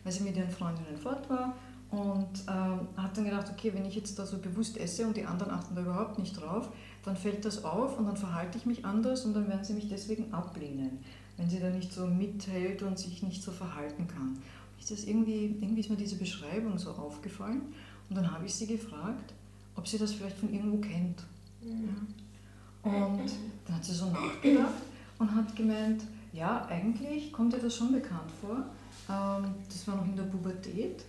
Weil 0.03 0.13
sie 0.13 0.23
mit 0.23 0.37
ihren 0.37 0.51
Freundinnen 0.51 0.97
fort 0.97 1.29
war 1.31 1.55
und 1.91 2.45
ähm, 2.49 2.89
hat 2.97 3.17
dann 3.17 3.25
gedacht, 3.25 3.51
okay, 3.51 3.73
wenn 3.75 3.87
ich 3.87 3.95
jetzt 3.95 4.19
da 4.19 4.27
so 4.27 4.39
bewusst 4.39 4.77
esse 4.77 5.07
und 5.07 5.17
die 5.17 5.25
anderen 5.25 5.53
achten 5.53 5.75
da 5.75 5.83
überhaupt 5.83 6.19
nicht 6.19 6.39
drauf, 6.41 6.69
dann 7.05 7.17
fällt 7.17 7.45
das 7.45 7.65
auf 7.65 7.99
und 7.99 8.07
dann 8.07 8.17
verhalte 8.17 8.59
ich 8.59 8.67
mich 8.67 8.85
anders 8.85 9.25
und 9.25 9.35
dann 9.35 9.49
werden 9.49 9.65
sie 9.65 9.75
mich 9.75 9.89
deswegen 9.89 10.33
ablehnen, 10.33 10.99
wenn 11.37 11.49
sie 11.49 11.61
da 11.61 11.71
nicht 11.71 11.93
so 11.93 12.07
mithält 12.07 12.83
und 12.83 12.99
sich 12.99 13.23
nicht 13.23 13.43
so 13.43 13.51
verhalten 13.51 14.09
kann. 14.09 14.39
Ist 14.79 14.91
das 14.91 15.05
irgendwie, 15.05 15.57
irgendwie 15.61 15.81
ist 15.81 15.91
mir 15.91 15.97
diese 15.97 16.17
Beschreibung 16.17 16.79
so 16.79 16.91
aufgefallen 16.91 17.63
und 18.09 18.17
dann 18.17 18.31
habe 18.31 18.47
ich 18.47 18.55
sie 18.55 18.67
gefragt, 18.67 19.33
ob 19.75 19.87
sie 19.89 19.99
das 19.99 20.13
vielleicht 20.13 20.39
von 20.39 20.53
irgendwo 20.53 20.79
kennt. 20.79 21.23
Mhm. 21.63 22.07
Und 22.83 23.33
dann 23.67 23.77
hat 23.77 23.85
sie 23.85 23.95
so 23.95 24.11
nachgedacht 24.11 24.83
und 25.19 25.35
hat 25.35 25.57
gemeint, 25.57 26.03
ja, 26.33 26.67
eigentlich 26.67 27.33
kommt 27.33 27.55
ihr 27.55 27.61
das 27.61 27.77
schon 27.77 27.93
bekannt 27.93 28.31
vor. 28.41 28.57
Ähm, 29.09 29.55
das 29.69 29.87
war 29.89 29.97
noch 29.97 30.05
in 30.05 30.17
der 30.17 30.25
Pubertät. 30.25 31.05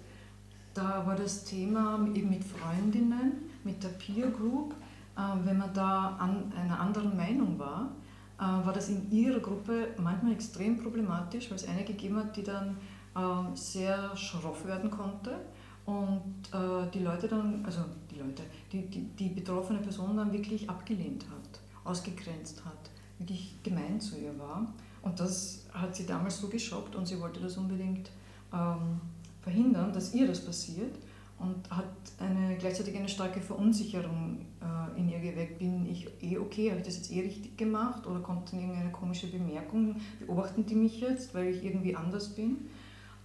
Da 0.73 1.05
war 1.05 1.15
das 1.15 1.43
Thema 1.43 1.99
eben 2.13 2.29
mit 2.29 2.43
Freundinnen, 2.43 3.49
mit 3.63 3.83
der 3.83 3.89
Peer 3.89 4.27
Group. 4.27 4.73
Ähm, 5.17 5.41
wenn 5.43 5.57
man 5.57 5.73
da 5.73 6.15
an 6.19 6.51
einer 6.53 6.79
anderen 6.79 7.15
Meinung 7.15 7.57
war, 7.59 7.91
äh, 8.37 8.41
war 8.41 8.73
das 8.73 8.89
in 8.89 9.11
ihrer 9.11 9.39
Gruppe 9.39 9.89
manchmal 9.97 10.33
extrem 10.33 10.81
problematisch, 10.81 11.49
weil 11.49 11.57
es 11.57 11.67
eine 11.67 11.83
gegeben 11.83 12.17
hat, 12.17 12.35
die 12.35 12.43
dann 12.43 12.77
ähm, 13.15 13.55
sehr 13.55 14.15
schroff 14.15 14.65
werden 14.65 14.91
konnte 14.91 15.39
und 15.85 16.21
äh, 16.51 16.89
die 16.93 16.99
Leute 16.99 17.27
dann, 17.27 17.63
also 17.65 17.81
die 18.11 18.19
Leute, 18.19 18.43
die, 18.71 18.87
die, 18.87 19.01
die 19.01 19.29
betroffene 19.29 19.79
Person 19.79 20.17
dann 20.17 20.33
wirklich 20.33 20.69
abgelehnt 20.69 21.25
hat, 21.29 21.59
ausgegrenzt 21.83 22.63
hat, 22.65 22.89
wirklich 23.19 23.55
gemein 23.63 23.99
zu 24.01 24.17
ihr 24.17 24.37
war. 24.39 24.73
Und 25.01 25.19
das 25.19 25.65
hat 25.71 25.95
sie 25.95 26.05
damals 26.05 26.39
so 26.39 26.47
geschockt 26.47 26.95
und 26.95 27.05
sie 27.05 27.19
wollte 27.19 27.39
das 27.39 27.57
unbedingt 27.57 28.09
ähm, 28.51 28.99
verhindern, 29.41 29.93
dass 29.93 30.13
ihr 30.15 30.27
das 30.27 30.43
passiert 30.43 30.95
und 31.37 31.69
hat 31.69 31.85
eine, 32.17 32.57
gleichzeitig 32.57 32.95
eine 32.95 33.09
starke 33.09 33.41
Verunsicherung 33.41 34.39
äh, 34.61 34.99
in 34.99 35.09
ihr 35.09 35.19
geweckt. 35.19 35.59
Bin 35.59 35.85
ich 35.85 36.07
eh 36.21 36.37
okay? 36.37 36.71
Habe 36.71 36.79
ich 36.79 36.87
das 36.87 36.97
jetzt 36.97 37.11
eh 37.11 37.21
richtig 37.21 37.57
gemacht? 37.57 38.07
Oder 38.07 38.21
kommt 38.21 38.51
dann 38.51 38.61
irgendeine 38.61 38.91
komische 38.91 39.27
Bemerkung? 39.27 39.97
Beobachten 40.19 40.65
die 40.65 40.75
mich 40.75 41.01
jetzt, 41.01 41.35
weil 41.35 41.47
ich 41.47 41.63
irgendwie 41.63 41.95
anders 41.95 42.33
bin? 42.33 42.69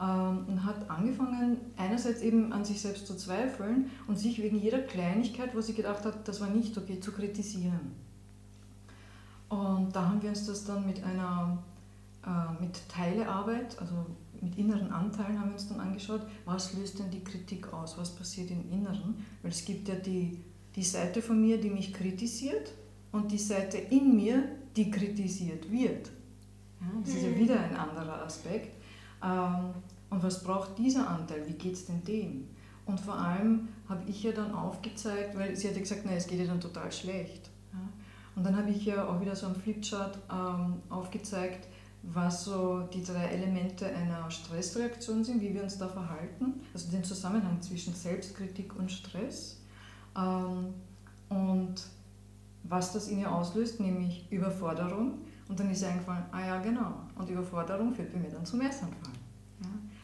Ähm, 0.00 0.44
und 0.48 0.64
hat 0.64 0.88
angefangen, 0.88 1.58
einerseits 1.76 2.22
eben 2.22 2.52
an 2.52 2.64
sich 2.64 2.80
selbst 2.80 3.06
zu 3.06 3.16
zweifeln 3.16 3.90
und 4.06 4.18
sich 4.18 4.42
wegen 4.42 4.58
jeder 4.58 4.78
Kleinigkeit, 4.78 5.54
wo 5.54 5.60
sie 5.60 5.74
gedacht 5.74 6.04
hat, 6.04 6.26
das 6.26 6.40
war 6.40 6.48
nicht 6.48 6.76
okay, 6.78 7.00
zu 7.00 7.12
kritisieren. 7.12 7.92
Und 9.50 9.94
da 9.94 10.08
haben 10.08 10.22
wir 10.22 10.30
uns 10.30 10.46
das 10.46 10.64
dann 10.64 10.86
mit 10.86 11.02
einer 11.04 11.58
äh, 12.24 12.62
mit 12.62 12.88
Teilearbeit, 12.88 13.78
also 13.80 13.94
mit 14.40 14.56
inneren 14.58 14.90
Anteilen 14.92 15.38
haben 15.38 15.48
wir 15.48 15.54
uns 15.54 15.68
dann 15.68 15.80
angeschaut, 15.80 16.22
was 16.44 16.74
löst 16.74 16.98
denn 16.98 17.10
die 17.10 17.24
Kritik 17.24 17.72
aus, 17.72 17.96
was 17.98 18.14
passiert 18.14 18.50
im 18.50 18.70
Inneren, 18.70 19.24
weil 19.42 19.50
es 19.50 19.64
gibt 19.64 19.88
ja 19.88 19.94
die, 19.94 20.38
die 20.76 20.82
Seite 20.82 21.22
von 21.22 21.40
mir, 21.40 21.60
die 21.60 21.70
mich 21.70 21.92
kritisiert 21.92 22.72
und 23.12 23.32
die 23.32 23.38
Seite 23.38 23.78
in 23.78 24.16
mir, 24.16 24.44
die 24.76 24.90
kritisiert 24.90 25.70
wird. 25.70 26.10
Ja, 26.80 26.86
das 27.04 27.14
ist 27.14 27.22
ja 27.22 27.30
mhm. 27.30 27.38
wieder 27.38 27.60
ein 27.60 27.76
anderer 27.76 28.22
Aspekt. 28.22 28.76
Ähm, 29.22 29.74
und 30.10 30.22
was 30.22 30.42
braucht 30.42 30.76
dieser 30.78 31.08
Anteil, 31.08 31.46
wie 31.46 31.54
geht 31.54 31.74
es 31.74 31.86
denn 31.86 32.04
dem? 32.04 32.48
Und 32.84 33.00
vor 33.00 33.14
allem 33.14 33.68
habe 33.88 34.02
ich 34.08 34.22
ja 34.22 34.32
dann 34.32 34.52
aufgezeigt, 34.52 35.36
weil 35.36 35.54
sie 35.54 35.68
hatte 35.68 35.80
gesagt, 35.80 36.04
nein, 36.04 36.16
es 36.16 36.26
geht 36.26 36.40
ihr 36.40 36.46
dann 36.46 36.60
total 36.60 36.90
schlecht. 36.90 37.50
Und 38.36 38.44
dann 38.44 38.56
habe 38.56 38.70
ich 38.70 38.84
ja 38.84 39.06
auch 39.06 39.20
wieder 39.20 39.36
so 39.36 39.46
am 39.46 39.54
Flipchart 39.54 40.18
ähm, 40.30 40.76
aufgezeigt, 40.88 41.68
was 42.02 42.44
so 42.44 42.80
die 42.92 43.02
drei 43.04 43.26
Elemente 43.26 43.86
einer 43.86 44.30
Stressreaktion 44.30 45.22
sind, 45.22 45.40
wie 45.42 45.52
wir 45.52 45.62
uns 45.62 45.76
da 45.76 45.88
verhalten, 45.88 46.60
also 46.72 46.90
den 46.90 47.04
Zusammenhang 47.04 47.60
zwischen 47.60 47.94
Selbstkritik 47.94 48.74
und 48.76 48.90
Stress 48.90 49.60
ähm, 50.16 50.72
und 51.28 51.74
was 52.62 52.92
das 52.92 53.08
in 53.08 53.18
ihr 53.18 53.30
auslöst, 53.30 53.80
nämlich 53.80 54.26
Überforderung. 54.30 55.18
Und 55.48 55.60
dann 55.60 55.70
ist 55.70 55.82
ihr 55.82 55.88
eingefallen, 55.88 56.24
ah 56.32 56.46
ja 56.46 56.58
genau, 56.60 56.94
und 57.16 57.28
Überforderung 57.28 57.92
führt 57.92 58.12
bei 58.12 58.18
mir 58.18 58.30
dann 58.30 58.46
zum 58.46 58.60
Essanfall. 58.60 59.12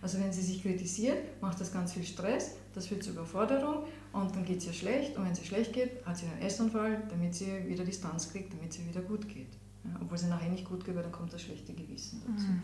Also 0.07 0.21
wenn 0.21 0.33
sie 0.33 0.43
sich 0.43 0.63
kritisiert, 0.63 1.43
macht 1.43 1.61
das 1.61 1.73
ganz 1.73 1.93
viel 1.93 2.05
Stress, 2.05 2.53
das 2.77 2.87
führt 2.87 3.03
zu 3.03 3.11
Überforderung 3.11 3.87
und 4.13 4.37
dann 4.37 4.45
geht 4.45 4.59
es 4.59 4.67
ihr 4.69 4.73
schlecht 4.73 5.17
und 5.17 5.25
wenn 5.25 5.33
es 5.33 5.41
ihr 5.41 5.47
schlecht 5.47 5.73
geht, 5.73 6.07
hat 6.07 6.17
sie 6.17 6.27
einen 6.27 6.43
Essanfall, 6.43 7.03
damit 7.11 7.35
sie 7.35 7.67
wieder 7.67 7.85
Distanz 7.85 8.31
kriegt, 8.31 8.53
damit 8.53 8.73
sie 8.73 8.89
wieder 8.89 9.01
gut 9.01 9.29
geht. 9.29 9.53
Ja, 9.83 9.99
obwohl 10.01 10.17
sie 10.17 10.29
nachher 10.29 10.49
nicht 10.49 10.65
gut 10.65 10.85
geht, 10.85 10.95
dann 10.95 11.11
kommt 11.11 11.33
das 11.33 11.43
schlechte 11.43 11.75
Gewissen 11.75 12.23
dazu. 12.25 12.47
Mhm. 12.47 12.63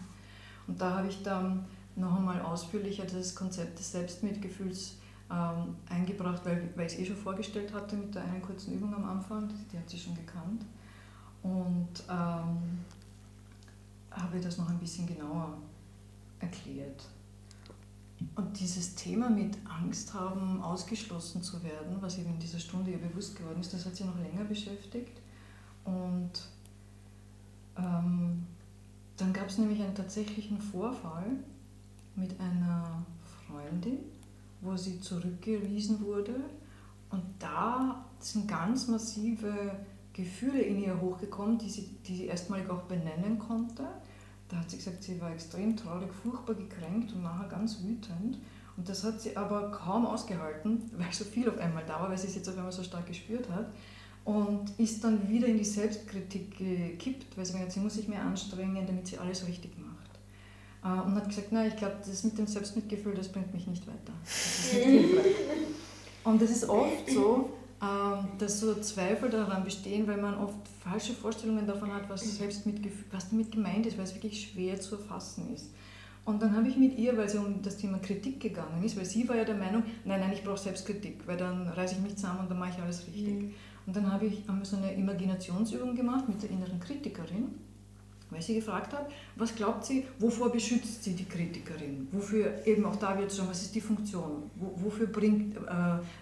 Und 0.68 0.80
da 0.80 0.98
habe 0.98 1.08
ich 1.08 1.20
dann 1.24 1.64
noch 1.96 2.16
einmal 2.16 2.40
ausführlicher 2.42 3.06
das 3.06 3.34
Konzept 3.34 3.76
des 3.76 3.90
Selbstmitgefühls 3.90 4.98
ähm, 5.28 5.74
eingebracht, 5.88 6.42
weil, 6.44 6.68
weil 6.76 6.86
ich 6.86 6.92
es 6.92 6.98
eh 7.00 7.06
schon 7.06 7.16
vorgestellt 7.16 7.74
hatte 7.74 7.96
mit 7.96 8.14
der 8.14 8.22
einen 8.22 8.40
kurzen 8.40 8.72
Übung 8.72 8.94
am 8.94 9.04
Anfang, 9.04 9.48
die, 9.48 9.54
die 9.72 9.78
hat 9.78 9.90
sie 9.90 9.98
schon 9.98 10.14
gekannt. 10.14 10.64
Und 11.42 12.04
ähm, 12.08 12.78
habe 14.12 14.40
das 14.40 14.58
noch 14.58 14.68
ein 14.70 14.78
bisschen 14.78 15.08
genauer 15.08 15.58
erklärt. 16.38 17.02
Und 18.34 18.60
dieses 18.60 18.94
Thema 18.94 19.30
mit 19.30 19.56
Angst 19.68 20.14
haben, 20.14 20.62
ausgeschlossen 20.62 21.42
zu 21.42 21.62
werden, 21.62 21.96
was 22.00 22.18
eben 22.18 22.30
in 22.30 22.38
dieser 22.38 22.58
Stunde 22.58 22.90
ihr 22.90 22.98
bewusst 22.98 23.36
geworden 23.36 23.60
ist, 23.60 23.72
das 23.72 23.84
hat 23.86 23.96
sie 23.96 24.04
noch 24.04 24.18
länger 24.18 24.44
beschäftigt. 24.44 25.20
Und 25.84 26.32
ähm, 27.76 28.46
dann 29.16 29.32
gab 29.32 29.48
es 29.48 29.58
nämlich 29.58 29.80
einen 29.82 29.94
tatsächlichen 29.94 30.60
Vorfall 30.60 31.24
mit 32.16 32.38
einer 32.40 33.04
Freundin, 33.46 33.98
wo 34.60 34.76
sie 34.76 35.00
zurückgewiesen 35.00 36.00
wurde. 36.00 36.34
Und 37.10 37.22
da 37.38 38.04
sind 38.20 38.48
ganz 38.48 38.88
massive 38.88 39.76
Gefühle 40.12 40.60
in 40.60 40.82
ihr 40.82 41.00
hochgekommen, 41.00 41.58
die 41.58 41.70
sie, 41.70 41.88
die 42.06 42.16
sie 42.16 42.26
erstmalig 42.26 42.68
auch 42.70 42.82
benennen 42.82 43.38
konnte. 43.38 43.84
Da 44.52 44.58
hat 44.58 44.70
sie 44.70 44.76
gesagt, 44.76 45.02
sie 45.02 45.18
war 45.18 45.32
extrem 45.32 45.74
traurig, 45.74 46.12
furchtbar 46.12 46.54
gekränkt 46.54 47.14
und 47.14 47.22
nachher 47.22 47.48
ganz 47.48 47.82
wütend. 47.82 48.38
Und 48.76 48.86
das 48.86 49.02
hat 49.02 49.18
sie 49.18 49.34
aber 49.34 49.70
kaum 49.70 50.06
ausgehalten, 50.06 50.90
weil 50.98 51.10
so 51.10 51.24
viel 51.24 51.48
auf 51.48 51.56
einmal 51.56 51.84
da 51.86 52.00
war, 52.00 52.10
weil 52.10 52.18
sie 52.18 52.26
es 52.26 52.34
jetzt 52.34 52.50
auf 52.50 52.56
einmal 52.58 52.70
so 52.70 52.82
stark 52.82 53.06
gespürt 53.06 53.48
hat. 53.48 53.72
Und 54.24 54.78
ist 54.78 55.02
dann 55.02 55.26
wieder 55.28 55.48
in 55.48 55.56
die 55.56 55.64
Selbstkritik 55.64 56.56
gekippt, 56.58 57.36
weil 57.36 57.46
sie 57.46 57.54
gesagt 57.54 57.72
sie 57.72 57.80
muss 57.80 57.94
sich 57.94 58.06
mehr 58.06 58.22
anstrengen, 58.22 58.86
damit 58.86 59.06
sie 59.06 59.18
alles 59.18 59.48
richtig 59.48 59.72
macht. 59.78 60.12
Äh, 60.84 61.06
und 61.06 61.14
hat 61.14 61.28
gesagt, 61.28 61.48
na, 61.50 61.66
ich 61.66 61.76
glaube, 61.76 61.96
das 61.98 62.22
mit 62.22 62.36
dem 62.36 62.46
Selbstmitgefühl, 62.46 63.14
das 63.14 63.28
bringt 63.28 63.52
mich 63.54 63.66
nicht 63.66 63.86
weiter. 63.86 64.12
Das 64.22 64.74
nicht 64.86 65.08
und 66.24 66.40
das 66.40 66.50
ist 66.50 66.68
oft 66.68 67.10
so, 67.10 67.50
dass 68.38 68.60
so 68.60 68.74
Zweifel 68.76 69.28
daran 69.28 69.64
bestehen, 69.64 70.06
weil 70.06 70.20
man 70.20 70.36
oft 70.38 70.56
falsche 70.82 71.12
Vorstellungen 71.12 71.66
davon 71.66 71.92
hat, 71.92 72.08
was, 72.08 72.20
Selbstmitgefühl, 72.36 73.04
was 73.10 73.30
damit 73.30 73.50
gemeint 73.50 73.86
ist, 73.86 73.98
weil 73.98 74.04
es 74.04 74.14
wirklich 74.14 74.50
schwer 74.50 74.80
zu 74.80 74.96
erfassen 74.96 75.52
ist. 75.52 75.72
Und 76.24 76.40
dann 76.40 76.54
habe 76.54 76.68
ich 76.68 76.76
mit 76.76 76.96
ihr, 76.96 77.16
weil 77.16 77.26
es 77.26 77.34
um 77.34 77.60
das 77.62 77.78
Thema 77.78 77.98
Kritik 77.98 78.38
gegangen 78.38 78.84
ist, 78.84 78.96
weil 78.96 79.04
sie 79.04 79.28
war 79.28 79.36
ja 79.36 79.44
der 79.44 79.56
Meinung, 79.56 79.82
nein, 80.04 80.20
nein, 80.20 80.32
ich 80.32 80.44
brauche 80.44 80.58
Selbstkritik, 80.58 81.26
weil 81.26 81.36
dann 81.36 81.66
reiße 81.66 81.96
ich 81.96 82.00
mich 82.00 82.14
zusammen 82.14 82.40
und 82.40 82.50
dann 82.50 82.60
mache 82.60 82.70
ich 82.76 82.82
alles 82.82 83.04
richtig. 83.08 83.34
Mhm. 83.34 83.54
Und 83.84 83.96
dann 83.96 84.12
habe 84.12 84.26
ich 84.26 84.44
so 84.62 84.76
eine 84.76 84.92
Imaginationsübung 84.92 85.96
gemacht 85.96 86.28
mit 86.28 86.40
der 86.40 86.50
inneren 86.50 86.78
Kritikerin 86.78 87.48
weil 88.32 88.42
sie 88.42 88.54
gefragt 88.54 88.92
hat, 88.92 89.10
was 89.36 89.54
glaubt 89.54 89.84
sie, 89.84 90.04
wovor 90.18 90.50
beschützt 90.50 91.04
sie 91.04 91.14
die 91.14 91.24
Kritikerin? 91.24 92.08
Wofür 92.10 92.66
eben 92.66 92.84
auch 92.84 92.96
da 92.96 93.18
wird 93.18 93.32
schon, 93.32 93.48
was 93.48 93.62
ist 93.62 93.74
die 93.74 93.80
Funktion? 93.80 94.50
wofür 94.56 95.06
bringt, 95.06 95.56
äh, 95.56 95.60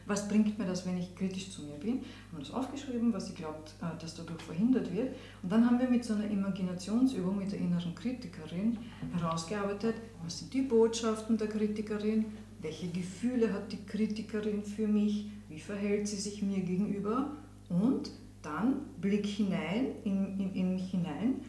was 0.07 0.29
bringt 0.29 0.59
mir 0.59 0.67
das, 0.67 0.87
wenn 0.87 0.99
ich 0.99 1.15
kritisch 1.15 1.51
zu 1.51 1.63
mir 1.63 1.77
bin? 1.77 2.03
Haben 2.33 2.41
das 2.41 2.51
aufgeschrieben, 2.51 3.13
was 3.13 3.29
sie 3.29 3.35
glaubt, 3.35 3.75
äh, 3.81 4.01
dass 4.01 4.15
dadurch 4.15 4.43
verhindert 4.43 4.93
wird. 4.93 5.15
Und 5.43 5.53
dann 5.53 5.65
haben 5.65 5.79
wir 5.79 5.89
mit 5.89 6.05
so 6.05 6.15
einer 6.15 6.29
Imaginationsübung 6.29 7.39
mit 7.39 7.53
der 7.53 7.61
inneren 7.61 7.95
Kritikerin 7.95 8.79
herausgearbeitet, 9.17 9.95
was 10.25 10.41
sind 10.41 10.53
die 10.53 10.63
Botschaften 10.63 11.39
der 11.39 11.49
Kritikerin, 11.49 12.27
welche 12.61 12.89
Gefühle 12.89 13.53
hat 13.53 13.73
die 13.73 13.85
Kritikerin 13.85 14.63
für 14.65 14.87
mich, 14.87 15.27
wie 15.49 15.61
verhält 15.61 16.09
sie 16.09 16.17
sich 16.17 16.43
mir 16.43 16.61
gegenüber 16.61 17.31
und 17.69 18.11
dann 18.43 18.81
Blick 19.01 19.27
hinein, 19.27 19.89
in, 20.05 20.39
in, 20.39 20.55
in 20.55 20.75
mich 20.75 20.91
hinein 20.91 21.41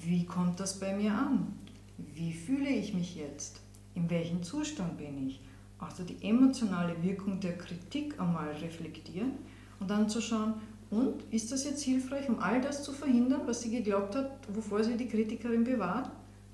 wie 0.00 0.24
kommt 0.24 0.60
das 0.60 0.78
bei 0.78 0.96
mir 0.96 1.12
an? 1.12 1.52
Wie 2.14 2.32
fühle 2.32 2.68
ich 2.68 2.94
mich 2.94 3.16
jetzt? 3.16 3.60
In 3.94 4.08
welchem 4.10 4.42
Zustand 4.42 4.98
bin 4.98 5.28
ich? 5.28 5.40
Also 5.78 6.02
die 6.02 6.16
emotionale 6.26 7.02
Wirkung 7.02 7.40
der 7.40 7.56
Kritik 7.56 8.20
einmal 8.20 8.50
reflektieren 8.50 9.32
und 9.80 9.90
dann 9.90 10.08
zu 10.08 10.20
schauen, 10.20 10.54
und 10.90 11.22
ist 11.30 11.52
das 11.52 11.64
jetzt 11.64 11.82
hilfreich, 11.82 12.28
um 12.30 12.38
all 12.38 12.62
das 12.62 12.82
zu 12.82 12.92
verhindern, 12.92 13.42
was 13.44 13.60
sie 13.60 13.70
geglaubt 13.70 14.16
hat, 14.16 14.30
wovor 14.54 14.82
sie 14.82 14.96
die 14.96 15.06
Kritikerin 15.06 15.64
bewahrt? 15.64 16.10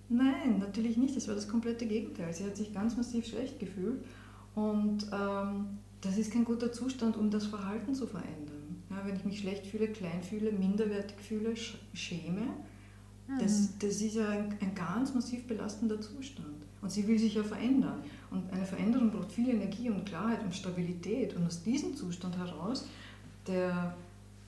Nein, 0.08 0.58
natürlich 0.58 0.96
nicht. 0.96 1.16
Das 1.16 1.28
war 1.28 1.36
das 1.36 1.48
komplette 1.48 1.86
Gegenteil. 1.86 2.32
Sie 2.34 2.44
hat 2.44 2.56
sich 2.56 2.74
ganz 2.74 2.96
massiv 2.96 3.26
schlecht 3.26 3.60
gefühlt 3.60 4.04
und 4.54 5.06
ähm, 5.12 5.78
das 6.00 6.18
ist 6.18 6.32
kein 6.32 6.44
guter 6.44 6.72
Zustand, 6.72 7.16
um 7.16 7.30
das 7.30 7.46
Verhalten 7.46 7.94
zu 7.94 8.06
verändern. 8.06 8.82
Ja, 8.90 9.06
wenn 9.06 9.16
ich 9.16 9.24
mich 9.24 9.38
schlecht 9.38 9.66
fühle, 9.66 9.88
klein 9.88 10.22
fühle, 10.22 10.52
minderwertig 10.52 11.16
fühle, 11.20 11.54
schäme, 11.94 12.48
das, 13.26 13.60
mhm. 13.60 13.68
das 13.78 14.00
ist 14.02 14.16
ja 14.16 14.28
ein, 14.28 14.54
ein, 14.60 14.74
ganz 14.74 15.14
massiv 15.14 15.46
belastender 15.46 16.00
Zustand. 16.00 16.48
Und 16.82 16.90
sie 16.90 17.06
will 17.06 17.18
sich 17.18 17.34
ja 17.34 17.42
verändern. 17.42 18.02
Und 18.30 18.52
eine 18.52 18.66
Veränderung 18.66 19.10
braucht 19.10 19.32
viel 19.32 19.48
Energie 19.48 19.88
und 19.88 20.04
Klarheit 20.04 20.42
und 20.42 20.54
Stabilität. 20.54 21.34
Und 21.34 21.46
aus 21.46 21.62
diesem 21.62 21.96
Zustand 21.96 22.36
heraus, 22.36 22.86
der 23.46 23.94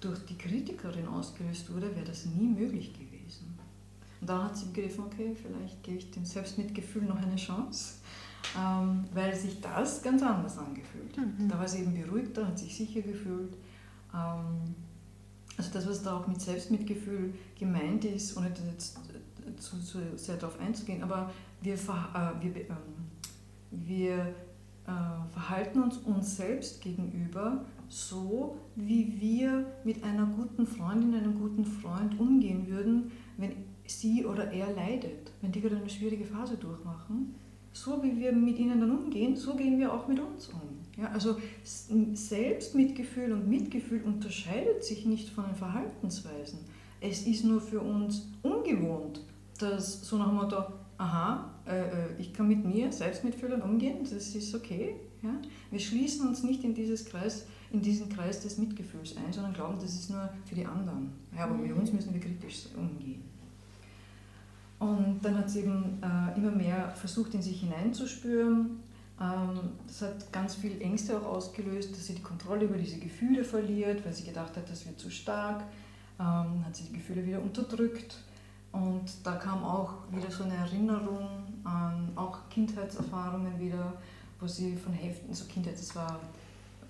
durch 0.01 0.25
die 0.27 0.37
Kritikerin 0.37 1.09
ausgelöst 1.09 1.73
wurde, 1.73 1.95
wäre 1.97 2.05
das 2.05 2.27
nie 2.27 2.49
möglich 2.49 2.93
gewesen. 2.93 3.59
Und 4.21 4.29
dann 4.29 4.45
hat 4.45 4.57
sie 4.57 4.67
begriffen, 4.67 5.05
okay, 5.05 5.35
vielleicht 5.35 5.83
gebe 5.83 5.97
ich 5.97 6.11
dem 6.11 6.25
Selbstmitgefühl 6.25 7.05
noch 7.05 7.17
eine 7.17 7.37
Chance, 7.37 7.95
ähm, 8.59 9.05
weil 9.15 9.35
sich 9.35 9.61
das 9.61 10.03
ganz 10.03 10.23
anders 10.23 10.59
angefühlt 10.59 11.17
hat. 11.17 11.39
Mhm. 11.39 11.49
Da 11.49 11.59
war 11.59 11.67
sie 11.67 11.79
eben 11.79 11.95
beruhigter, 11.95 12.47
hat 12.47 12.59
sich 12.59 12.77
sicher 12.77 13.01
gefühlt. 13.01 13.55
Ähm, 14.15 14.75
also 15.57 15.71
das, 15.73 15.89
was 15.89 16.03
da 16.03 16.19
auch 16.19 16.27
mit 16.27 16.41
Selbstmitgefühl 16.41 17.35
gemeint 17.59 18.05
ist, 18.05 18.37
ohne 18.37 18.53
jetzt 18.71 18.99
zu, 19.59 19.81
zu 19.81 19.99
sehr 20.17 20.37
darauf 20.37 20.59
einzugehen, 20.61 21.03
aber 21.03 21.31
wir, 21.63 21.75
äh, 21.75 21.79
wir, 22.41 22.57
ähm, 22.57 22.77
wir 23.71 24.35
äh, 24.87 25.33
verhalten 25.33 25.83
uns 25.83 25.99
uns 25.99 26.37
selbst 26.37 26.81
gegenüber 26.81 27.65
so, 27.89 28.57
wie 28.75 29.21
wir 29.21 29.67
mit 29.85 30.03
einer 30.05 30.27
guten 30.27 30.67
Freundin, 30.67 31.15
einem 31.15 31.39
guten 31.39 31.65
Freund 31.65 32.19
umgehen 32.19 32.67
würden, 32.69 33.13
wenn 33.37 33.53
sie 33.87 34.25
oder 34.27 34.51
er 34.53 34.73
leidet, 34.75 35.31
wenn 35.41 35.53
die 35.53 35.61
gerade 35.61 35.77
eine 35.77 35.89
schwierige 35.89 36.25
Phase 36.25 36.57
durchmachen. 36.57 37.35
So 37.77 38.03
wie 38.03 38.19
wir 38.19 38.33
mit 38.33 38.59
ihnen 38.59 38.81
dann 38.81 38.91
umgehen, 38.91 39.37
so 39.37 39.55
gehen 39.55 39.79
wir 39.79 39.93
auch 39.93 40.09
mit 40.09 40.19
uns 40.19 40.49
um. 40.49 40.63
Ja, 40.97 41.11
also 41.11 41.37
Selbstmitgefühl 41.63 43.33
und 43.33 43.49
Mitgefühl 43.49 44.03
unterscheidet 44.03 44.83
sich 44.83 45.05
nicht 45.05 45.29
von 45.29 45.45
den 45.45 45.55
Verhaltensweisen. 45.55 46.61
Es 47.03 47.27
ist 47.27 47.45
nur 47.45 47.61
für 47.61 47.81
uns 47.81 48.29
ungewohnt, 48.43 49.21
dass 49.59 50.09
so 50.09 50.17
nach 50.17 50.29
dem 50.29 50.37
Motto, 50.37 50.57
aha, 50.97 51.53
äh, 51.67 51.81
äh, 51.81 51.93
ich 52.19 52.33
kann 52.33 52.49
mit 52.49 52.65
mir 52.65 52.91
Selbstmitfühlern 52.91 53.61
umgehen, 53.61 53.99
das 54.01 54.35
ist 54.35 54.55
okay. 54.55 54.95
Ja? 55.23 55.35
Wir 55.71 55.81
schließen 55.81 56.27
uns 56.27 56.43
nicht 56.43 56.65
in, 56.65 56.73
dieses 56.73 57.05
Kreis, 57.05 57.47
in 57.73 57.83
diesen 57.83 58.09
Kreis 58.09 58.41
des 58.41 58.57
Mitgefühls 58.57 59.15
ein, 59.19 59.35
sondern 59.35 59.53
glauben, 59.53 59.77
das 59.79 59.95
ist 59.95 60.09
nur 60.09 60.31
für 60.47 60.55
die 60.55 60.65
anderen. 60.65 61.13
Ja, 61.37 61.45
aber 61.45 61.55
mit 61.55 61.77
uns 61.77 61.93
müssen 61.93 62.15
wir 62.15 62.21
kritisch 62.23 62.69
umgehen. 62.75 63.36
Und 64.79 65.21
dann 65.23 65.39
hat 65.39 65.49
sie 65.49 65.61
eben 65.61 66.03
äh, 66.03 66.37
immer 66.37 66.51
mehr 66.51 66.91
versucht, 66.91 67.35
in 67.35 67.43
sich 67.43 67.61
hineinzuspüren 67.61 68.83
ähm, 69.21 69.73
das 69.87 70.03
hat 70.03 70.33
ganz 70.33 70.57
viel 70.57 70.81
Ängste 70.81 71.19
auch 71.19 71.25
ausgelöst, 71.25 71.93
dass 71.93 72.07
sie 72.07 72.15
die 72.15 72.23
Kontrolle 72.23 72.65
über 72.65 72.77
diese 72.77 72.99
Gefühle 72.99 73.45
verliert, 73.45 74.05
weil 74.05 74.13
sie 74.13 74.25
gedacht 74.25 74.57
hat, 74.57 74.71
das 74.71 74.87
wird 74.87 74.99
zu 74.99 75.11
stark. 75.11 75.63
Ähm, 76.19 76.65
hat 76.65 76.75
sie 76.75 76.85
die 76.85 76.95
Gefühle 76.95 77.25
wieder 77.27 77.41
unterdrückt. 77.41 78.19
Und 78.73 79.05
da 79.25 79.37
kam 79.37 79.65
auch 79.65 79.95
wieder 80.11 80.31
so 80.31 80.45
eine 80.45 80.55
Erinnerung 80.55 81.29
an 81.65 82.11
auch 82.15 82.49
Kindheitserfahrungen 82.51 83.59
wieder, 83.59 83.95
wo 84.39 84.47
sie 84.47 84.77
von 84.77 84.93
heftigen, 84.93 85.35
so 85.35 85.47
Kindheit, 85.47 85.75
das 85.75 85.97
war 85.97 86.21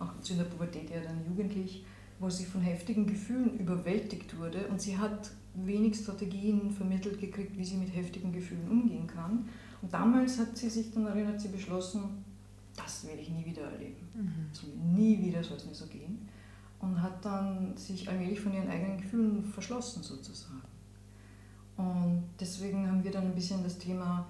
auch 0.00 0.10
in 0.28 0.36
der 0.36 0.44
Pubertät 0.44 0.90
ja 0.90 1.00
dann 1.00 1.24
jugendlich, 1.28 1.84
wo 2.18 2.28
sie 2.28 2.44
von 2.44 2.60
heftigen 2.60 3.06
Gefühlen 3.06 3.56
überwältigt 3.58 4.36
wurde 4.36 4.66
und 4.66 4.80
sie 4.80 4.98
hat 4.98 5.30
wenig 5.64 5.96
Strategien 5.96 6.70
vermittelt 6.70 7.18
gekriegt, 7.20 7.56
wie 7.56 7.64
sie 7.64 7.76
mit 7.76 7.94
heftigen 7.94 8.32
Gefühlen 8.32 8.68
umgehen 8.68 9.06
kann. 9.06 9.48
Und 9.82 9.92
damals 9.92 10.38
hat 10.38 10.56
sie 10.56 10.68
sich 10.68 10.92
dann 10.92 11.06
erinnert, 11.06 11.40
sie 11.40 11.48
beschlossen, 11.48 12.24
das 12.76 13.06
werde 13.06 13.20
ich 13.20 13.30
nie 13.30 13.44
wieder 13.44 13.62
erleben. 13.62 14.08
Mhm. 14.14 14.46
Also 14.50 14.66
nie 14.94 15.18
wieder 15.18 15.42
soll 15.42 15.56
es 15.56 15.66
mir 15.66 15.74
so 15.74 15.86
gehen. 15.86 16.28
Und 16.78 17.00
hat 17.00 17.24
dann 17.24 17.76
sich 17.76 18.08
allmählich 18.08 18.40
von 18.40 18.52
ihren 18.52 18.68
eigenen 18.68 18.98
Gefühlen 18.98 19.42
verschlossen 19.42 20.02
sozusagen. 20.02 20.60
Und 21.76 22.24
deswegen 22.38 22.86
haben 22.86 23.02
wir 23.02 23.10
dann 23.10 23.24
ein 23.24 23.34
bisschen 23.34 23.62
das 23.62 23.78
Thema 23.78 24.26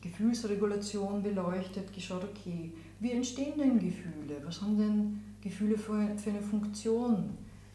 Gefühlsregulation 0.00 1.22
beleuchtet, 1.22 1.92
geschaut, 1.92 2.24
okay, 2.24 2.72
wie 3.00 3.12
entstehen 3.12 3.58
denn 3.58 3.78
Gefühle? 3.78 4.40
Was 4.44 4.60
haben 4.60 4.76
denn 4.76 5.20
Gefühle 5.40 5.78
für, 5.78 6.16
für 6.16 6.30
eine 6.30 6.42
Funktion? 6.42 7.30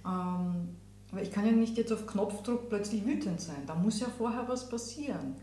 Ähm, 0.05 0.69
weil 1.11 1.23
ich 1.23 1.31
kann 1.31 1.45
ja 1.45 1.51
nicht 1.51 1.77
jetzt 1.77 1.91
auf 1.91 2.05
Knopfdruck 2.07 2.69
plötzlich 2.69 3.05
wütend 3.05 3.41
sein. 3.41 3.63
Da 3.65 3.75
muss 3.75 3.99
ja 3.99 4.07
vorher 4.17 4.47
was 4.47 4.69
passieren 4.69 5.35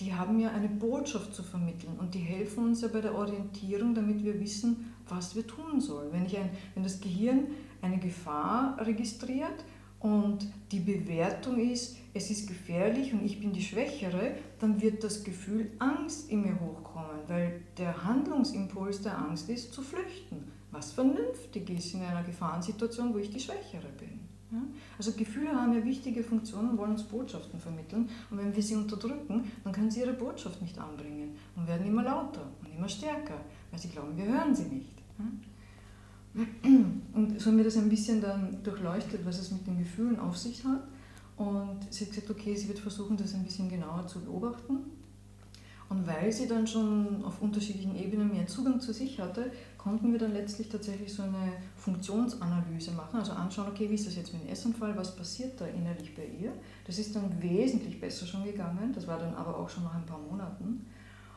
die 0.00 0.12
haben 0.12 0.38
ja 0.38 0.50
eine 0.50 0.68
Botschaft 0.68 1.34
zu 1.34 1.42
vermitteln 1.42 1.96
und 1.98 2.14
die 2.14 2.20
helfen 2.20 2.64
uns 2.64 2.82
ja 2.82 2.88
bei 2.88 3.00
der 3.00 3.14
Orientierung, 3.14 3.94
damit 3.94 4.22
wir 4.22 4.38
wissen, 4.40 4.92
was 5.08 5.34
wir 5.34 5.46
tun 5.46 5.80
sollen. 5.80 6.12
Wenn, 6.12 6.26
ich 6.26 6.36
ein, 6.36 6.50
wenn 6.74 6.82
das 6.82 7.00
Gehirn 7.00 7.46
eine 7.80 7.98
Gefahr 7.98 8.76
registriert 8.80 9.64
und 10.00 10.46
die 10.70 10.80
Bewertung 10.80 11.58
ist, 11.58 11.96
es 12.12 12.30
ist 12.30 12.46
gefährlich 12.46 13.12
und 13.14 13.24
ich 13.24 13.40
bin 13.40 13.52
die 13.52 13.62
Schwächere, 13.62 14.36
dann 14.58 14.80
wird 14.82 15.02
das 15.02 15.24
Gefühl 15.24 15.70
Angst 15.78 16.30
in 16.30 16.42
mir 16.42 16.60
hochkommen, 16.60 17.20
weil 17.28 17.62
der 17.78 18.04
Handlungsimpuls 18.04 19.02
der 19.02 19.16
Angst 19.16 19.48
ist, 19.48 19.72
zu 19.72 19.80
flüchten, 19.80 20.52
was 20.72 20.92
vernünftig 20.92 21.70
ist 21.70 21.94
in 21.94 22.02
einer 22.02 22.22
Gefahrensituation, 22.22 23.14
wo 23.14 23.18
ich 23.18 23.30
die 23.30 23.40
Schwächere 23.40 23.88
bin. 23.98 24.25
Also 24.98 25.12
Gefühle 25.12 25.54
haben 25.54 25.74
ja 25.74 25.84
wichtige 25.84 26.22
Funktionen 26.22 26.70
und 26.70 26.78
wollen 26.78 26.92
uns 26.92 27.02
Botschaften 27.04 27.60
vermitteln. 27.60 28.08
Und 28.30 28.38
wenn 28.38 28.54
wir 28.54 28.62
sie 28.62 28.76
unterdrücken, 28.76 29.50
dann 29.64 29.72
können 29.72 29.90
sie 29.90 30.00
ihre 30.00 30.12
Botschaft 30.12 30.62
nicht 30.62 30.78
anbringen 30.78 31.36
und 31.54 31.66
werden 31.66 31.86
immer 31.86 32.02
lauter 32.02 32.46
und 32.62 32.74
immer 32.74 32.88
stärker, 32.88 33.40
weil 33.70 33.80
sie 33.80 33.88
glauben, 33.88 34.16
wir 34.16 34.26
hören 34.26 34.54
sie 34.54 34.64
nicht. 34.64 34.96
Und 37.14 37.40
so 37.40 37.50
haben 37.50 37.56
wir 37.56 37.64
das 37.64 37.76
ein 37.76 37.88
bisschen 37.88 38.20
dann 38.20 38.62
durchleuchtet, 38.62 39.24
was 39.24 39.38
es 39.38 39.50
mit 39.50 39.66
den 39.66 39.78
Gefühlen 39.78 40.18
auf 40.20 40.36
sich 40.36 40.64
hat. 40.64 40.82
Und 41.36 41.80
sie 41.90 42.04
hat 42.04 42.12
gesagt, 42.12 42.30
okay, 42.30 42.54
sie 42.54 42.68
wird 42.68 42.78
versuchen, 42.78 43.16
das 43.16 43.34
ein 43.34 43.44
bisschen 43.44 43.68
genauer 43.68 44.06
zu 44.06 44.20
beobachten. 44.20 44.78
Und 45.88 46.06
weil 46.06 46.32
sie 46.32 46.48
dann 46.48 46.66
schon 46.66 47.24
auf 47.24 47.40
unterschiedlichen 47.40 47.94
Ebenen 47.96 48.32
mehr 48.32 48.46
Zugang 48.46 48.80
zu 48.80 48.92
sich 48.92 49.20
hatte, 49.20 49.52
konnten 49.78 50.10
wir 50.10 50.18
dann 50.18 50.32
letztlich 50.32 50.68
tatsächlich 50.68 51.14
so 51.14 51.22
eine 51.22 51.52
Funktionsanalyse 51.76 52.90
machen, 52.90 53.20
also 53.20 53.32
anschauen, 53.32 53.68
okay, 53.68 53.88
wie 53.88 53.94
ist 53.94 54.06
das 54.06 54.16
jetzt 54.16 54.32
mit 54.32 54.42
dem 54.42 54.50
Essanfall, 54.50 54.96
was 54.96 55.14
passiert 55.14 55.60
da 55.60 55.66
innerlich 55.66 56.12
bei 56.16 56.26
ihr. 56.26 56.52
Das 56.86 56.98
ist 56.98 57.14
dann 57.14 57.40
wesentlich 57.40 58.00
besser 58.00 58.26
schon 58.26 58.42
gegangen, 58.44 58.92
das 58.92 59.06
war 59.06 59.18
dann 59.18 59.34
aber 59.36 59.56
auch 59.56 59.68
schon 59.68 59.84
nach 59.84 59.94
ein 59.94 60.04
paar 60.04 60.18
Monaten. 60.18 60.86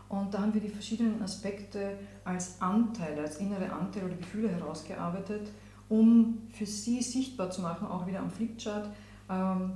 Und 0.07 0.33
da 0.33 0.41
haben 0.41 0.53
wir 0.55 0.61
die 0.61 0.69
verschiedenen 0.69 1.21
Aspekte 1.21 1.99
als 2.23 2.59
Anteile, 2.59 3.21
als 3.21 3.37
innere 3.37 3.71
Anteile 3.71 4.07
oder 4.07 4.15
Gefühle 4.15 4.49
herausgearbeitet, 4.49 5.51
um 5.87 6.39
für 6.51 6.65
sie 6.65 7.03
sichtbar 7.03 7.51
zu 7.51 7.61
machen, 7.61 7.87
auch 7.87 8.07
wieder 8.07 8.19
am 8.19 8.31
Flipchart, 8.31 8.89
ähm, 9.29 9.73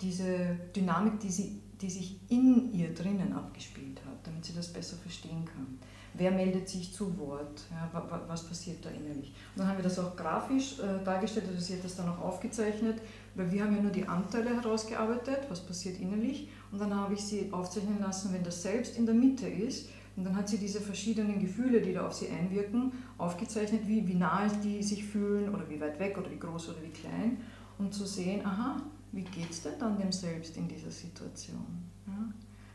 diese 0.00 0.56
Dynamik, 0.74 1.20
die, 1.20 1.30
sie, 1.30 1.60
die 1.78 1.90
sich 1.90 2.18
in 2.30 2.72
ihr 2.72 2.94
drinnen 2.94 3.34
abgespielt 3.34 3.93
damit 4.24 4.44
sie 4.44 4.54
das 4.54 4.72
besser 4.72 4.96
verstehen 4.96 5.44
kann. 5.44 5.78
Wer 6.16 6.30
meldet 6.30 6.68
sich 6.68 6.92
zu 6.92 7.18
Wort? 7.18 7.62
Ja, 7.70 7.90
was 8.28 8.44
passiert 8.46 8.84
da 8.84 8.90
innerlich? 8.90 9.32
Und 9.54 9.60
dann 9.60 9.68
haben 9.68 9.78
wir 9.78 9.82
das 9.82 9.98
auch 9.98 10.14
grafisch 10.14 10.78
äh, 10.78 11.04
dargestellt, 11.04 11.46
also 11.48 11.60
sie 11.60 11.74
hat 11.74 11.84
das 11.84 11.96
dann 11.96 12.08
auch 12.08 12.20
aufgezeichnet, 12.20 13.00
weil 13.34 13.50
wir 13.50 13.64
haben 13.64 13.74
ja 13.74 13.82
nur 13.82 13.90
die 13.90 14.06
Anteile 14.06 14.54
herausgearbeitet, 14.54 15.40
was 15.48 15.60
passiert 15.60 15.98
innerlich. 15.98 16.48
Und 16.70 16.80
dann 16.80 16.94
habe 16.94 17.14
ich 17.14 17.24
sie 17.24 17.52
aufzeichnen 17.52 17.98
lassen, 18.00 18.32
wenn 18.32 18.44
das 18.44 18.62
Selbst 18.62 18.96
in 18.96 19.06
der 19.06 19.14
Mitte 19.14 19.48
ist. 19.48 19.88
Und 20.16 20.22
dann 20.22 20.36
hat 20.36 20.48
sie 20.48 20.58
diese 20.58 20.80
verschiedenen 20.80 21.40
Gefühle, 21.40 21.80
die 21.80 21.92
da 21.92 22.06
auf 22.06 22.12
sie 22.12 22.28
einwirken, 22.28 22.92
aufgezeichnet, 23.18 23.80
wie, 23.88 24.06
wie 24.06 24.14
nah 24.14 24.46
die 24.46 24.80
sich 24.84 25.04
fühlen 25.04 25.52
oder 25.52 25.68
wie 25.68 25.80
weit 25.80 25.98
weg 25.98 26.16
oder 26.16 26.30
wie 26.30 26.38
groß 26.38 26.68
oder 26.68 26.82
wie 26.82 26.90
klein. 26.90 27.38
Um 27.76 27.90
zu 27.90 28.06
sehen, 28.06 28.46
aha, 28.46 28.76
wie 29.10 29.22
geht 29.22 29.50
es 29.50 29.62
denn 29.62 29.72
dann 29.80 29.98
dem 29.98 30.12
Selbst 30.12 30.56
in 30.56 30.68
dieser 30.68 30.92
Situation? 30.92 31.90
Ja? 32.06 32.32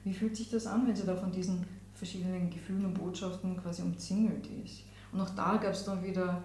Wie 0.09 0.13
fühlt 0.15 0.35
sich 0.35 0.49
das 0.49 0.65
an, 0.65 0.87
wenn 0.87 0.95
sie 0.95 1.05
da 1.05 1.15
von 1.15 1.31
diesen 1.31 1.63
verschiedenen 1.93 2.49
Gefühlen 2.49 2.83
und 2.83 2.95
Botschaften 2.95 3.55
quasi 3.61 3.83
umzingelt 3.83 4.47
ist? 4.65 4.81
Und 5.11 5.21
auch 5.21 5.29
da 5.29 5.57
gab 5.57 5.73
es 5.73 5.85
dann 5.85 6.03
wieder 6.03 6.41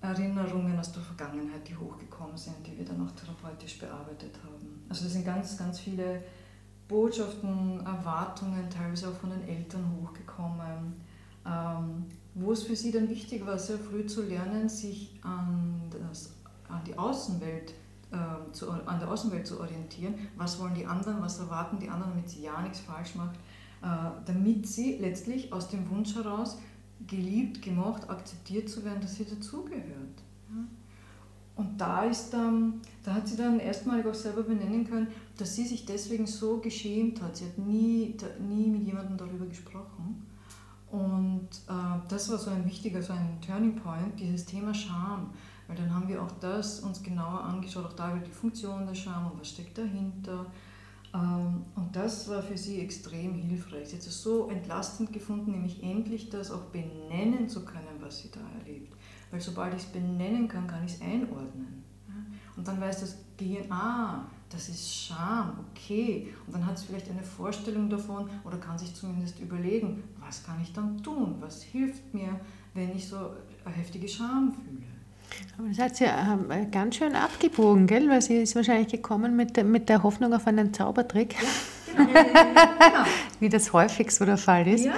Erinnerungen 0.00 0.76
aus 0.76 0.90
der 0.90 1.00
Vergangenheit, 1.00 1.68
die 1.68 1.76
hochgekommen 1.76 2.36
sind, 2.36 2.56
die 2.66 2.76
wir 2.76 2.84
dann 2.84 3.06
auch 3.06 3.12
therapeutisch 3.12 3.78
bearbeitet 3.78 4.36
haben. 4.42 4.84
Also 4.88 5.04
das 5.04 5.12
sind 5.12 5.24
ganz, 5.24 5.56
ganz 5.56 5.78
viele 5.78 6.24
Botschaften, 6.88 7.86
Erwartungen, 7.86 8.68
teilweise 8.68 9.10
auch 9.10 9.14
von 9.14 9.30
den 9.30 9.46
Eltern 9.46 9.84
hochgekommen, 10.00 10.94
ähm, 11.46 12.06
wo 12.34 12.50
es 12.50 12.64
für 12.64 12.74
sie 12.74 12.90
dann 12.90 13.08
wichtig 13.08 13.46
war, 13.46 13.60
sehr 13.60 13.78
früh 13.78 14.06
zu 14.06 14.22
lernen, 14.24 14.68
sich 14.68 15.20
an, 15.22 15.82
das, 15.88 16.34
an 16.68 16.82
die 16.84 16.98
Außenwelt 16.98 17.74
äh, 18.12 18.52
zu, 18.52 18.70
an 18.70 18.98
der 19.00 19.10
Außenwelt 19.10 19.46
zu 19.46 19.60
orientieren. 19.60 20.14
Was 20.36 20.60
wollen 20.60 20.74
die 20.74 20.86
anderen, 20.86 21.20
was 21.20 21.38
erwarten 21.38 21.78
die 21.78 21.88
anderen, 21.88 22.12
damit 22.12 22.28
sie 22.28 22.42
ja 22.42 22.60
nichts 22.62 22.80
falsch 22.80 23.14
macht, 23.14 23.36
äh, 23.82 24.10
damit 24.26 24.66
sie 24.66 24.98
letztlich 24.98 25.52
aus 25.52 25.68
dem 25.68 25.88
Wunsch 25.90 26.14
heraus 26.14 26.58
geliebt, 27.06 27.62
gemocht, 27.62 28.08
akzeptiert 28.08 28.68
zu 28.68 28.84
werden, 28.84 29.00
dass 29.00 29.16
sie 29.16 29.24
dazugehört. 29.24 30.22
Und 31.54 31.78
da, 31.78 32.04
ist, 32.04 32.32
ähm, 32.32 32.80
da 33.04 33.14
hat 33.14 33.28
sie 33.28 33.36
dann 33.36 33.60
erstmalig 33.60 34.06
auch 34.06 34.14
selber 34.14 34.42
benennen 34.42 34.88
können, 34.88 35.08
dass 35.36 35.54
sie 35.54 35.66
sich 35.66 35.84
deswegen 35.84 36.26
so 36.26 36.58
geschämt 36.58 37.20
hat. 37.20 37.36
Sie 37.36 37.44
hat 37.44 37.58
nie, 37.58 38.16
nie 38.40 38.68
mit 38.68 38.86
jemandem 38.86 39.18
darüber 39.18 39.44
gesprochen. 39.44 40.26
Und 40.90 41.48
äh, 41.68 42.00
das 42.08 42.30
war 42.30 42.38
so 42.38 42.50
ein 42.50 42.64
wichtiger, 42.64 43.02
so 43.02 43.12
ein 43.12 43.38
Turning 43.44 43.76
Point, 43.76 44.18
dieses 44.18 44.46
Thema 44.46 44.72
Scham. 44.72 45.30
Weil 45.72 45.86
dann 45.86 45.94
haben 45.94 46.06
wir 46.06 46.22
auch 46.22 46.30
das 46.32 46.80
uns 46.80 47.02
genauer 47.02 47.44
angeschaut, 47.44 47.86
auch 47.86 47.92
da 47.94 48.14
wieder 48.14 48.26
die 48.26 48.30
Funktion 48.30 48.86
der 48.86 48.94
Scham 48.94 49.30
und 49.30 49.40
was 49.40 49.48
steckt 49.48 49.78
dahinter. 49.78 50.44
Ähm, 51.14 51.64
und 51.74 51.96
das 51.96 52.28
war 52.28 52.42
für 52.42 52.58
sie 52.58 52.80
extrem 52.80 53.34
hilfreich. 53.34 53.88
Sie 53.88 53.96
hat 53.96 54.06
es 54.06 54.22
so 54.22 54.50
entlastend 54.50 55.14
gefunden, 55.14 55.52
nämlich 55.52 55.82
endlich 55.82 56.28
das 56.28 56.50
auch 56.50 56.64
benennen 56.64 57.48
zu 57.48 57.64
können, 57.64 57.86
was 58.00 58.18
sie 58.18 58.30
da 58.30 58.40
erlebt. 58.58 58.94
Weil 59.30 59.40
sobald 59.40 59.72
ich 59.72 59.80
es 59.80 59.86
benennen 59.86 60.46
kann, 60.46 60.66
kann 60.66 60.84
ich 60.84 60.92
es 60.92 61.00
einordnen. 61.00 61.84
Und 62.54 62.68
dann 62.68 62.78
weiß 62.78 63.00
das 63.00 63.16
Gehirn, 63.38 63.72
ah, 63.72 64.26
das 64.50 64.68
ist 64.68 64.94
Scham, 64.94 65.64
okay. 65.70 66.34
Und 66.46 66.54
dann 66.54 66.66
hat 66.66 66.76
es 66.76 66.82
vielleicht 66.82 67.08
eine 67.08 67.22
Vorstellung 67.22 67.88
davon 67.88 68.28
oder 68.44 68.58
kann 68.58 68.78
sich 68.78 68.94
zumindest 68.94 69.40
überlegen, 69.40 70.04
was 70.20 70.44
kann 70.44 70.60
ich 70.60 70.74
dann 70.74 71.02
tun? 71.02 71.36
Was 71.40 71.62
hilft 71.62 72.12
mir, 72.12 72.38
wenn 72.74 72.94
ich 72.94 73.08
so 73.08 73.30
heftige 73.64 74.06
Scham 74.06 74.52
fühle? 74.52 74.91
Aber 75.58 75.68
das 75.68 75.78
hat 75.78 75.96
sie 75.96 76.04
äh, 76.04 76.66
ganz 76.70 76.96
schön 76.96 77.14
abgebogen, 77.14 77.86
gell? 77.86 78.08
Weil 78.08 78.22
sie 78.22 78.42
ist 78.42 78.56
wahrscheinlich 78.56 78.88
gekommen 78.88 79.36
mit, 79.36 79.56
der, 79.56 79.64
mit 79.64 79.88
der 79.88 80.02
Hoffnung 80.02 80.32
auf 80.32 80.46
einen 80.46 80.72
Zaubertrick. 80.72 81.36
Ja, 81.94 82.04
genau. 82.06 83.04
Wie 83.38 83.50
das 83.50 83.70
häufig 83.74 84.10
so 84.12 84.24
der 84.24 84.38
Fall 84.38 84.66
ist. 84.66 84.86
Ja. 84.86 84.94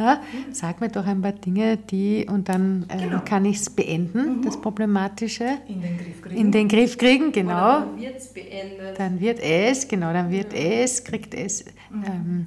Ja, 0.00 0.22
sag 0.50 0.80
mir 0.80 0.88
doch 0.88 1.04
ein 1.04 1.20
paar 1.20 1.32
Dinge, 1.32 1.76
die 1.76 2.26
und 2.26 2.48
dann 2.48 2.86
äh, 2.88 2.96
genau. 2.96 3.20
kann 3.22 3.44
ich 3.44 3.58
es 3.58 3.68
beenden, 3.68 4.38
mhm. 4.38 4.42
das 4.42 4.58
Problematische. 4.58 5.58
In 5.68 5.82
den 5.82 5.98
Griff 5.98 6.22
kriegen. 6.22 6.36
In 6.40 6.52
den 6.52 6.68
Griff 6.68 6.96
kriegen, 6.96 7.32
genau. 7.32 7.52
Oder 7.52 7.80
dann 7.80 8.00
wird 8.00 8.16
es 8.16 8.32
beendet. 8.32 8.98
Dann 8.98 9.20
wird 9.20 9.38
es, 9.40 9.88
genau, 9.88 10.12
dann 10.14 10.30
wird 10.30 10.54
ja. 10.54 10.58
es, 10.58 11.04
kriegt 11.04 11.34
es 11.34 11.66
mhm. 11.90 12.04
ähm, 12.06 12.46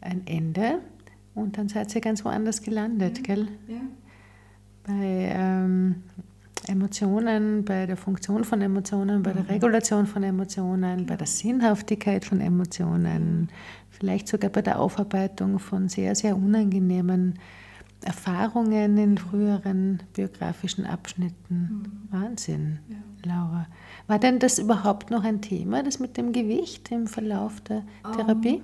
ein 0.00 0.22
Ende 0.24 0.78
und 1.34 1.58
dann 1.58 1.68
seid 1.68 1.94
ihr 1.94 2.00
ganz 2.00 2.24
woanders 2.24 2.62
gelandet, 2.62 3.18
ja. 3.18 3.22
gell? 3.34 3.48
Ja. 3.68 3.80
Bei 4.86 5.32
ähm, 5.34 5.96
Emotionen, 6.68 7.64
bei 7.64 7.86
der 7.86 7.96
Funktion 7.96 8.44
von 8.44 8.60
Emotionen, 8.60 9.22
bei 9.22 9.32
der 9.32 9.42
mhm. 9.42 9.50
Regulation 9.50 10.06
von 10.06 10.22
Emotionen, 10.22 11.06
bei 11.06 11.16
der 11.16 11.26
Sinnhaftigkeit 11.26 12.24
von 12.24 12.40
Emotionen, 12.40 13.48
vielleicht 13.90 14.28
sogar 14.28 14.50
bei 14.50 14.62
der 14.62 14.80
Aufarbeitung 14.80 15.58
von 15.58 15.88
sehr, 15.88 16.14
sehr 16.14 16.36
unangenehmen 16.36 17.38
Erfahrungen 18.04 18.98
in 18.98 19.18
früheren 19.18 20.02
biografischen 20.12 20.84
Abschnitten. 20.84 21.82
Mhm. 22.10 22.18
Wahnsinn, 22.18 22.78
ja. 22.88 22.96
Laura. 23.24 23.66
War 24.06 24.18
denn 24.18 24.38
das 24.38 24.58
überhaupt 24.58 25.10
noch 25.10 25.24
ein 25.24 25.40
Thema, 25.40 25.82
das 25.82 25.98
mit 25.98 26.16
dem 26.16 26.32
Gewicht 26.32 26.90
im 26.90 27.06
Verlauf 27.06 27.60
der 27.62 27.82
Therapie? 28.14 28.62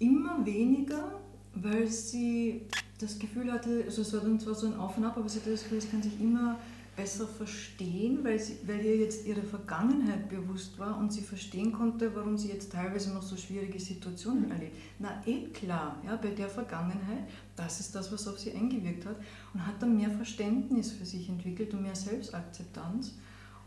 Um, 0.00 0.08
immer 0.08 0.46
weniger, 0.46 1.20
weil 1.54 1.86
sie 1.86 2.62
das 2.98 3.18
Gefühl 3.18 3.52
hatte, 3.52 3.82
also 3.84 4.02
es 4.02 4.12
war 4.12 4.20
dann 4.20 4.40
zwar 4.40 4.54
so 4.54 4.66
ein 4.66 4.76
Auf 4.76 4.96
und 4.96 5.04
Ab, 5.04 5.16
aber 5.16 5.28
sie 5.28 5.40
hatte 5.40 5.50
das 5.50 5.62
Gefühl, 5.62 5.78
es 5.78 5.90
kann 5.90 6.02
sich 6.02 6.18
immer 6.20 6.56
besser 7.00 7.26
verstehen, 7.26 8.22
weil, 8.22 8.38
sie, 8.38 8.58
weil 8.66 8.84
ihr 8.84 8.96
jetzt 8.98 9.26
ihre 9.26 9.42
Vergangenheit 9.42 10.28
bewusst 10.28 10.78
war 10.78 10.98
und 10.98 11.10
sie 11.10 11.22
verstehen 11.22 11.72
konnte, 11.72 12.14
warum 12.14 12.36
sie 12.36 12.48
jetzt 12.48 12.72
teilweise 12.72 13.14
noch 13.14 13.22
so 13.22 13.38
schwierige 13.38 13.80
Situationen 13.80 14.50
erlebt. 14.50 14.76
Na 14.98 15.22
eh 15.24 15.44
klar, 15.48 15.96
ja, 16.04 16.16
bei 16.16 16.28
der 16.28 16.50
Vergangenheit, 16.50 17.24
das 17.56 17.80
ist 17.80 17.94
das, 17.94 18.12
was 18.12 18.28
auf 18.28 18.38
sie 18.38 18.52
eingewirkt 18.52 19.06
hat 19.06 19.16
und 19.54 19.66
hat 19.66 19.80
dann 19.80 19.96
mehr 19.96 20.10
Verständnis 20.10 20.92
für 20.92 21.06
sich 21.06 21.30
entwickelt 21.30 21.72
und 21.72 21.82
mehr 21.82 21.96
Selbstakzeptanz 21.96 23.14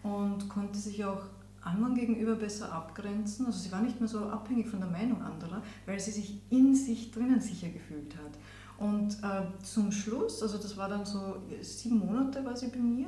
und 0.04 0.48
konnte 0.48 0.78
sich 0.78 1.04
auch 1.04 1.24
anderen 1.62 1.96
gegenüber 1.96 2.36
besser 2.36 2.72
abgrenzen. 2.72 3.48
Also 3.48 3.58
sie 3.58 3.72
war 3.72 3.82
nicht 3.82 4.00
mehr 4.00 4.10
so 4.10 4.28
abhängig 4.28 4.68
von 4.68 4.80
der 4.80 4.90
Meinung 4.90 5.24
anderer, 5.24 5.64
weil 5.88 6.00
sie 6.00 6.12
sich 6.12 6.40
in 6.52 6.76
sich 6.76 7.10
drinnen 7.10 7.40
sicher 7.40 7.70
gefühlt 7.70 8.16
hat. 8.16 8.38
Und 8.84 9.14
äh, 9.24 9.64
zum 9.64 9.94
Schluss, 9.94 10.42
also 10.42 10.58
das 10.58 10.76
war 10.76 10.90
dann 10.90 11.06
so 11.06 11.38
sieben 11.62 12.00
Monate 12.00 12.44
war 12.44 12.56
sie 12.58 12.68
bei 12.68 12.80
mir, 12.80 13.08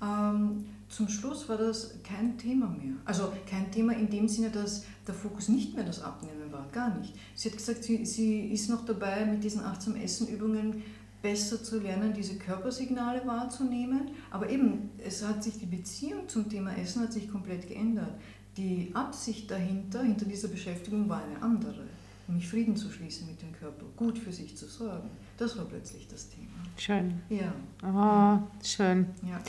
ähm, 0.00 0.64
zum 0.88 1.08
Schluss 1.08 1.48
war 1.48 1.56
das 1.56 1.96
kein 2.04 2.38
Thema 2.38 2.68
mehr. 2.68 2.94
Also 3.04 3.32
kein 3.50 3.68
Thema 3.72 3.94
in 3.94 4.08
dem 4.08 4.28
Sinne, 4.28 4.50
dass 4.50 4.84
der 5.04 5.14
Fokus 5.14 5.48
nicht 5.48 5.74
mehr 5.74 5.84
das 5.84 6.00
Abnehmen 6.00 6.52
war, 6.52 6.68
gar 6.70 6.96
nicht. 6.96 7.14
Sie 7.34 7.50
hat 7.50 7.56
gesagt, 7.56 7.82
sie, 7.82 8.06
sie 8.06 8.52
ist 8.52 8.70
noch 8.70 8.84
dabei, 8.84 9.26
mit 9.26 9.42
diesen 9.42 9.60
achtsam 9.60 9.96
Essen-Übungen 9.96 10.84
besser 11.20 11.64
zu 11.64 11.80
lernen, 11.80 12.12
diese 12.12 12.36
Körpersignale 12.36 13.26
wahrzunehmen. 13.26 14.12
Aber 14.30 14.48
eben, 14.48 14.90
es 15.04 15.26
hat 15.26 15.42
sich 15.42 15.58
die 15.58 15.66
Beziehung 15.66 16.28
zum 16.28 16.48
Thema 16.48 16.76
Essen 16.76 17.02
hat 17.02 17.12
sich 17.12 17.28
komplett 17.28 17.66
geändert. 17.66 18.14
Die 18.56 18.92
Absicht 18.94 19.50
dahinter, 19.50 20.04
hinter 20.04 20.26
dieser 20.26 20.46
Beschäftigung 20.46 21.08
war 21.08 21.24
eine 21.24 21.42
andere 21.42 21.88
nämlich 22.28 22.48
Frieden 22.48 22.76
zu 22.76 22.90
schließen 22.90 23.26
mit 23.26 23.40
dem 23.42 23.52
Körper, 23.52 23.84
gut 23.96 24.18
für 24.18 24.32
sich 24.32 24.56
zu 24.56 24.66
sorgen. 24.66 25.10
Das 25.36 25.56
war 25.56 25.64
plötzlich 25.64 26.06
das 26.08 26.28
Thema. 26.28 26.48
Schön. 26.76 27.20
Ja. 27.28 27.52
Oh, 27.82 28.42
schön. 28.64 29.06
Ja. 29.22 29.40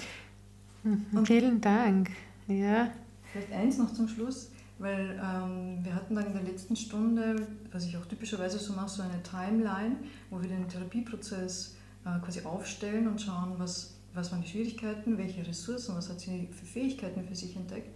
Mhm. 0.83 1.25
Vielen 1.25 1.61
Dank. 1.61 2.09
Ja. 2.47 2.89
Vielleicht 3.31 3.51
eins 3.51 3.77
noch 3.77 3.93
zum 3.93 4.07
Schluss, 4.07 4.49
weil 4.79 5.19
ähm, 5.21 5.83
wir 5.83 5.93
hatten 5.93 6.15
dann 6.15 6.27
in 6.27 6.33
der 6.33 6.43
letzten 6.43 6.75
Stunde, 6.75 7.47
was 7.71 7.85
ich 7.85 7.95
auch 7.97 8.05
typischerweise 8.05 8.57
so 8.57 8.73
mache, 8.73 8.89
so 8.89 9.03
eine 9.03 9.21
Timeline, 9.21 9.97
wo 10.29 10.41
wir 10.41 10.49
den 10.49 10.67
Therapieprozess 10.67 11.75
äh, 12.05 12.19
quasi 12.23 12.41
aufstellen 12.41 13.07
und 13.07 13.21
schauen, 13.21 13.53
was, 13.57 13.95
was 14.13 14.31
waren 14.31 14.41
die 14.41 14.47
Schwierigkeiten, 14.47 15.17
welche 15.17 15.45
Ressourcen, 15.45 15.95
was 15.95 16.09
hat 16.09 16.19
sie 16.19 16.47
für 16.51 16.65
Fähigkeiten 16.65 17.23
für 17.23 17.35
sich 17.35 17.55
entdeckt. 17.55 17.89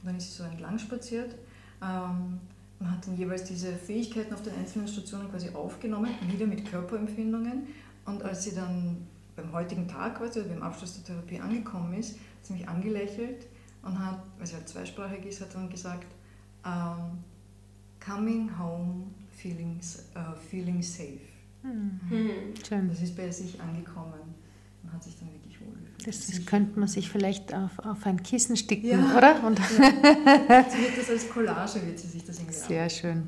Und 0.00 0.06
dann 0.06 0.16
ist 0.16 0.30
sie 0.30 0.42
so 0.42 0.44
entlang 0.44 0.78
spaziert. 0.78 1.34
Ähm, 1.82 2.40
man 2.80 2.92
hat 2.92 3.06
dann 3.06 3.16
jeweils 3.16 3.44
diese 3.44 3.72
Fähigkeiten 3.72 4.32
auf 4.32 4.42
den 4.42 4.54
einzelnen 4.54 4.86
Stationen 4.86 5.30
quasi 5.30 5.50
aufgenommen, 5.50 6.10
wieder 6.28 6.46
mit 6.46 6.64
Körperempfindungen. 6.70 7.66
Und 8.04 8.22
als 8.22 8.44
sie 8.44 8.54
dann 8.54 9.06
beim 9.34 9.52
heutigen 9.52 9.88
Tag 9.88 10.18
quasi, 10.18 10.42
beim 10.42 10.62
Abschluss 10.62 10.94
der 10.94 11.04
Therapie 11.04 11.40
angekommen 11.40 11.94
ist, 11.94 12.12
hat 12.12 12.46
sie 12.46 12.52
mich 12.54 12.68
angelächelt 12.68 13.46
und 13.82 13.98
hat, 13.98 14.22
weil 14.38 14.46
sie 14.46 14.54
halt 14.54 14.68
zweisprachig 14.68 15.24
ist, 15.26 15.40
hat 15.40 15.54
dann 15.54 15.68
gesagt, 15.68 16.06
um, 16.64 17.18
coming 18.04 18.50
home 18.58 19.06
feeling, 19.30 19.80
uh, 20.14 20.34
feeling 20.50 20.82
safe. 20.82 21.20
Hm. 21.62 22.00
Hm. 22.08 22.30
Schön. 22.66 22.88
Das 22.88 23.02
ist 23.02 23.16
bei 23.16 23.30
sich 23.30 23.60
angekommen 23.60 24.37
und 24.88 24.94
hat 24.94 25.04
sich 25.04 25.16
dann 25.18 25.28
wirklich 25.32 25.60
wohl 25.60 25.68
gefühlt. 25.72 26.06
Das, 26.06 26.26
das 26.26 26.46
könnte 26.46 26.78
man 26.80 26.88
sich 26.88 27.08
vielleicht 27.10 27.54
auf, 27.54 27.78
auf 27.80 28.06
ein 28.06 28.22
Kissen 28.22 28.56
sticken, 28.56 28.88
Ja. 28.90 29.16
oder? 29.16 29.44
Und 29.44 29.58
Sie 29.68 29.78
wird 29.78 30.98
das 30.98 31.10
als 31.10 31.28
Collage, 31.28 31.86
wird 31.86 31.98
sie 31.98 32.06
sich 32.08 32.24
das 32.24 32.38
irgendwie 32.38 32.54
Sehr 32.54 32.88
schön, 32.88 33.22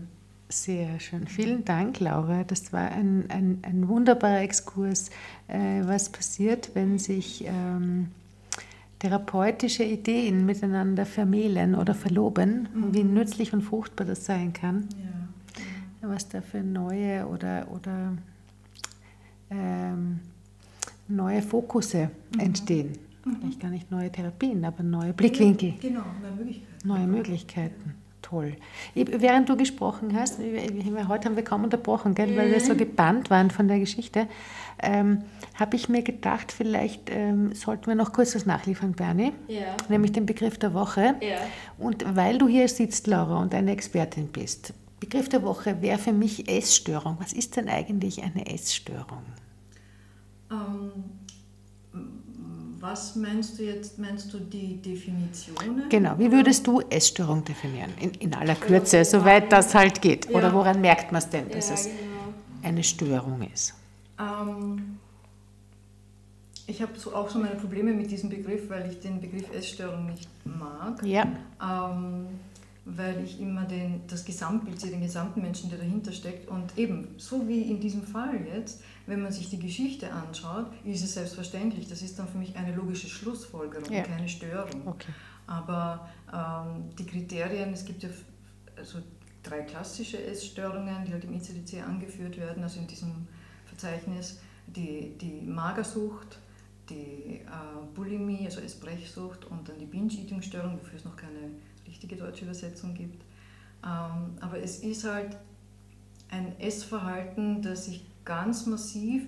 sehr 0.48 0.98
schön. 0.98 1.26
Vielen 1.28 1.64
Dank, 1.64 2.00
Laura. 2.00 2.44
Das 2.44 2.72
war 2.72 2.90
ein, 2.90 3.26
ein, 3.28 3.58
ein 3.62 3.88
wunderbarer 3.88 4.40
Exkurs, 4.40 5.10
äh, 5.48 5.82
was 5.84 6.08
passiert, 6.10 6.70
wenn 6.74 6.98
sich 6.98 7.44
ähm, 7.46 8.08
therapeutische 8.98 9.84
Ideen 9.84 10.44
miteinander 10.46 11.06
vermählen 11.06 11.74
oder 11.74 11.94
verloben, 11.94 12.68
Mhm. 12.74 12.94
wie 12.94 13.04
nützlich 13.04 13.52
und 13.52 13.62
fruchtbar 13.62 14.06
das 14.06 14.24
sein 14.24 14.52
kann, 14.52 14.88
Ja. 16.02 16.08
was 16.08 16.28
da 16.28 16.40
für 16.42 16.62
neue 16.62 17.26
oder, 17.26 17.66
oder 17.70 18.12
ähm, 19.50 20.20
neue 21.10 21.42
Fokusse 21.42 22.10
entstehen. 22.38 22.92
Vielleicht 23.38 23.60
gar 23.60 23.70
nicht 23.70 23.90
neue 23.90 24.10
Therapien, 24.10 24.64
aber 24.64 24.82
neue 24.82 25.12
Blickwinkel. 25.12 25.74
Genau, 25.80 26.02
neue 26.22 26.32
Möglichkeiten. 26.36 26.88
Neue 26.88 27.06
Möglichkeiten. 27.06 27.94
Toll. 28.22 28.56
Ich, 28.94 29.06
während 29.20 29.48
du 29.48 29.56
gesprochen 29.56 30.14
hast, 30.14 30.38
heute 30.38 31.24
haben 31.28 31.36
wir 31.36 31.42
kaum 31.44 31.64
unterbrochen, 31.64 32.14
gell, 32.14 32.36
weil 32.36 32.50
wir 32.50 32.60
so 32.60 32.76
gebannt 32.76 33.28
waren 33.30 33.50
von 33.50 33.66
der 33.66 33.78
Geschichte, 33.78 34.26
ähm, 34.82 35.22
habe 35.54 35.76
ich 35.76 35.88
mir 35.88 36.02
gedacht, 36.02 36.52
vielleicht 36.52 37.10
ähm, 37.10 37.54
sollten 37.54 37.86
wir 37.88 37.94
noch 37.94 38.12
kurz 38.12 38.34
was 38.34 38.46
nachliefern, 38.46 38.92
Bernie, 38.92 39.32
Ja. 39.48 39.74
nämlich 39.88 40.12
den 40.12 40.26
Begriff 40.26 40.58
der 40.58 40.74
Woche. 40.74 41.16
Ja. 41.20 41.38
Und 41.78 42.04
weil 42.16 42.38
du 42.38 42.46
hier 42.46 42.68
sitzt, 42.68 43.06
Laura, 43.06 43.40
und 43.40 43.54
eine 43.54 43.72
Expertin 43.72 44.28
bist, 44.28 44.74
Begriff 45.00 45.28
der 45.30 45.42
Woche 45.42 45.80
wäre 45.80 45.98
für 45.98 46.12
mich 46.12 46.48
Essstörung. 46.48 47.16
Was 47.20 47.32
ist 47.32 47.56
denn 47.56 47.68
eigentlich 47.68 48.22
eine 48.22 48.46
Essstörung? 48.46 49.22
Ähm, 50.50 50.90
was 52.80 53.14
meinst 53.14 53.58
du 53.58 53.64
jetzt? 53.64 53.98
Meinst 53.98 54.32
du 54.32 54.38
die 54.38 54.80
Definitionen? 54.80 55.88
Genau, 55.90 56.18
wie 56.18 56.32
würdest 56.32 56.66
du 56.66 56.80
Essstörung 56.88 57.44
definieren? 57.44 57.92
In, 58.00 58.12
in 58.12 58.34
aller 58.34 58.54
Kürze, 58.54 59.04
soweit 59.04 59.52
das 59.52 59.74
halt 59.74 60.00
geht. 60.00 60.30
Oder 60.30 60.48
Ja. 60.48 60.54
woran 60.54 60.80
merkt 60.80 61.12
man 61.12 61.20
es 61.20 61.28
denn, 61.28 61.50
dass 61.50 61.68
ja, 61.68 61.74
es 61.74 61.84
genau. 61.84 61.98
eine 62.62 62.82
Störung 62.82 63.42
ist? 63.52 63.74
Ähm, 64.18 64.98
ich 66.66 66.80
habe 66.80 66.98
so 66.98 67.14
auch 67.14 67.28
so 67.28 67.38
meine 67.38 67.56
Probleme 67.56 67.92
mit 67.92 68.10
diesem 68.10 68.30
Begriff, 68.30 68.70
weil 68.70 68.90
ich 68.90 69.00
den 69.00 69.20
Begriff 69.20 69.52
Essstörung 69.52 70.06
nicht 70.06 70.28
mag. 70.46 71.02
Ja, 71.04 71.26
ähm, 71.62 72.28
weil 72.84 73.22
ich 73.22 73.40
immer 73.40 73.64
den, 73.64 74.02
das 74.06 74.24
Gesamtbild 74.24 74.80
sehe, 74.80 74.90
den 74.90 75.02
gesamten 75.02 75.42
Menschen, 75.42 75.68
der 75.70 75.78
dahinter 75.78 76.12
steckt. 76.12 76.48
Und 76.48 76.76
eben, 76.78 77.08
so 77.18 77.46
wie 77.46 77.62
in 77.62 77.78
diesem 77.80 78.02
Fall 78.02 78.46
jetzt, 78.46 78.82
wenn 79.06 79.22
man 79.22 79.32
sich 79.32 79.50
die 79.50 79.58
Geschichte 79.58 80.10
anschaut, 80.12 80.66
ist 80.84 81.04
es 81.04 81.14
selbstverständlich. 81.14 81.88
Das 81.88 82.02
ist 82.02 82.18
dann 82.18 82.26
für 82.28 82.38
mich 82.38 82.56
eine 82.56 82.74
logische 82.74 83.08
Schlussfolgerung, 83.08 83.92
Ja. 83.92 84.02
keine 84.02 84.28
Störung. 84.28 84.86
okay. 84.86 85.12
Aber 85.46 86.08
ähm, 86.32 86.94
die 86.96 87.04
Kriterien, 87.06 87.72
es 87.72 87.84
gibt 87.84 88.02
ja 88.02 88.08
also 88.76 88.98
drei 89.42 89.62
klassische 89.62 90.22
Essstörungen, 90.24 91.04
die 91.04 91.12
halt 91.12 91.24
im 91.24 91.34
ICD-10 91.34 91.82
angeführt 91.82 92.36
werden, 92.38 92.62
also 92.62 92.78
in 92.80 92.86
diesem 92.86 93.26
Verzeichnis, 93.66 94.40
die, 94.66 95.16
die 95.18 95.42
Magersucht, 95.42 96.38
die 96.88 97.40
äh, 97.40 97.44
Bulimie, 97.94 98.44
also 98.46 98.60
Essbrechsucht 98.60 99.44
und 99.46 99.68
dann 99.68 99.78
die 99.78 99.86
Binge-Eating-Störung, 99.86 100.78
wofür 100.78 100.98
es 100.98 101.04
noch 101.04 101.16
keine 101.16 101.50
richtige 101.90 102.16
deutsche 102.16 102.44
Übersetzung 102.44 102.94
gibt. 102.94 103.22
Ähm, 103.84 104.36
aber 104.40 104.58
es 104.62 104.78
ist 104.78 105.04
halt 105.04 105.36
ein 106.30 106.58
Essverhalten, 106.60 107.60
das 107.62 107.86
sich 107.86 108.04
ganz 108.24 108.66
massiv 108.66 109.26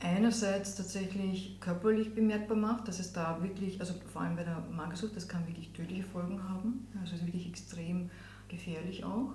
einerseits 0.00 0.76
tatsächlich 0.76 1.58
körperlich 1.60 2.14
bemerkbar 2.14 2.56
macht, 2.56 2.86
dass 2.86 3.00
es 3.00 3.12
da 3.12 3.42
wirklich, 3.42 3.80
also 3.80 3.94
vor 4.12 4.22
allem 4.22 4.36
bei 4.36 4.44
der 4.44 4.62
Magersucht, 4.70 5.16
das 5.16 5.26
kann 5.26 5.46
wirklich 5.46 5.70
tödliche 5.72 6.04
Folgen 6.04 6.42
haben, 6.48 6.86
also 7.00 7.14
es 7.14 7.20
ist 7.20 7.26
wirklich 7.26 7.48
extrem 7.48 8.10
gefährlich 8.48 9.04
auch. 9.04 9.32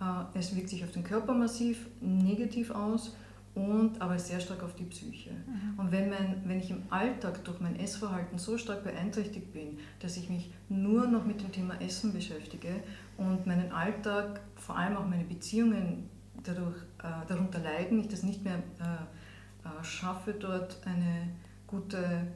Äh, 0.00 0.38
Es 0.38 0.54
wirkt 0.56 0.70
sich 0.70 0.82
auf 0.84 0.92
den 0.92 1.04
Körper 1.04 1.34
massiv 1.34 1.86
negativ 2.00 2.70
aus 2.70 3.14
und 3.54 4.00
aber 4.00 4.18
sehr 4.18 4.40
stark 4.40 4.62
auf 4.62 4.74
die 4.74 4.84
Psyche. 4.84 5.30
Und 5.76 5.90
wenn, 5.90 6.10
mein, 6.10 6.42
wenn 6.44 6.60
ich 6.60 6.70
im 6.70 6.82
Alltag 6.90 7.44
durch 7.44 7.60
mein 7.60 7.78
Essverhalten 7.78 8.38
so 8.38 8.56
stark 8.58 8.84
beeinträchtigt 8.84 9.52
bin, 9.52 9.78
dass 10.00 10.16
ich 10.16 10.30
mich 10.30 10.50
nur 10.68 11.06
noch 11.06 11.24
mit 11.24 11.40
dem 11.40 11.50
Thema 11.50 11.80
Essen 11.80 12.12
beschäftige 12.12 12.82
und 13.16 13.46
meinen 13.46 13.72
Alltag, 13.72 14.40
vor 14.56 14.76
allem 14.76 14.96
auch 14.96 15.06
meine 15.06 15.24
Beziehungen 15.24 16.08
dadurch, 16.44 16.76
äh, 16.98 17.26
darunter 17.26 17.58
leiden, 17.58 18.00
ich 18.00 18.08
das 18.08 18.22
nicht 18.22 18.44
mehr 18.44 18.62
äh, 18.80 19.68
äh, 19.68 19.84
schaffe, 19.84 20.34
dort 20.34 20.78
eine 20.84 21.30
gute 21.66 22.26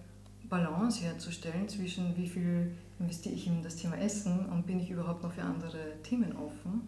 Balance 0.49 1.03
herzustellen 1.05 1.69
zwischen 1.69 2.17
wie 2.17 2.29
viel 2.29 2.73
investiere 2.99 3.35
ich 3.35 3.47
in 3.47 3.63
das 3.63 3.77
Thema 3.77 3.97
Essen 3.99 4.47
und 4.47 4.67
bin 4.67 4.81
ich 4.81 4.91
überhaupt 4.91 5.23
noch 5.23 5.33
für 5.33 5.43
andere 5.43 5.79
Themen 6.03 6.37
offen, 6.37 6.83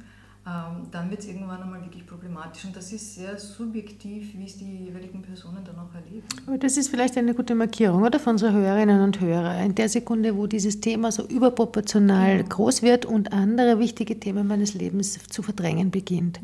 dann 0.44 1.10
wird 1.10 1.20
es 1.20 1.26
irgendwann 1.26 1.62
einmal 1.62 1.80
wirklich 1.82 2.06
problematisch. 2.06 2.66
Und 2.66 2.76
das 2.76 2.92
ist 2.92 3.14
sehr 3.14 3.38
subjektiv, 3.38 4.34
wie 4.36 4.44
es 4.44 4.58
die 4.58 4.84
jeweiligen 4.84 5.22
Personen 5.22 5.64
dann 5.64 5.76
auch 5.78 5.94
erleben. 5.94 6.26
Aber 6.46 6.58
das 6.58 6.76
ist 6.76 6.88
vielleicht 6.88 7.16
eine 7.16 7.32
gute 7.34 7.54
Markierung, 7.54 8.02
oder? 8.02 8.18
Für 8.20 8.28
unsere 8.30 8.52
Hörerinnen 8.52 9.00
und 9.00 9.20
Hörer. 9.20 9.62
In 9.62 9.74
der 9.74 9.88
Sekunde, 9.88 10.36
wo 10.36 10.46
dieses 10.46 10.80
Thema 10.80 11.10
so 11.12 11.26
überproportional 11.26 12.44
groß 12.44 12.82
wird 12.82 13.06
und 13.06 13.32
andere 13.32 13.78
wichtige 13.78 14.20
Themen 14.20 14.46
meines 14.46 14.74
Lebens 14.74 15.18
zu 15.30 15.42
verdrängen 15.42 15.90
beginnt, 15.90 16.40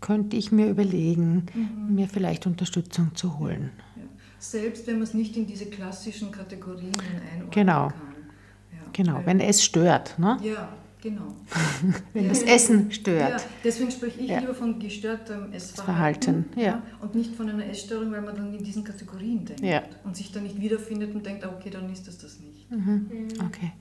könnte 0.00 0.36
ich 0.36 0.52
mir 0.52 0.68
überlegen, 0.68 1.46
mir 1.88 2.06
vielleicht 2.08 2.46
Unterstützung 2.46 3.10
zu 3.16 3.38
holen. 3.40 3.70
Ja. 3.96 4.02
Selbst 4.38 4.86
wenn 4.86 4.94
man 4.94 5.02
es 5.02 5.14
nicht 5.14 5.36
in 5.36 5.46
diese 5.48 5.66
klassischen 5.66 6.30
Kategorien 6.30 6.92
einordnen 6.94 7.50
Genau. 7.50 7.88
kann. 7.88 7.94
Ja. 8.72 8.78
Genau, 8.92 9.14
Weil- 9.16 9.26
wenn 9.26 9.40
es 9.40 9.64
stört, 9.64 10.16
ne? 10.18 10.38
Ja, 10.44 10.68
genau. 11.10 11.34
wenn 12.12 12.24
Ja. 12.24 12.28
das 12.30 12.42
Essen 12.42 12.86
Ja, 12.88 12.94
stört. 12.94 13.46
deswegen 13.64 13.90
spreche 13.90 14.20
ich 14.20 14.28
Ja. 14.30 14.38
lieber 14.40 14.54
von 14.54 14.78
gestörtem 14.78 15.52
Essverhalten 15.52 16.44
Verhalten, 16.44 16.60
ja. 16.60 16.82
und 17.00 17.14
nicht 17.14 17.34
von 17.34 17.48
einer 17.48 17.66
Essstörung, 17.66 18.10
weil 18.12 18.22
man 18.22 18.34
dann 18.36 18.54
in 18.54 18.64
diesen 18.64 18.84
Kategorien 18.84 19.44
denkt 19.44 19.62
Ja. 19.62 19.82
und 20.04 20.16
sich 20.16 20.32
dann 20.32 20.42
nicht 20.44 20.60
wiederfindet 20.60 21.14
und 21.14 21.24
denkt, 21.24 21.44
ah, 21.44 21.54
okay, 21.56 21.70
dann 21.70 21.90
ist 21.92 22.06
das 22.08 22.18
das 22.18 22.38
nicht. 22.40 22.70
Mhm. 22.70 23.28
Okay. 23.46 23.72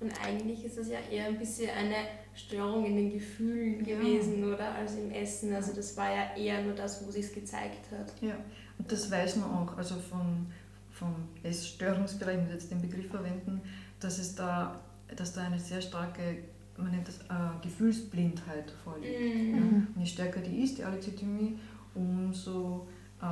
Und 0.00 0.12
eigentlich 0.24 0.64
ist 0.64 0.78
das 0.78 0.88
ja 0.88 0.98
eher 1.10 1.26
ein 1.26 1.38
bisschen 1.38 1.68
eine 1.70 1.94
Störung 2.34 2.84
in 2.86 2.96
den 2.96 3.12
Gefühlen 3.12 3.84
Ja. 3.84 3.96
gewesen, 3.98 4.44
oder? 4.44 4.72
Als 4.74 4.94
im 4.94 5.10
Essen. 5.10 5.52
Also 5.52 5.72
das 5.74 5.96
war 5.96 6.08
ja 6.14 6.36
eher 6.36 6.62
nur 6.62 6.74
das, 6.74 7.04
wo 7.04 7.10
sich 7.10 7.32
gezeigt 7.34 7.90
hat. 7.90 8.12
Ja, 8.22 8.36
und 8.78 8.90
das 8.92 9.10
weiß 9.10 9.36
man 9.36 9.50
auch, 9.50 9.76
also 9.76 9.96
vom, 9.96 10.46
vom 10.92 11.14
Essstörungsbereich, 11.42 12.36
ich 12.36 12.42
muss 12.44 12.52
jetzt 12.52 12.70
den 12.70 12.80
Begriff 12.80 13.08
verwenden, 13.10 13.60
dass 13.98 14.18
es 14.18 14.34
da, 14.36 14.78
dass 15.16 15.32
da 15.32 15.42
eine 15.42 15.58
sehr 15.58 15.80
starke, 15.80 16.38
man 16.76 16.90
nennt 16.90 17.08
das 17.08 17.18
äh, 17.18 17.62
Gefühlsblindheit 17.62 18.72
vorliegt. 18.84 19.20
Mhm. 19.20 19.54
Ja? 19.54 19.62
Und 19.94 20.00
je 20.00 20.06
stärker 20.06 20.40
die 20.40 20.62
ist, 20.62 20.78
die 20.78 20.84
Alexithymie, 20.84 21.58
umso 21.94 22.86
äh, 23.20 23.24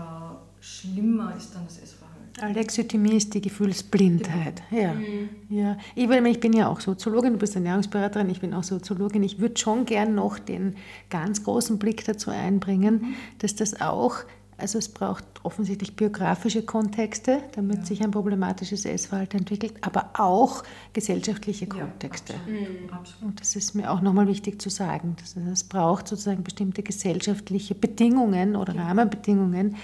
schlimmer 0.60 1.34
ist 1.36 1.54
dann 1.54 1.64
das 1.64 1.78
Essverhalten. 1.78 2.16
Alexithymie 2.40 3.16
ist 3.16 3.32
die 3.34 3.40
Gefühlsblindheit. 3.40 4.62
Ja. 4.70 4.92
Mhm. 4.92 5.28
Ja, 5.48 5.78
ich, 5.94 6.08
weil 6.08 6.26
ich 6.26 6.40
bin 6.40 6.52
ja 6.52 6.68
auch 6.68 6.80
Soziologin, 6.80 7.34
du 7.34 7.38
bist 7.38 7.54
Ernährungsberaterin, 7.54 8.28
ich 8.28 8.40
bin 8.40 8.52
auch 8.52 8.64
Soziologin. 8.64 9.22
Ich 9.22 9.38
würde 9.38 9.56
schon 9.56 9.86
gern 9.86 10.14
noch 10.14 10.38
den 10.38 10.76
ganz 11.08 11.44
großen 11.44 11.78
Blick 11.78 12.04
dazu 12.04 12.30
einbringen, 12.30 13.14
dass 13.38 13.54
das 13.54 13.80
auch, 13.80 14.16
also 14.58 14.78
es 14.78 14.88
braucht 14.88 15.24
offensichtlich 15.42 15.96
biografische 15.96 16.62
Kontexte, 16.62 17.42
damit 17.54 17.78
Ja. 17.78 17.84
sich 17.84 18.02
ein 18.02 18.10
problematisches 18.10 18.84
Essverhalten 18.84 19.40
entwickelt, 19.40 19.74
aber 19.82 20.10
auch 20.14 20.62
gesellschaftliche 20.92 21.66
Kontexte. 21.66 22.34
absolut. 22.34 22.92
absolut. 22.92 23.22
Und 23.30 23.40
das 23.40 23.54
ist 23.56 23.74
mir 23.74 23.90
auch 23.90 24.00
nochmal 24.00 24.26
wichtig 24.26 24.60
zu 24.60 24.70
sagen. 24.70 25.16
dass 25.20 25.36
Es 25.36 25.64
braucht 25.64 26.08
sozusagen 26.08 26.42
bestimmte 26.42 26.82
gesellschaftliche 26.82 27.74
Bedingungen 27.74 28.56
oder 28.56 28.74
Rahmenbedingungen, 28.76 29.76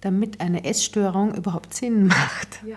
damit 0.00 0.40
eine 0.40 0.64
Essstörung 0.64 1.34
überhaupt 1.34 1.74
Sinn 1.74 2.06
macht. 2.06 2.60
Ja, 2.64 2.76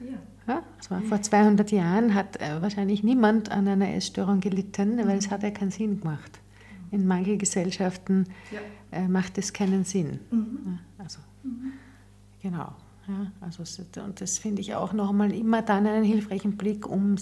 ja. 0.00 0.18
Ja, 0.48 0.62
vor 1.08 1.22
200 1.22 1.70
Jahren, 1.70 2.14
hat 2.14 2.40
äh, 2.42 2.60
wahrscheinlich 2.60 3.04
niemand 3.04 3.50
an 3.52 3.68
einer 3.68 3.94
Essstörung 3.94 4.40
gelitten, 4.40 4.98
weil 5.06 5.16
es 5.16 5.30
hat 5.30 5.44
ja 5.44 5.50
keinen 5.52 5.70
Sinn 5.70 6.00
gemacht. 6.00 6.40
In 6.92 7.06
Mangelgesellschaften 7.06 8.26
Ja. 8.52 8.60
äh, 8.98 9.08
macht 9.08 9.36
es 9.38 9.52
keinen 9.52 9.84
Sinn. 9.84 10.20
Mhm. 10.30 10.78
Ja, 10.98 11.04
also, 11.04 11.18
Genau. 12.40 12.72
Ja, 13.08 13.32
also, 13.40 13.64
und 14.04 14.20
das 14.20 14.38
finde 14.38 14.60
ich 14.60 14.76
auch 14.76 14.92
nochmal 14.92 15.32
immer 15.32 15.60
dann 15.62 15.88
einen 15.88 16.04
hilfreichen 16.04 16.56
Blick, 16.56 16.88
um 16.88 17.14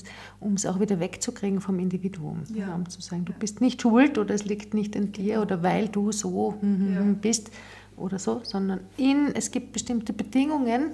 es 0.54 0.66
auch 0.66 0.78
wieder 0.78 1.00
wegzukriegen 1.00 1.62
vom 1.62 1.78
Individuum. 1.78 2.42
Ja. 2.54 2.74
um 2.74 2.86
zu 2.88 3.00
sagen, 3.00 3.24
du 3.24 3.32
bist 3.32 3.62
nicht 3.62 3.80
schuld 3.80 4.18
oder 4.18 4.34
es 4.34 4.44
liegt 4.44 4.74
nicht 4.74 4.94
an 4.94 5.12
dir 5.12 5.40
oder 5.40 5.62
weil 5.62 5.88
du 5.88 6.12
so 6.12 6.54
hm, 6.60 6.78
hm, 6.78 6.94
Ja. 6.94 7.00
hm 7.00 7.14
bist 7.16 7.50
oder 7.96 8.18
so, 8.18 8.40
sondern 8.44 8.80
in, 8.98 9.34
es 9.34 9.50
gibt 9.50 9.72
bestimmte 9.72 10.12
Bedingungen 10.12 10.90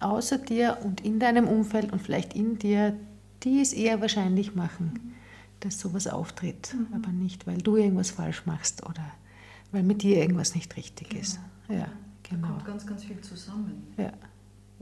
außer 0.00 0.38
dir 0.38 0.78
und 0.82 1.00
in 1.02 1.18
deinem 1.20 1.46
Umfeld 1.46 1.92
und 1.92 2.02
vielleicht 2.02 2.34
in 2.34 2.58
dir, 2.58 2.96
die 3.44 3.60
es 3.60 3.72
eher 3.72 4.00
wahrscheinlich 4.00 4.54
machen, 4.56 5.14
dass 5.64 5.80
sowas 5.80 6.06
auftritt, 6.06 6.74
aber 6.94 7.10
nicht, 7.10 7.46
weil 7.46 7.58
du 7.58 7.76
irgendwas 7.76 8.10
falsch 8.10 8.44
machst 8.46 8.84
oder 8.84 9.04
weil 9.72 9.82
mit 9.82 10.02
dir 10.02 10.18
irgendwas 10.18 10.54
nicht 10.54 10.76
richtig 10.76 11.14
ist. 11.14 11.40
Ja, 11.68 11.80
Da 11.80 11.86
genau. 12.22 12.48
kommt 12.48 12.64
ganz, 12.66 12.86
ganz 12.86 13.04
viel 13.04 13.20
zusammen. 13.20 13.88
Ja, 13.96 14.12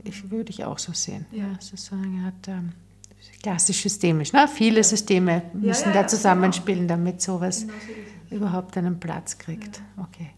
ich 0.03 0.29
würde 0.29 0.49
ich 0.51 0.63
auch 0.65 0.77
so 0.77 0.91
sehen. 0.93 1.25
Ja. 1.31 1.47
Ja. 1.47 1.53
sozusagen, 1.59 2.19
er 2.19 2.25
hat 2.25 2.47
ähm, 2.47 2.73
klassisch 3.41 3.81
systemisch. 3.81 4.33
Ne? 4.33 4.47
Viele 4.47 4.83
Systeme 4.83 5.43
müssen 5.53 5.87
ja, 5.89 5.93
da 5.93 6.01
ja, 6.01 6.07
zusammenspielen, 6.07 6.87
damit 6.87 7.21
sowas 7.21 7.61
Genau 7.61 7.73
so 8.29 8.35
überhaupt 8.35 8.77
einen 8.77 8.99
Platz 8.99 9.37
kriegt. 9.37 9.81
Okay. 9.97 10.31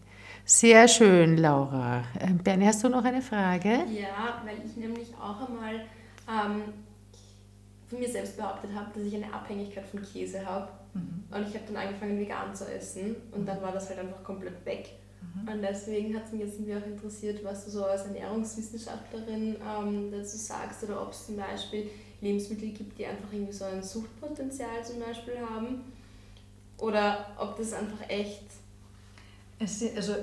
Sehr 0.44 0.86
schön, 0.86 1.38
Laura. 1.38 2.04
Ähm, 2.20 2.38
Bernie, 2.38 2.66
hast 2.66 2.84
du 2.84 2.88
noch 2.88 3.04
eine 3.04 3.20
Frage? 3.20 3.84
Ja, 3.90 4.42
weil 4.44 4.58
ich 4.64 4.76
nämlich 4.76 5.12
auch 5.16 5.48
einmal 5.48 5.74
ähm, 6.28 6.62
von 7.88 7.98
mir 7.98 8.08
selbst 8.08 8.36
behauptet 8.36 8.70
habe, 8.74 8.90
dass 8.94 9.02
ich 9.04 9.14
eine 9.14 9.32
Abhängigkeit 9.32 9.86
von 9.86 10.02
Käse 10.02 10.44
habe. 10.44 10.68
Mhm. 10.94 11.24
Und 11.30 11.48
ich 11.48 11.54
habe 11.54 11.64
dann 11.66 11.76
angefangen, 11.76 12.18
vegan 12.18 12.54
zu 12.54 12.64
essen. 12.72 13.16
Und 13.32 13.46
dann 13.46 13.60
war 13.62 13.72
das 13.72 13.88
halt 13.88 14.00
einfach 14.00 14.22
komplett 14.22 14.64
weg. 14.64 14.90
Und 15.44 15.62
deswegen 15.62 16.14
hat 16.14 16.24
es 16.24 16.32
mich 16.32 16.40
jetzt 16.42 16.54
irgendwie 16.54 16.74
auch 16.74 16.86
interessiert, 16.86 17.44
was 17.44 17.64
du 17.64 17.70
so 17.70 17.84
als 17.84 18.06
Ernährungswissenschaftlerin 18.06 19.56
ähm, 19.56 20.10
dazu 20.10 20.36
sagst 20.36 20.82
oder 20.84 21.02
ob 21.02 21.12
es 21.12 21.26
zum 21.26 21.36
Beispiel 21.36 21.90
Lebensmittel 22.20 22.70
gibt, 22.70 22.98
die 22.98 23.06
einfach 23.06 23.32
irgendwie 23.32 23.52
so 23.52 23.64
ein 23.64 23.82
Suchtpotenzial 23.82 24.84
zum 24.84 25.00
Beispiel 25.00 25.34
haben. 25.38 25.92
Oder 26.78 27.34
ob 27.38 27.56
das 27.56 27.72
einfach 27.72 28.08
echt 28.08 28.44
Es, 29.58 29.82
also, 29.94 30.14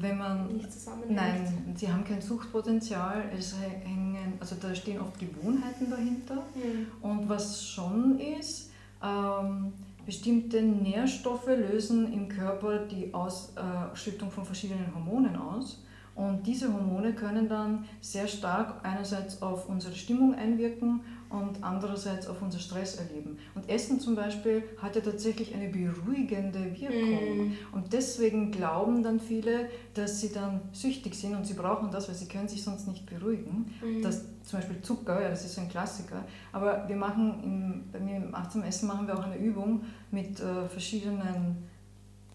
wenn 0.00 0.18
man 0.18 0.52
nicht 0.52 0.72
zusammenhängt. 0.72 1.16
Nein, 1.16 1.74
sie 1.76 1.90
haben 1.90 2.04
kein 2.04 2.20
Suchtpotenzial. 2.20 3.24
Es 3.36 3.54
hängen, 3.58 4.34
also 4.38 4.56
da 4.60 4.74
stehen 4.74 5.00
oft 5.00 5.18
Gewohnheiten 5.18 5.90
dahinter. 5.90 6.42
Hm. 6.54 6.86
Und 7.02 7.28
was 7.28 7.64
schon 7.64 8.18
ist, 8.18 8.70
ähm, 9.02 9.72
bestimmte 10.06 10.62
Nährstoffe 10.62 11.46
lösen 11.46 12.12
im 12.12 12.28
Körper 12.28 12.78
die 12.86 13.12
Ausschüttung 13.14 14.30
von 14.30 14.44
verschiedenen 14.44 14.94
Hormonen 14.94 15.36
aus. 15.36 15.82
Und 16.14 16.46
diese 16.46 16.72
Hormone 16.72 17.14
können 17.14 17.48
dann 17.48 17.84
sehr 18.00 18.26
stark 18.26 18.84
einerseits 18.84 19.40
auf 19.40 19.68
unsere 19.68 19.94
Stimmung 19.94 20.34
einwirken 20.34 21.00
und 21.30 21.62
andererseits 21.62 22.26
auf 22.26 22.42
unser 22.42 22.58
Stresserleben. 22.58 23.38
Und 23.54 23.68
Essen 23.68 24.00
zum 24.00 24.16
Beispiel 24.16 24.64
hat 24.78 24.96
ja 24.96 25.00
tatsächlich 25.00 25.54
eine 25.54 25.68
beruhigende 25.68 26.76
Wirkung. 26.78 27.46
Mhm. 27.46 27.56
Und 27.72 27.92
deswegen 27.92 28.50
glauben 28.50 29.04
dann 29.04 29.20
viele, 29.20 29.70
dass 29.94 30.20
sie 30.20 30.32
dann 30.32 30.60
süchtig 30.72 31.14
sind 31.14 31.36
und 31.36 31.46
sie 31.46 31.54
brauchen 31.54 31.90
das, 31.92 32.08
weil 32.08 32.16
sie 32.16 32.26
können 32.26 32.48
sich 32.48 32.64
sonst 32.64 32.88
nicht 32.88 33.06
beruhigen. 33.06 33.72
Mhm. 33.80 34.02
Das, 34.02 34.24
zum 34.42 34.58
Beispiel 34.58 34.82
Zucker, 34.82 35.22
ja, 35.22 35.28
das 35.28 35.44
ist 35.44 35.54
so 35.54 35.60
ein 35.60 35.68
Klassiker. 35.68 36.24
Aber 36.50 36.88
wir 36.88 36.96
machen 36.96 37.40
im, 37.44 37.92
bei 37.92 38.00
mir 38.00 38.16
im 38.16 38.34
achtsamen 38.34 38.66
Essen 38.66 38.88
machen 38.88 39.06
wir 39.06 39.16
auch 39.16 39.22
eine 39.22 39.38
Übung 39.38 39.82
mit 40.10 40.40
äh, 40.40 40.68
verschiedenen, 40.68 41.68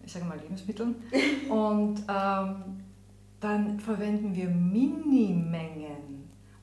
ich 0.04 0.12
sage 0.12 0.24
mal 0.24 0.38
Lebensmitteln. 0.38 0.94
und 1.50 1.98
ähm, 2.08 2.54
dann 3.40 3.78
verwenden 3.78 4.34
wir 4.34 4.48
Minimengen. 4.48 6.15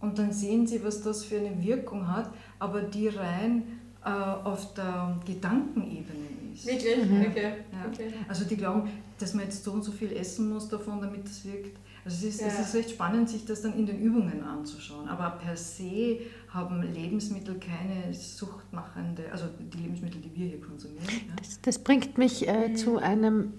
Und 0.03 0.19
dann 0.19 0.33
sehen 0.33 0.67
Sie, 0.67 0.83
was 0.83 1.01
das 1.01 1.23
für 1.23 1.37
eine 1.37 1.63
Wirkung 1.63 2.13
hat, 2.13 2.29
aber 2.59 2.81
die 2.81 3.07
rein 3.07 3.63
äh, 4.03 4.09
auf 4.09 4.73
der 4.73 5.17
Gedankenebene 5.25 6.27
ist. 6.53 6.67
Wirklich? 6.67 7.09
Mhm. 7.09 7.25
Okay. 7.29 7.53
Ja. 7.71 7.87
okay. 7.87 8.13
Also 8.27 8.43
die 8.43 8.57
glauben, 8.57 8.89
dass 9.17 9.33
man 9.33 9.45
jetzt 9.45 9.63
so 9.63 9.71
und 9.71 9.81
so 9.81 9.93
viel 9.93 10.11
essen 10.11 10.51
muss 10.51 10.67
davon, 10.67 10.99
damit 10.99 11.25
es 11.25 11.45
wirkt. 11.45 11.77
Also 12.05 12.27
es 12.27 12.35
ist, 12.35 12.41
es 12.41 12.53
Ja. 12.53 12.61
ist 12.61 12.75
recht 12.75 12.89
spannend, 12.91 13.29
sich 13.29 13.45
das 13.45 13.61
dann 13.61 13.73
in 13.77 13.85
den 13.85 13.99
Übungen 13.99 14.43
anzuschauen. 14.43 15.07
Aber 15.07 15.37
per 15.41 15.55
se 15.55 16.19
haben 16.49 16.81
Lebensmittel 16.83 17.55
keine 17.59 18.13
suchtmachende, 18.13 19.23
also 19.31 19.45
die 19.59 19.77
Lebensmittel, 19.77 20.21
die 20.21 20.35
wir 20.35 20.47
hier 20.47 20.61
konsumieren. 20.61 21.05
Ja. 21.07 21.33
Das, 21.37 21.61
das 21.61 21.79
bringt 21.79 22.17
mich 22.17 22.47
äh, 22.47 22.73
zu 22.73 22.97
einem 22.97 23.53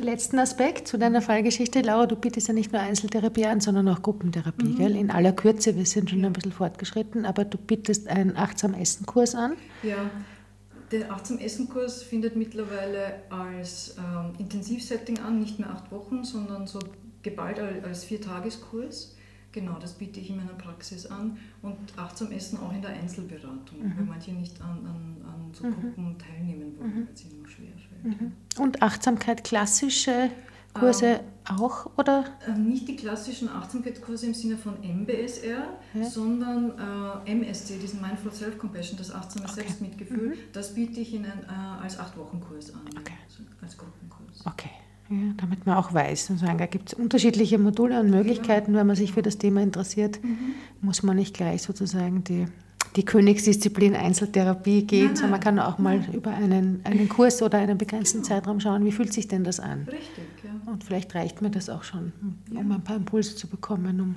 letzten 0.00 0.38
Aspekt, 0.38 0.88
zu 0.88 0.98
deiner 0.98 1.22
Fallgeschichte. 1.22 1.80
Laura, 1.82 2.06
du 2.06 2.16
bietest 2.16 2.48
ja 2.48 2.54
nicht 2.54 2.72
nur 2.72 2.82
Einzeltherapie 2.82 3.46
an, 3.46 3.60
sondern 3.60 3.88
auch 3.88 4.02
Gruppentherapie, 4.02 4.74
gell? 4.74 4.96
In 4.96 5.10
aller 5.10 5.32
Kürze, 5.32 5.76
wir 5.76 5.86
sind 5.86 6.10
schon 6.10 6.24
ein 6.24 6.32
bisschen 6.32 6.52
fortgeschritten, 6.52 7.24
aber 7.24 7.44
du 7.44 7.56
bietest 7.58 8.08
einen 8.08 8.36
achtsam 8.36 8.74
Essen-Kurs 8.74 9.34
an. 9.34 9.52
Ja, 9.82 10.10
der 10.90 11.10
Achtsam 11.12 11.38
Essen-Kurs 11.38 12.02
findet 12.02 12.36
mittlerweile 12.36 13.22
als 13.30 13.96
ähm, 13.98 14.32
Intensivsetting 14.38 15.18
an, 15.18 15.40
nicht 15.40 15.58
mehr 15.58 15.70
acht 15.70 15.90
Wochen, 15.90 16.24
sondern 16.24 16.66
so 16.66 16.78
geballt 17.24 17.58
al- 17.58 17.80
als 17.84 18.04
Viertageskurs. 18.04 19.16
Genau, 19.50 19.78
das 19.80 19.92
biete 19.94 20.18
ich 20.20 20.30
in 20.30 20.36
meiner 20.36 20.54
Praxis 20.54 21.06
an. 21.06 21.36
Und 21.62 21.76
Achtsam 21.96 22.30
Essen 22.32 22.58
auch 22.58 22.72
in 22.72 22.82
der 22.82 22.90
Einzelberatung, 22.90 23.78
weil 23.96 24.04
manche 24.04 24.32
nicht 24.32 24.60
an, 24.60 24.78
an, 24.84 25.16
an 25.24 25.50
so 25.52 25.62
Gruppen 25.64 26.16
teilnehmen 26.18 26.76
wollen, 26.78 27.06
weil 27.06 27.14
es 27.14 27.24
ihnen 27.24 27.38
nur 27.38 27.48
schwerfällt. 27.48 28.32
Und 28.58 28.82
Achtsamkeit, 28.82 29.44
klassische 29.44 30.30
Kurse 30.72 31.20
auch, 31.48 31.86
oder? 31.96 32.24
Äh, 32.48 32.58
Nicht 32.58 32.88
die 32.88 32.96
klassischen 32.96 33.48
Achtsamkeitskurse 33.48 34.26
im 34.26 34.34
Sinne 34.34 34.56
von 34.56 34.74
MBSR, 34.82 35.68
sondern 36.02 36.72
äh, 37.24 37.30
MSC, 37.30 37.78
diesen 37.78 38.00
Mindful 38.00 38.32
Self-Compassion, 38.32 38.98
das 38.98 39.12
achtsame 39.12 39.44
Okay. 39.44 39.54
Selbstmitgefühl, 39.54 40.36
das 40.52 40.74
biete 40.74 40.98
ich 41.00 41.14
in 41.14 41.24
ein, 41.26 41.44
äh, 41.44 41.82
als 41.82 41.96
Acht-Wochen-Kurs 42.00 42.74
an, 42.74 42.80
Okay. 42.98 43.14
also 43.24 43.44
als 43.62 43.78
Gruppenkurs. 43.78 44.44
Okay. 44.46 44.70
Ja, 45.14 45.34
damit 45.36 45.66
man 45.66 45.76
auch 45.76 45.92
weiß, 45.94 46.26
sozusagen, 46.26 46.58
da 46.58 46.66
gibt 46.66 46.92
es 46.92 46.94
unterschiedliche 46.98 47.58
Module 47.58 48.00
und 48.00 48.10
Möglichkeiten, 48.10 48.74
wenn 48.74 48.86
man 48.86 48.96
sich 48.96 49.12
für 49.12 49.22
das 49.22 49.38
Thema 49.38 49.62
interessiert, 49.62 50.18
muss 50.80 51.02
man 51.02 51.16
nicht 51.16 51.36
gleich 51.36 51.62
sozusagen 51.62 52.24
die, 52.24 52.46
die 52.96 53.04
Königsdisziplin 53.04 53.94
Einzeltherapie 53.94 54.84
gehen, 54.84 55.06
Nein, 55.06 55.16
sondern 55.16 55.30
man 55.30 55.40
nein, 55.40 55.56
kann 55.56 55.58
auch 55.60 55.78
mal 55.78 56.04
über 56.12 56.30
einen, 56.32 56.80
einen 56.84 57.08
Kurs 57.08 57.42
oder 57.42 57.58
einen 57.58 57.78
begrenzten 57.78 58.24
Zeitraum 58.24 58.60
schauen, 58.60 58.84
wie 58.84 58.92
fühlt 58.92 59.12
sich 59.12 59.28
denn 59.28 59.44
das 59.44 59.60
an? 59.60 59.84
Richtig, 59.90 60.24
ja. 60.42 60.70
Und 60.70 60.84
vielleicht 60.84 61.14
reicht 61.14 61.42
mir 61.42 61.50
das 61.50 61.68
auch 61.68 61.84
schon, 61.84 62.12
um 62.50 62.72
ein 62.72 62.82
paar 62.82 62.96
Impulse 62.96 63.36
zu 63.36 63.46
bekommen, 63.48 64.00
um, 64.00 64.16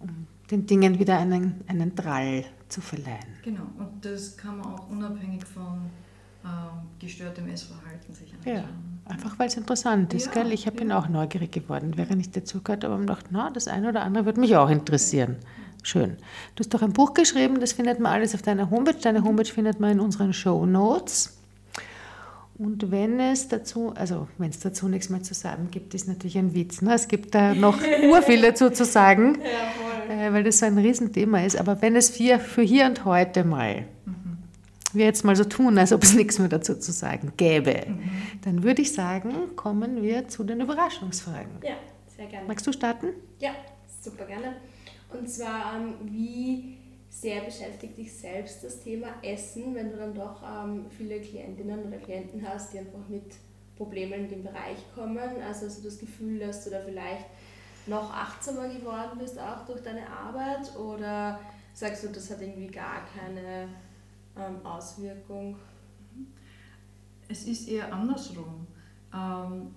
um 0.00 0.26
den 0.50 0.66
Dingen 0.66 0.98
wieder 0.98 1.18
einen, 1.18 1.60
einen 1.66 1.94
Drall 1.94 2.44
zu 2.68 2.80
verleihen. 2.80 3.26
Genau, 3.42 3.66
und 3.78 4.04
das 4.04 4.36
kann 4.36 4.58
man 4.58 4.66
auch 4.66 4.88
unabhängig 4.90 5.44
von 5.44 5.80
ähm, 6.44 6.50
gestörtem 6.98 7.48
Essverhalten 7.48 8.14
sich 8.14 8.32
Ja, 8.44 8.54
anschauen. 8.56 8.93
Einfach 9.06 9.38
weil 9.38 9.48
es 9.48 9.56
interessant 9.56 10.14
ist, 10.14 10.26
Ja, 10.26 10.42
gell? 10.42 10.52
Ich 10.52 10.64
bin 10.72 10.90
ja. 10.90 10.98
auch 10.98 11.08
neugierig 11.08 11.52
geworden, 11.52 11.92
während 11.96 12.20
ich 12.20 12.30
dazu 12.30 12.62
gehört 12.62 12.84
habe 12.84 12.94
und 12.94 13.02
gedacht, 13.02 13.26
na, 13.30 13.50
das 13.50 13.68
eine 13.68 13.88
oder 13.88 14.02
andere 14.02 14.24
würde 14.26 14.40
mich 14.40 14.56
auch 14.56 14.70
interessieren. 14.70 15.36
Schön. 15.82 16.16
Du 16.54 16.60
hast 16.60 16.72
doch 16.72 16.82
ein 16.82 16.92
Buch 16.94 17.12
geschrieben, 17.12 17.60
das 17.60 17.74
findet 17.74 18.00
man 18.00 18.12
alles 18.12 18.34
auf 18.34 18.40
deiner 18.42 18.70
Homepage. 18.70 18.96
Deine 19.00 19.22
Homepage 19.22 19.44
findet 19.52 19.80
man 19.80 19.92
in 19.92 20.00
unseren 20.00 20.32
Show 20.32 20.64
Notes. 20.64 21.36
Und 22.56 22.90
wenn 22.90 23.18
es 23.20 23.48
dazu, 23.48 23.92
also 23.96 24.28
wenn 24.38 24.48
es 24.50 24.60
dazu 24.60 24.88
nichts 24.88 25.10
mehr 25.10 25.22
zu 25.22 25.34
sagen 25.34 25.68
gibt, 25.70 25.92
ist 25.92 26.06
natürlich 26.08 26.38
ein 26.38 26.54
Witz. 26.54 26.80
Ne? 26.82 26.94
Es 26.94 27.08
gibt 27.08 27.34
da 27.34 27.54
noch 27.54 27.78
urviel 28.10 28.40
dazu 28.42 28.70
zu 28.70 28.84
sagen, 28.84 29.38
Ja, 30.08 30.28
äh, 30.28 30.32
weil 30.32 30.44
das 30.44 30.60
so 30.60 30.66
ein 30.66 30.78
Riesenthema 30.78 31.40
ist. 31.44 31.56
Aber 31.58 31.82
wenn 31.82 31.96
es 31.96 32.10
für, 32.10 32.38
für 32.38 32.62
hier 32.62 32.86
und 32.86 33.04
heute 33.04 33.44
mal, 33.44 33.84
wir 34.94 35.04
jetzt 35.04 35.24
mal 35.24 35.36
so 35.36 35.44
tun, 35.44 35.78
als 35.78 35.92
ob 35.92 36.02
es 36.02 36.14
nichts 36.14 36.38
mehr 36.38 36.48
dazu 36.48 36.74
zu 36.78 36.92
sagen 36.92 37.32
gäbe, 37.36 37.86
dann 38.42 38.62
würde 38.62 38.82
ich 38.82 38.92
sagen, 38.92 39.56
kommen 39.56 40.02
wir 40.02 40.28
zu 40.28 40.44
den 40.44 40.60
Überraschungsfragen. 40.60 41.58
Ja, 41.62 41.76
sehr 42.16 42.26
gerne. 42.26 42.46
Magst 42.46 42.66
du 42.66 42.72
starten? 42.72 43.08
Ja, 43.38 43.52
super 44.02 44.24
gerne. 44.24 44.56
Und 45.12 45.28
zwar, 45.28 45.76
ähm, 45.76 45.94
wie 46.02 46.78
sehr 47.08 47.42
beschäftigt 47.42 47.96
dich 47.96 48.12
selbst 48.12 48.64
das 48.64 48.80
Thema 48.80 49.08
Essen, 49.22 49.74
wenn 49.74 49.90
du 49.90 49.96
dann 49.96 50.14
doch 50.14 50.42
ähm, 50.42 50.86
viele 50.90 51.20
Klientinnen 51.20 51.84
oder 51.84 51.98
Klienten 51.98 52.46
hast, 52.46 52.72
die 52.72 52.78
einfach 52.78 53.08
mit 53.08 53.34
Problemen 53.76 54.24
in 54.24 54.28
dem 54.28 54.42
Bereich 54.42 54.78
kommen? 54.94 55.18
Also 55.18 55.66
hast 55.66 55.78
du 55.78 55.84
das 55.84 55.98
Gefühl, 55.98 56.40
dass 56.40 56.64
du 56.64 56.70
da 56.70 56.80
vielleicht 56.84 57.26
noch 57.86 58.12
achtsamer 58.12 58.68
geworden 58.68 59.18
bist, 59.18 59.38
auch 59.38 59.64
durch 59.66 59.82
deine 59.82 60.08
Arbeit? 60.08 60.76
Oder 60.76 61.38
sagst 61.72 62.04
du, 62.04 62.08
das 62.08 62.30
hat 62.30 62.40
irgendwie 62.40 62.66
gar 62.68 63.06
keine 63.16 63.68
ähm, 64.36 64.64
Auswirkung? 64.64 65.56
Es 67.28 67.46
ist 67.46 67.68
eher 67.68 67.92
andersrum. 67.92 68.66
Ähm, 69.12 69.74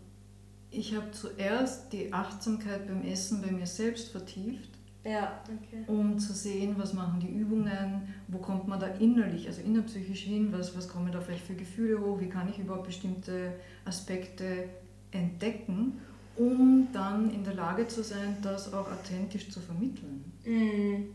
ich 0.70 0.96
habe 0.96 1.12
zuerst 1.12 1.94
die 1.94 2.12
Achtsamkeit 2.12 2.88
beim 2.88 3.02
Essen 3.04 3.42
bei 3.42 3.52
mir 3.52 3.66
selbst 3.66 4.10
vertieft 4.10 4.70
Ja, 5.06 5.42
okay. 5.46 5.84
um 5.88 6.20
zu 6.20 6.34
sehen, 6.34 6.76
was 6.78 6.94
machen 6.94 7.20
die 7.22 7.30
Übungen, 7.30 8.14
wo 8.28 8.40
kommt 8.40 8.68
man 8.68 8.80
da 8.80 8.88
innerlich, 8.88 9.48
also 9.48 9.62
innerpsychisch 9.62 10.24
hin, 10.24 10.52
was, 10.52 10.76
was 10.76 10.90
kommen 10.90 11.12
da 11.12 11.22
vielleicht 11.22 11.46
für 11.46 11.56
Gefühle 11.56 12.02
hoch, 12.02 12.20
wie 12.20 12.28
kann 12.30 12.50
ich 12.50 12.60
überhaupt 12.60 12.88
bestimmte 12.88 13.54
Aspekte 13.86 14.66
entdecken, 15.12 16.00
um 16.36 16.90
dann 16.92 17.32
in 17.34 17.44
der 17.44 17.54
Lage 17.54 17.88
zu 17.88 18.04
sein, 18.04 18.38
das 18.44 18.74
auch 18.74 18.92
authentisch 18.92 19.50
zu 19.50 19.62
vermitteln. 19.62 20.32
Mhm. 20.46 21.08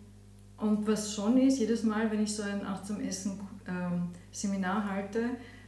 Und 0.62 0.86
was 0.86 1.12
schon 1.14 1.36
ist, 1.38 1.58
jedes 1.58 1.82
Mal, 1.82 2.10
wenn 2.10 2.22
ich 2.22 2.34
so 2.36 2.42
ein 2.44 2.64
achtsam 2.64 3.00
Essen 3.00 3.40
ähm, 3.66 4.08
Seminar 4.30 4.88
halte, 4.88 5.22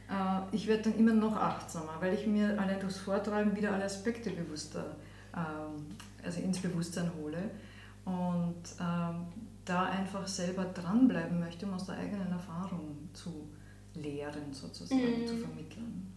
äh, 0.09 0.55
ich 0.55 0.67
werde 0.67 0.83
dann 0.83 0.95
immer 0.97 1.13
noch 1.13 1.35
achtsamer, 1.35 1.97
weil 1.99 2.13
ich 2.13 2.25
mir 2.25 2.57
allein 2.59 2.79
durchs 2.79 2.99
Vortragen 2.99 3.53
wieder 3.55 3.73
alle 3.73 3.83
Aspekte 3.83 4.29
bewusster, 4.29 4.95
ähm, 5.35 5.85
also 6.23 6.39
ins 6.39 6.59
Bewusstsein 6.59 7.11
hole 7.19 7.37
und 8.05 8.63
ähm, 8.79 9.25
da 9.65 9.83
einfach 9.83 10.25
selber 10.27 10.63
dranbleiben 10.65 11.39
möchte, 11.41 11.65
um 11.65 11.73
aus 11.73 11.87
der 11.87 11.97
eigenen 11.97 12.31
Erfahrung 12.31 13.09
zu 13.13 13.49
lehren, 13.95 14.53
sozusagen, 14.53 15.21
Mhm. 15.23 15.27
zu 15.27 15.35
vermitteln. 15.37 16.13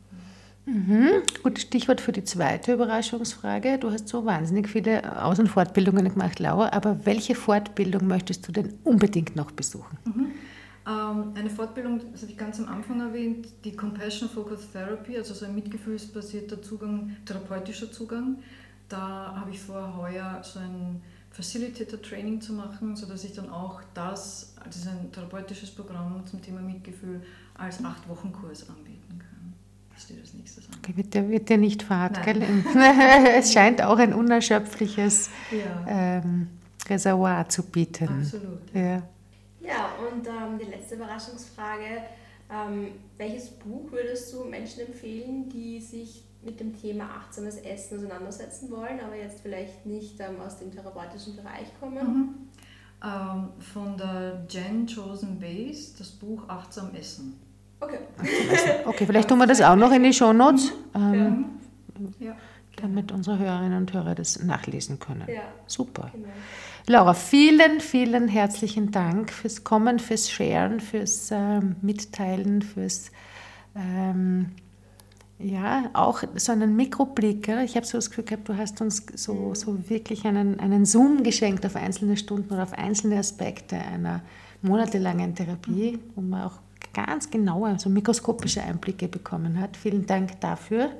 Mhm. 0.69 1.23
Gutes 1.43 1.63
Stichwort 1.63 2.01
für 2.01 2.13
die 2.13 2.25
zweite 2.25 2.75
Überraschungsfrage. 2.75 3.79
Du 3.79 3.91
hast 3.91 4.07
so 4.09 4.27
wahnsinnig 4.27 4.69
viele 4.69 5.25
Aus- 5.25 5.39
und 5.39 5.49
Fortbildungen 5.49 6.07
gemacht, 6.11 6.39
Laura, 6.41 6.71
aber 6.73 7.07
welche 7.07 7.35
Fortbildung 7.35 8.07
möchtest 8.07 8.47
du 8.47 8.53
denn 8.53 8.75
unbedingt 8.85 9.35
noch 9.35 9.51
besuchen? 9.51 9.97
Ähm, 10.87 11.33
eine 11.35 11.49
Fortbildung, 11.49 12.01
das 12.13 12.21
habe 12.23 12.33
ich 12.33 12.39
ganz 12.39 12.61
am 12.61 12.69
Anfang 12.69 13.01
erwähnt, 13.01 13.49
die 13.65 13.75
Compassion 13.75 14.29
Focused 14.29 14.73
Therapy, 14.73 15.17
also 15.17 15.33
so 15.33 15.47
ein 15.47 15.55
mitgefühlsbasierter 15.55 16.61
Zugang, 16.61 17.17
therapeutischer 17.25 17.91
Zugang. 17.91 18.37
Da 18.91 19.35
habe 19.37 19.51
ich 19.51 19.61
vor, 19.61 19.97
heuer 19.97 20.41
so 20.43 20.59
ein 20.59 21.01
Facilitator-Training 21.31 22.43
zu 22.43 22.53
machen, 22.53 22.95
sodass 22.95 23.25
ich 23.25 23.33
dann 23.33 23.49
auch 23.49 23.81
das, 23.95 24.55
ist 24.69 24.87
ein 24.87 25.13
therapeutisches 25.13 25.71
Programm 25.71 26.27
zum 26.27 26.43
Thema 26.43 26.61
Mitgefühl, 26.61 27.23
als 27.55 27.83
acht 27.83 28.07
Wochen 28.09 28.33
Kurs 28.33 28.69
Das 29.99 30.69
an. 30.69 30.77
Okay, 30.79 30.97
wird 30.97 31.15
dir, 31.15 31.29
wird 31.29 31.49
dir 31.49 31.59
nicht 31.59 31.83
fad, 31.83 32.23
gell? 32.25 32.43
es 33.37 33.53
scheint 33.53 33.83
auch 33.83 33.99
ein 33.99 34.15
unerschöpfliches 34.15 35.31
Ja, 35.51 35.85
ähm, 36.19 36.49
Reservoir 36.89 37.49
zu 37.49 37.65
bieten. 37.65 38.21
absolut. 38.21 38.61
Ja. 38.73 39.03
Ja, 39.61 39.91
und 40.09 40.27
ähm, 40.27 40.59
die 40.59 40.71
letzte 40.71 40.95
Überraschungsfrage. 40.95 42.03
Ähm, 42.51 42.93
welches 43.19 43.51
Buch 43.51 43.93
würdest 43.93 44.33
du 44.33 44.45
Menschen 44.45 44.87
empfehlen, 44.87 45.51
die 45.51 45.81
sich 45.81 46.25
mit 46.43 46.59
dem 46.61 46.75
Thema 46.81 47.05
achtsames 47.05 47.57
Essen 47.57 47.99
auseinandersetzen 47.99 48.71
wollen, 48.71 49.01
aber 49.05 49.17
jetzt 49.17 49.41
vielleicht 49.41 49.85
nicht 49.85 50.19
ähm, 50.21 50.41
aus 50.41 50.59
dem 50.59 50.73
therapeutischen 50.73 51.37
Bereich 51.37 51.69
kommen? 51.79 52.07
Mhm. 52.07 52.35
Ähm, 53.05 53.49
von 53.61 53.97
der 53.97 54.47
Jen 54.49 54.87
Chosen 54.87 55.39
Base, 55.39 55.95
das 55.99 56.11
Buch 56.11 56.49
Achtsam 56.49 56.95
Essen. 56.95 57.39
Okay. 57.81 57.99
Okay, 58.85 59.07
vielleicht 59.07 59.29
tun 59.29 59.39
wir 59.39 59.47
das 59.47 59.61
auch 59.61 59.77
noch 59.77 59.93
in 59.93 60.03
die 60.03 60.13
Shownotes, 60.13 60.73
ähm, 60.95 61.45
Ja, 62.19 62.27
Ja, 62.29 62.37
damit 62.77 63.13
unsere 63.13 63.39
Hörerinnen 63.39 63.79
und 63.79 63.93
Hörer 63.93 64.15
das 64.15 64.43
nachlesen 64.43 64.99
können. 64.99 65.25
ja 65.29 65.43
Super. 65.67 66.11
genau. 66.13 66.29
Laura, 66.87 67.13
vielen, 67.15 67.81
vielen 67.81 68.29
herzlichen 68.29 68.91
Dank 68.91 69.31
fürs 69.31 69.63
Kommen, 69.63 69.99
fürs 69.99 70.31
Sharen, 70.31 70.81
fürs 70.81 71.29
ähm, 71.31 71.77
Mitteilen, 71.83 72.63
fürs 72.63 73.11
ähm, 73.77 74.47
ja, 75.39 75.91
auch 75.93 76.23
so 76.35 76.51
einen 76.53 76.75
Mikroblick. 76.75 77.45
Gell? 77.45 77.65
Ich 77.65 77.77
habe 77.77 77.87
so 77.87 77.99
das 77.99 78.09
Gefühl 78.09 78.25
gehabt, 78.25 78.49
du 78.49 78.57
hast 78.57 78.81
uns 78.81 79.05
so, 79.15 79.55
so 79.55 79.89
wirklich 79.89 80.25
einen, 80.25 80.59
einen 80.59 80.85
Zoom 80.85 81.23
geschenkt 81.23 81.65
auf 81.65 81.77
einzelne 81.77 82.17
Stunden 82.17 82.53
oder 82.53 82.65
auf 82.65 82.73
einzelne 82.73 83.19
Aspekte 83.19 83.77
einer 83.77 84.23
monatelangen 84.63 85.35
Therapie, 85.37 85.99
wo 86.17 86.23
man 86.23 86.43
auch 86.45 86.59
ganz 87.07 87.31
genaue, 87.31 87.79
so 87.79 87.89
mikroskopische 87.89 88.63
Einblicke 88.63 89.09
bekommen 89.09 89.61
hat. 89.61 89.77
Vielen 89.77 90.07
Dank 90.07 90.41
dafür. 90.41 90.91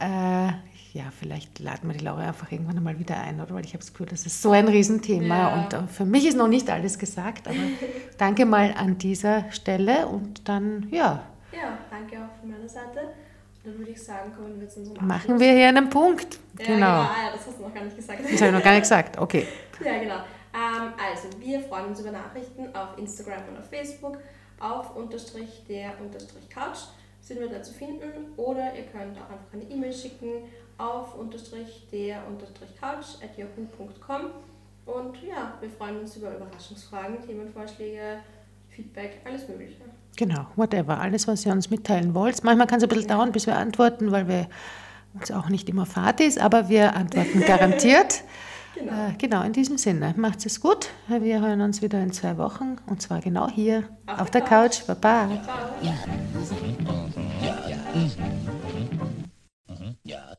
Äh, 0.00 0.48
ja, 0.94 1.04
vielleicht 1.18 1.58
laden 1.58 1.88
wir 1.90 1.96
die 1.96 2.04
Laura 2.04 2.28
einfach 2.28 2.50
irgendwann 2.52 2.76
einmal 2.76 2.98
wieder 2.98 3.16
ein, 3.18 3.40
oder? 3.40 3.54
Weil 3.54 3.64
ich 3.64 3.70
habe 3.72 3.78
das 3.78 3.92
Gefühl, 3.92 4.06
das 4.06 4.26
ist 4.26 4.42
so 4.42 4.52
ein 4.52 4.68
Riesenthema 4.68 5.36
Ja. 5.38 5.54
und 5.62 5.72
äh, 5.72 5.86
für 5.86 6.04
mich 6.04 6.26
ist 6.26 6.36
noch 6.36 6.48
nicht 6.48 6.68
alles 6.70 6.98
gesagt, 6.98 7.48
aber 7.48 7.56
danke 8.18 8.44
mal 8.44 8.74
an 8.76 8.98
dieser 8.98 9.50
Stelle 9.52 10.06
und 10.06 10.48
dann, 10.48 10.88
ja, 10.90 11.22
Ja, 11.52 11.78
danke 11.90 12.16
auch 12.16 12.40
von 12.40 12.50
meiner 12.50 12.68
Seite. 12.68 13.12
Dann 13.64 13.78
würde 13.78 13.92
ich 13.92 14.02
sagen, 14.02 14.32
kommen 14.34 14.60
wir 14.60 14.68
zu 14.68 14.80
unserem 14.80 15.06
machen 15.06 15.12
Abschluss. 15.20 15.40
wir 15.40 15.52
hier 15.52 15.68
einen 15.68 15.88
Punkt. 15.88 16.38
Ja, 16.58 16.64
Genau. 16.66 16.74
genau. 16.74 16.86
Ah, 16.86 17.14
ja, 17.26 17.32
das 17.36 17.46
hast 17.46 17.58
du 17.58 17.62
noch 17.62 17.72
gar 17.74 17.84
nicht 17.84 17.96
gesagt. 17.96 18.20
Das 18.20 18.32
habe 18.40 18.46
ich 18.46 18.52
noch 18.52 18.62
gar 18.62 18.72
nicht 18.72 18.82
gesagt. 18.82 19.18
Okay. 19.18 19.46
Ja, 19.84 19.98
genau. 19.98 20.14
Ähm, 20.54 20.92
also, 21.10 21.28
wir 21.40 21.60
freuen 21.60 21.86
uns 21.86 21.98
über 22.00 22.12
Nachrichten 22.12 22.66
auf 22.74 22.96
Instagram 22.98 23.40
und 23.50 23.58
auf 23.58 23.68
Facebook. 23.68 24.18
Auf 24.62 24.94
unterstrich 24.94 25.64
der 25.68 26.00
unterstrich 26.00 26.48
Couch 26.48 26.78
sind 27.20 27.40
wir 27.40 27.48
da 27.48 27.62
zu 27.62 27.72
finden. 27.72 28.32
Oder 28.36 28.76
ihr 28.76 28.84
könnt 28.84 29.18
auch 29.18 29.28
einfach 29.28 29.52
eine 29.52 29.64
E-Mail 29.64 29.92
schicken 29.92 30.44
auf 30.78 31.16
unterstrich 31.18 31.88
der 31.90 32.24
unterstrich 32.28 32.70
Couch 32.80 33.16
at 33.22 33.36
yahoo.com. 33.36 34.30
Und 34.86 35.22
ja, 35.22 35.54
wir 35.60 35.68
freuen 35.68 36.00
uns 36.00 36.16
über 36.16 36.36
Überraschungsfragen, 36.36 37.26
Themenvorschläge, 37.26 38.18
Feedback, 38.68 39.20
alles 39.24 39.48
Mögliche. 39.48 39.82
Genau, 40.16 40.46
whatever. 40.54 41.00
Alles, 41.00 41.26
was 41.26 41.44
ihr 41.44 41.52
uns 41.52 41.68
mitteilen 41.68 42.14
wollt. 42.14 42.44
Manchmal 42.44 42.68
kann 42.68 42.78
es 42.78 42.84
ein 42.84 42.88
bisschen 42.88 43.08
dauern, 43.08 43.32
bis 43.32 43.46
wir 43.46 43.56
antworten, 43.56 44.12
weil 44.12 44.28
wir 44.28 44.48
uns 45.14 45.32
auch 45.32 45.48
nicht 45.48 45.68
immer 45.68 45.86
fad 45.86 46.20
ist, 46.20 46.38
aber 46.38 46.68
wir 46.68 46.94
antworten 46.94 47.40
garantiert. 47.46 48.22
Genau. 48.82 49.08
Äh, 49.08 49.12
genau, 49.16 49.42
in 49.42 49.52
diesem 49.52 49.78
Sinne. 49.78 50.12
Macht 50.16 50.44
es 50.44 50.60
gut. 50.60 50.88
Wir 51.08 51.40
hören 51.40 51.60
uns 51.60 51.82
wieder 51.82 52.02
in 52.02 52.12
zwei 52.12 52.36
Wochen 52.36 52.76
und 52.86 53.00
zwar 53.00 53.20
genau 53.20 53.48
hier 53.48 53.84
auf, 54.06 54.22
auf 54.22 54.30
der 54.30 54.40
Couch. 54.40 54.84
Couch. 54.86 54.86
Baba. 54.86 55.28
Ja. 55.82 55.94
Ja. 57.42 57.54
Ja. 60.04 60.31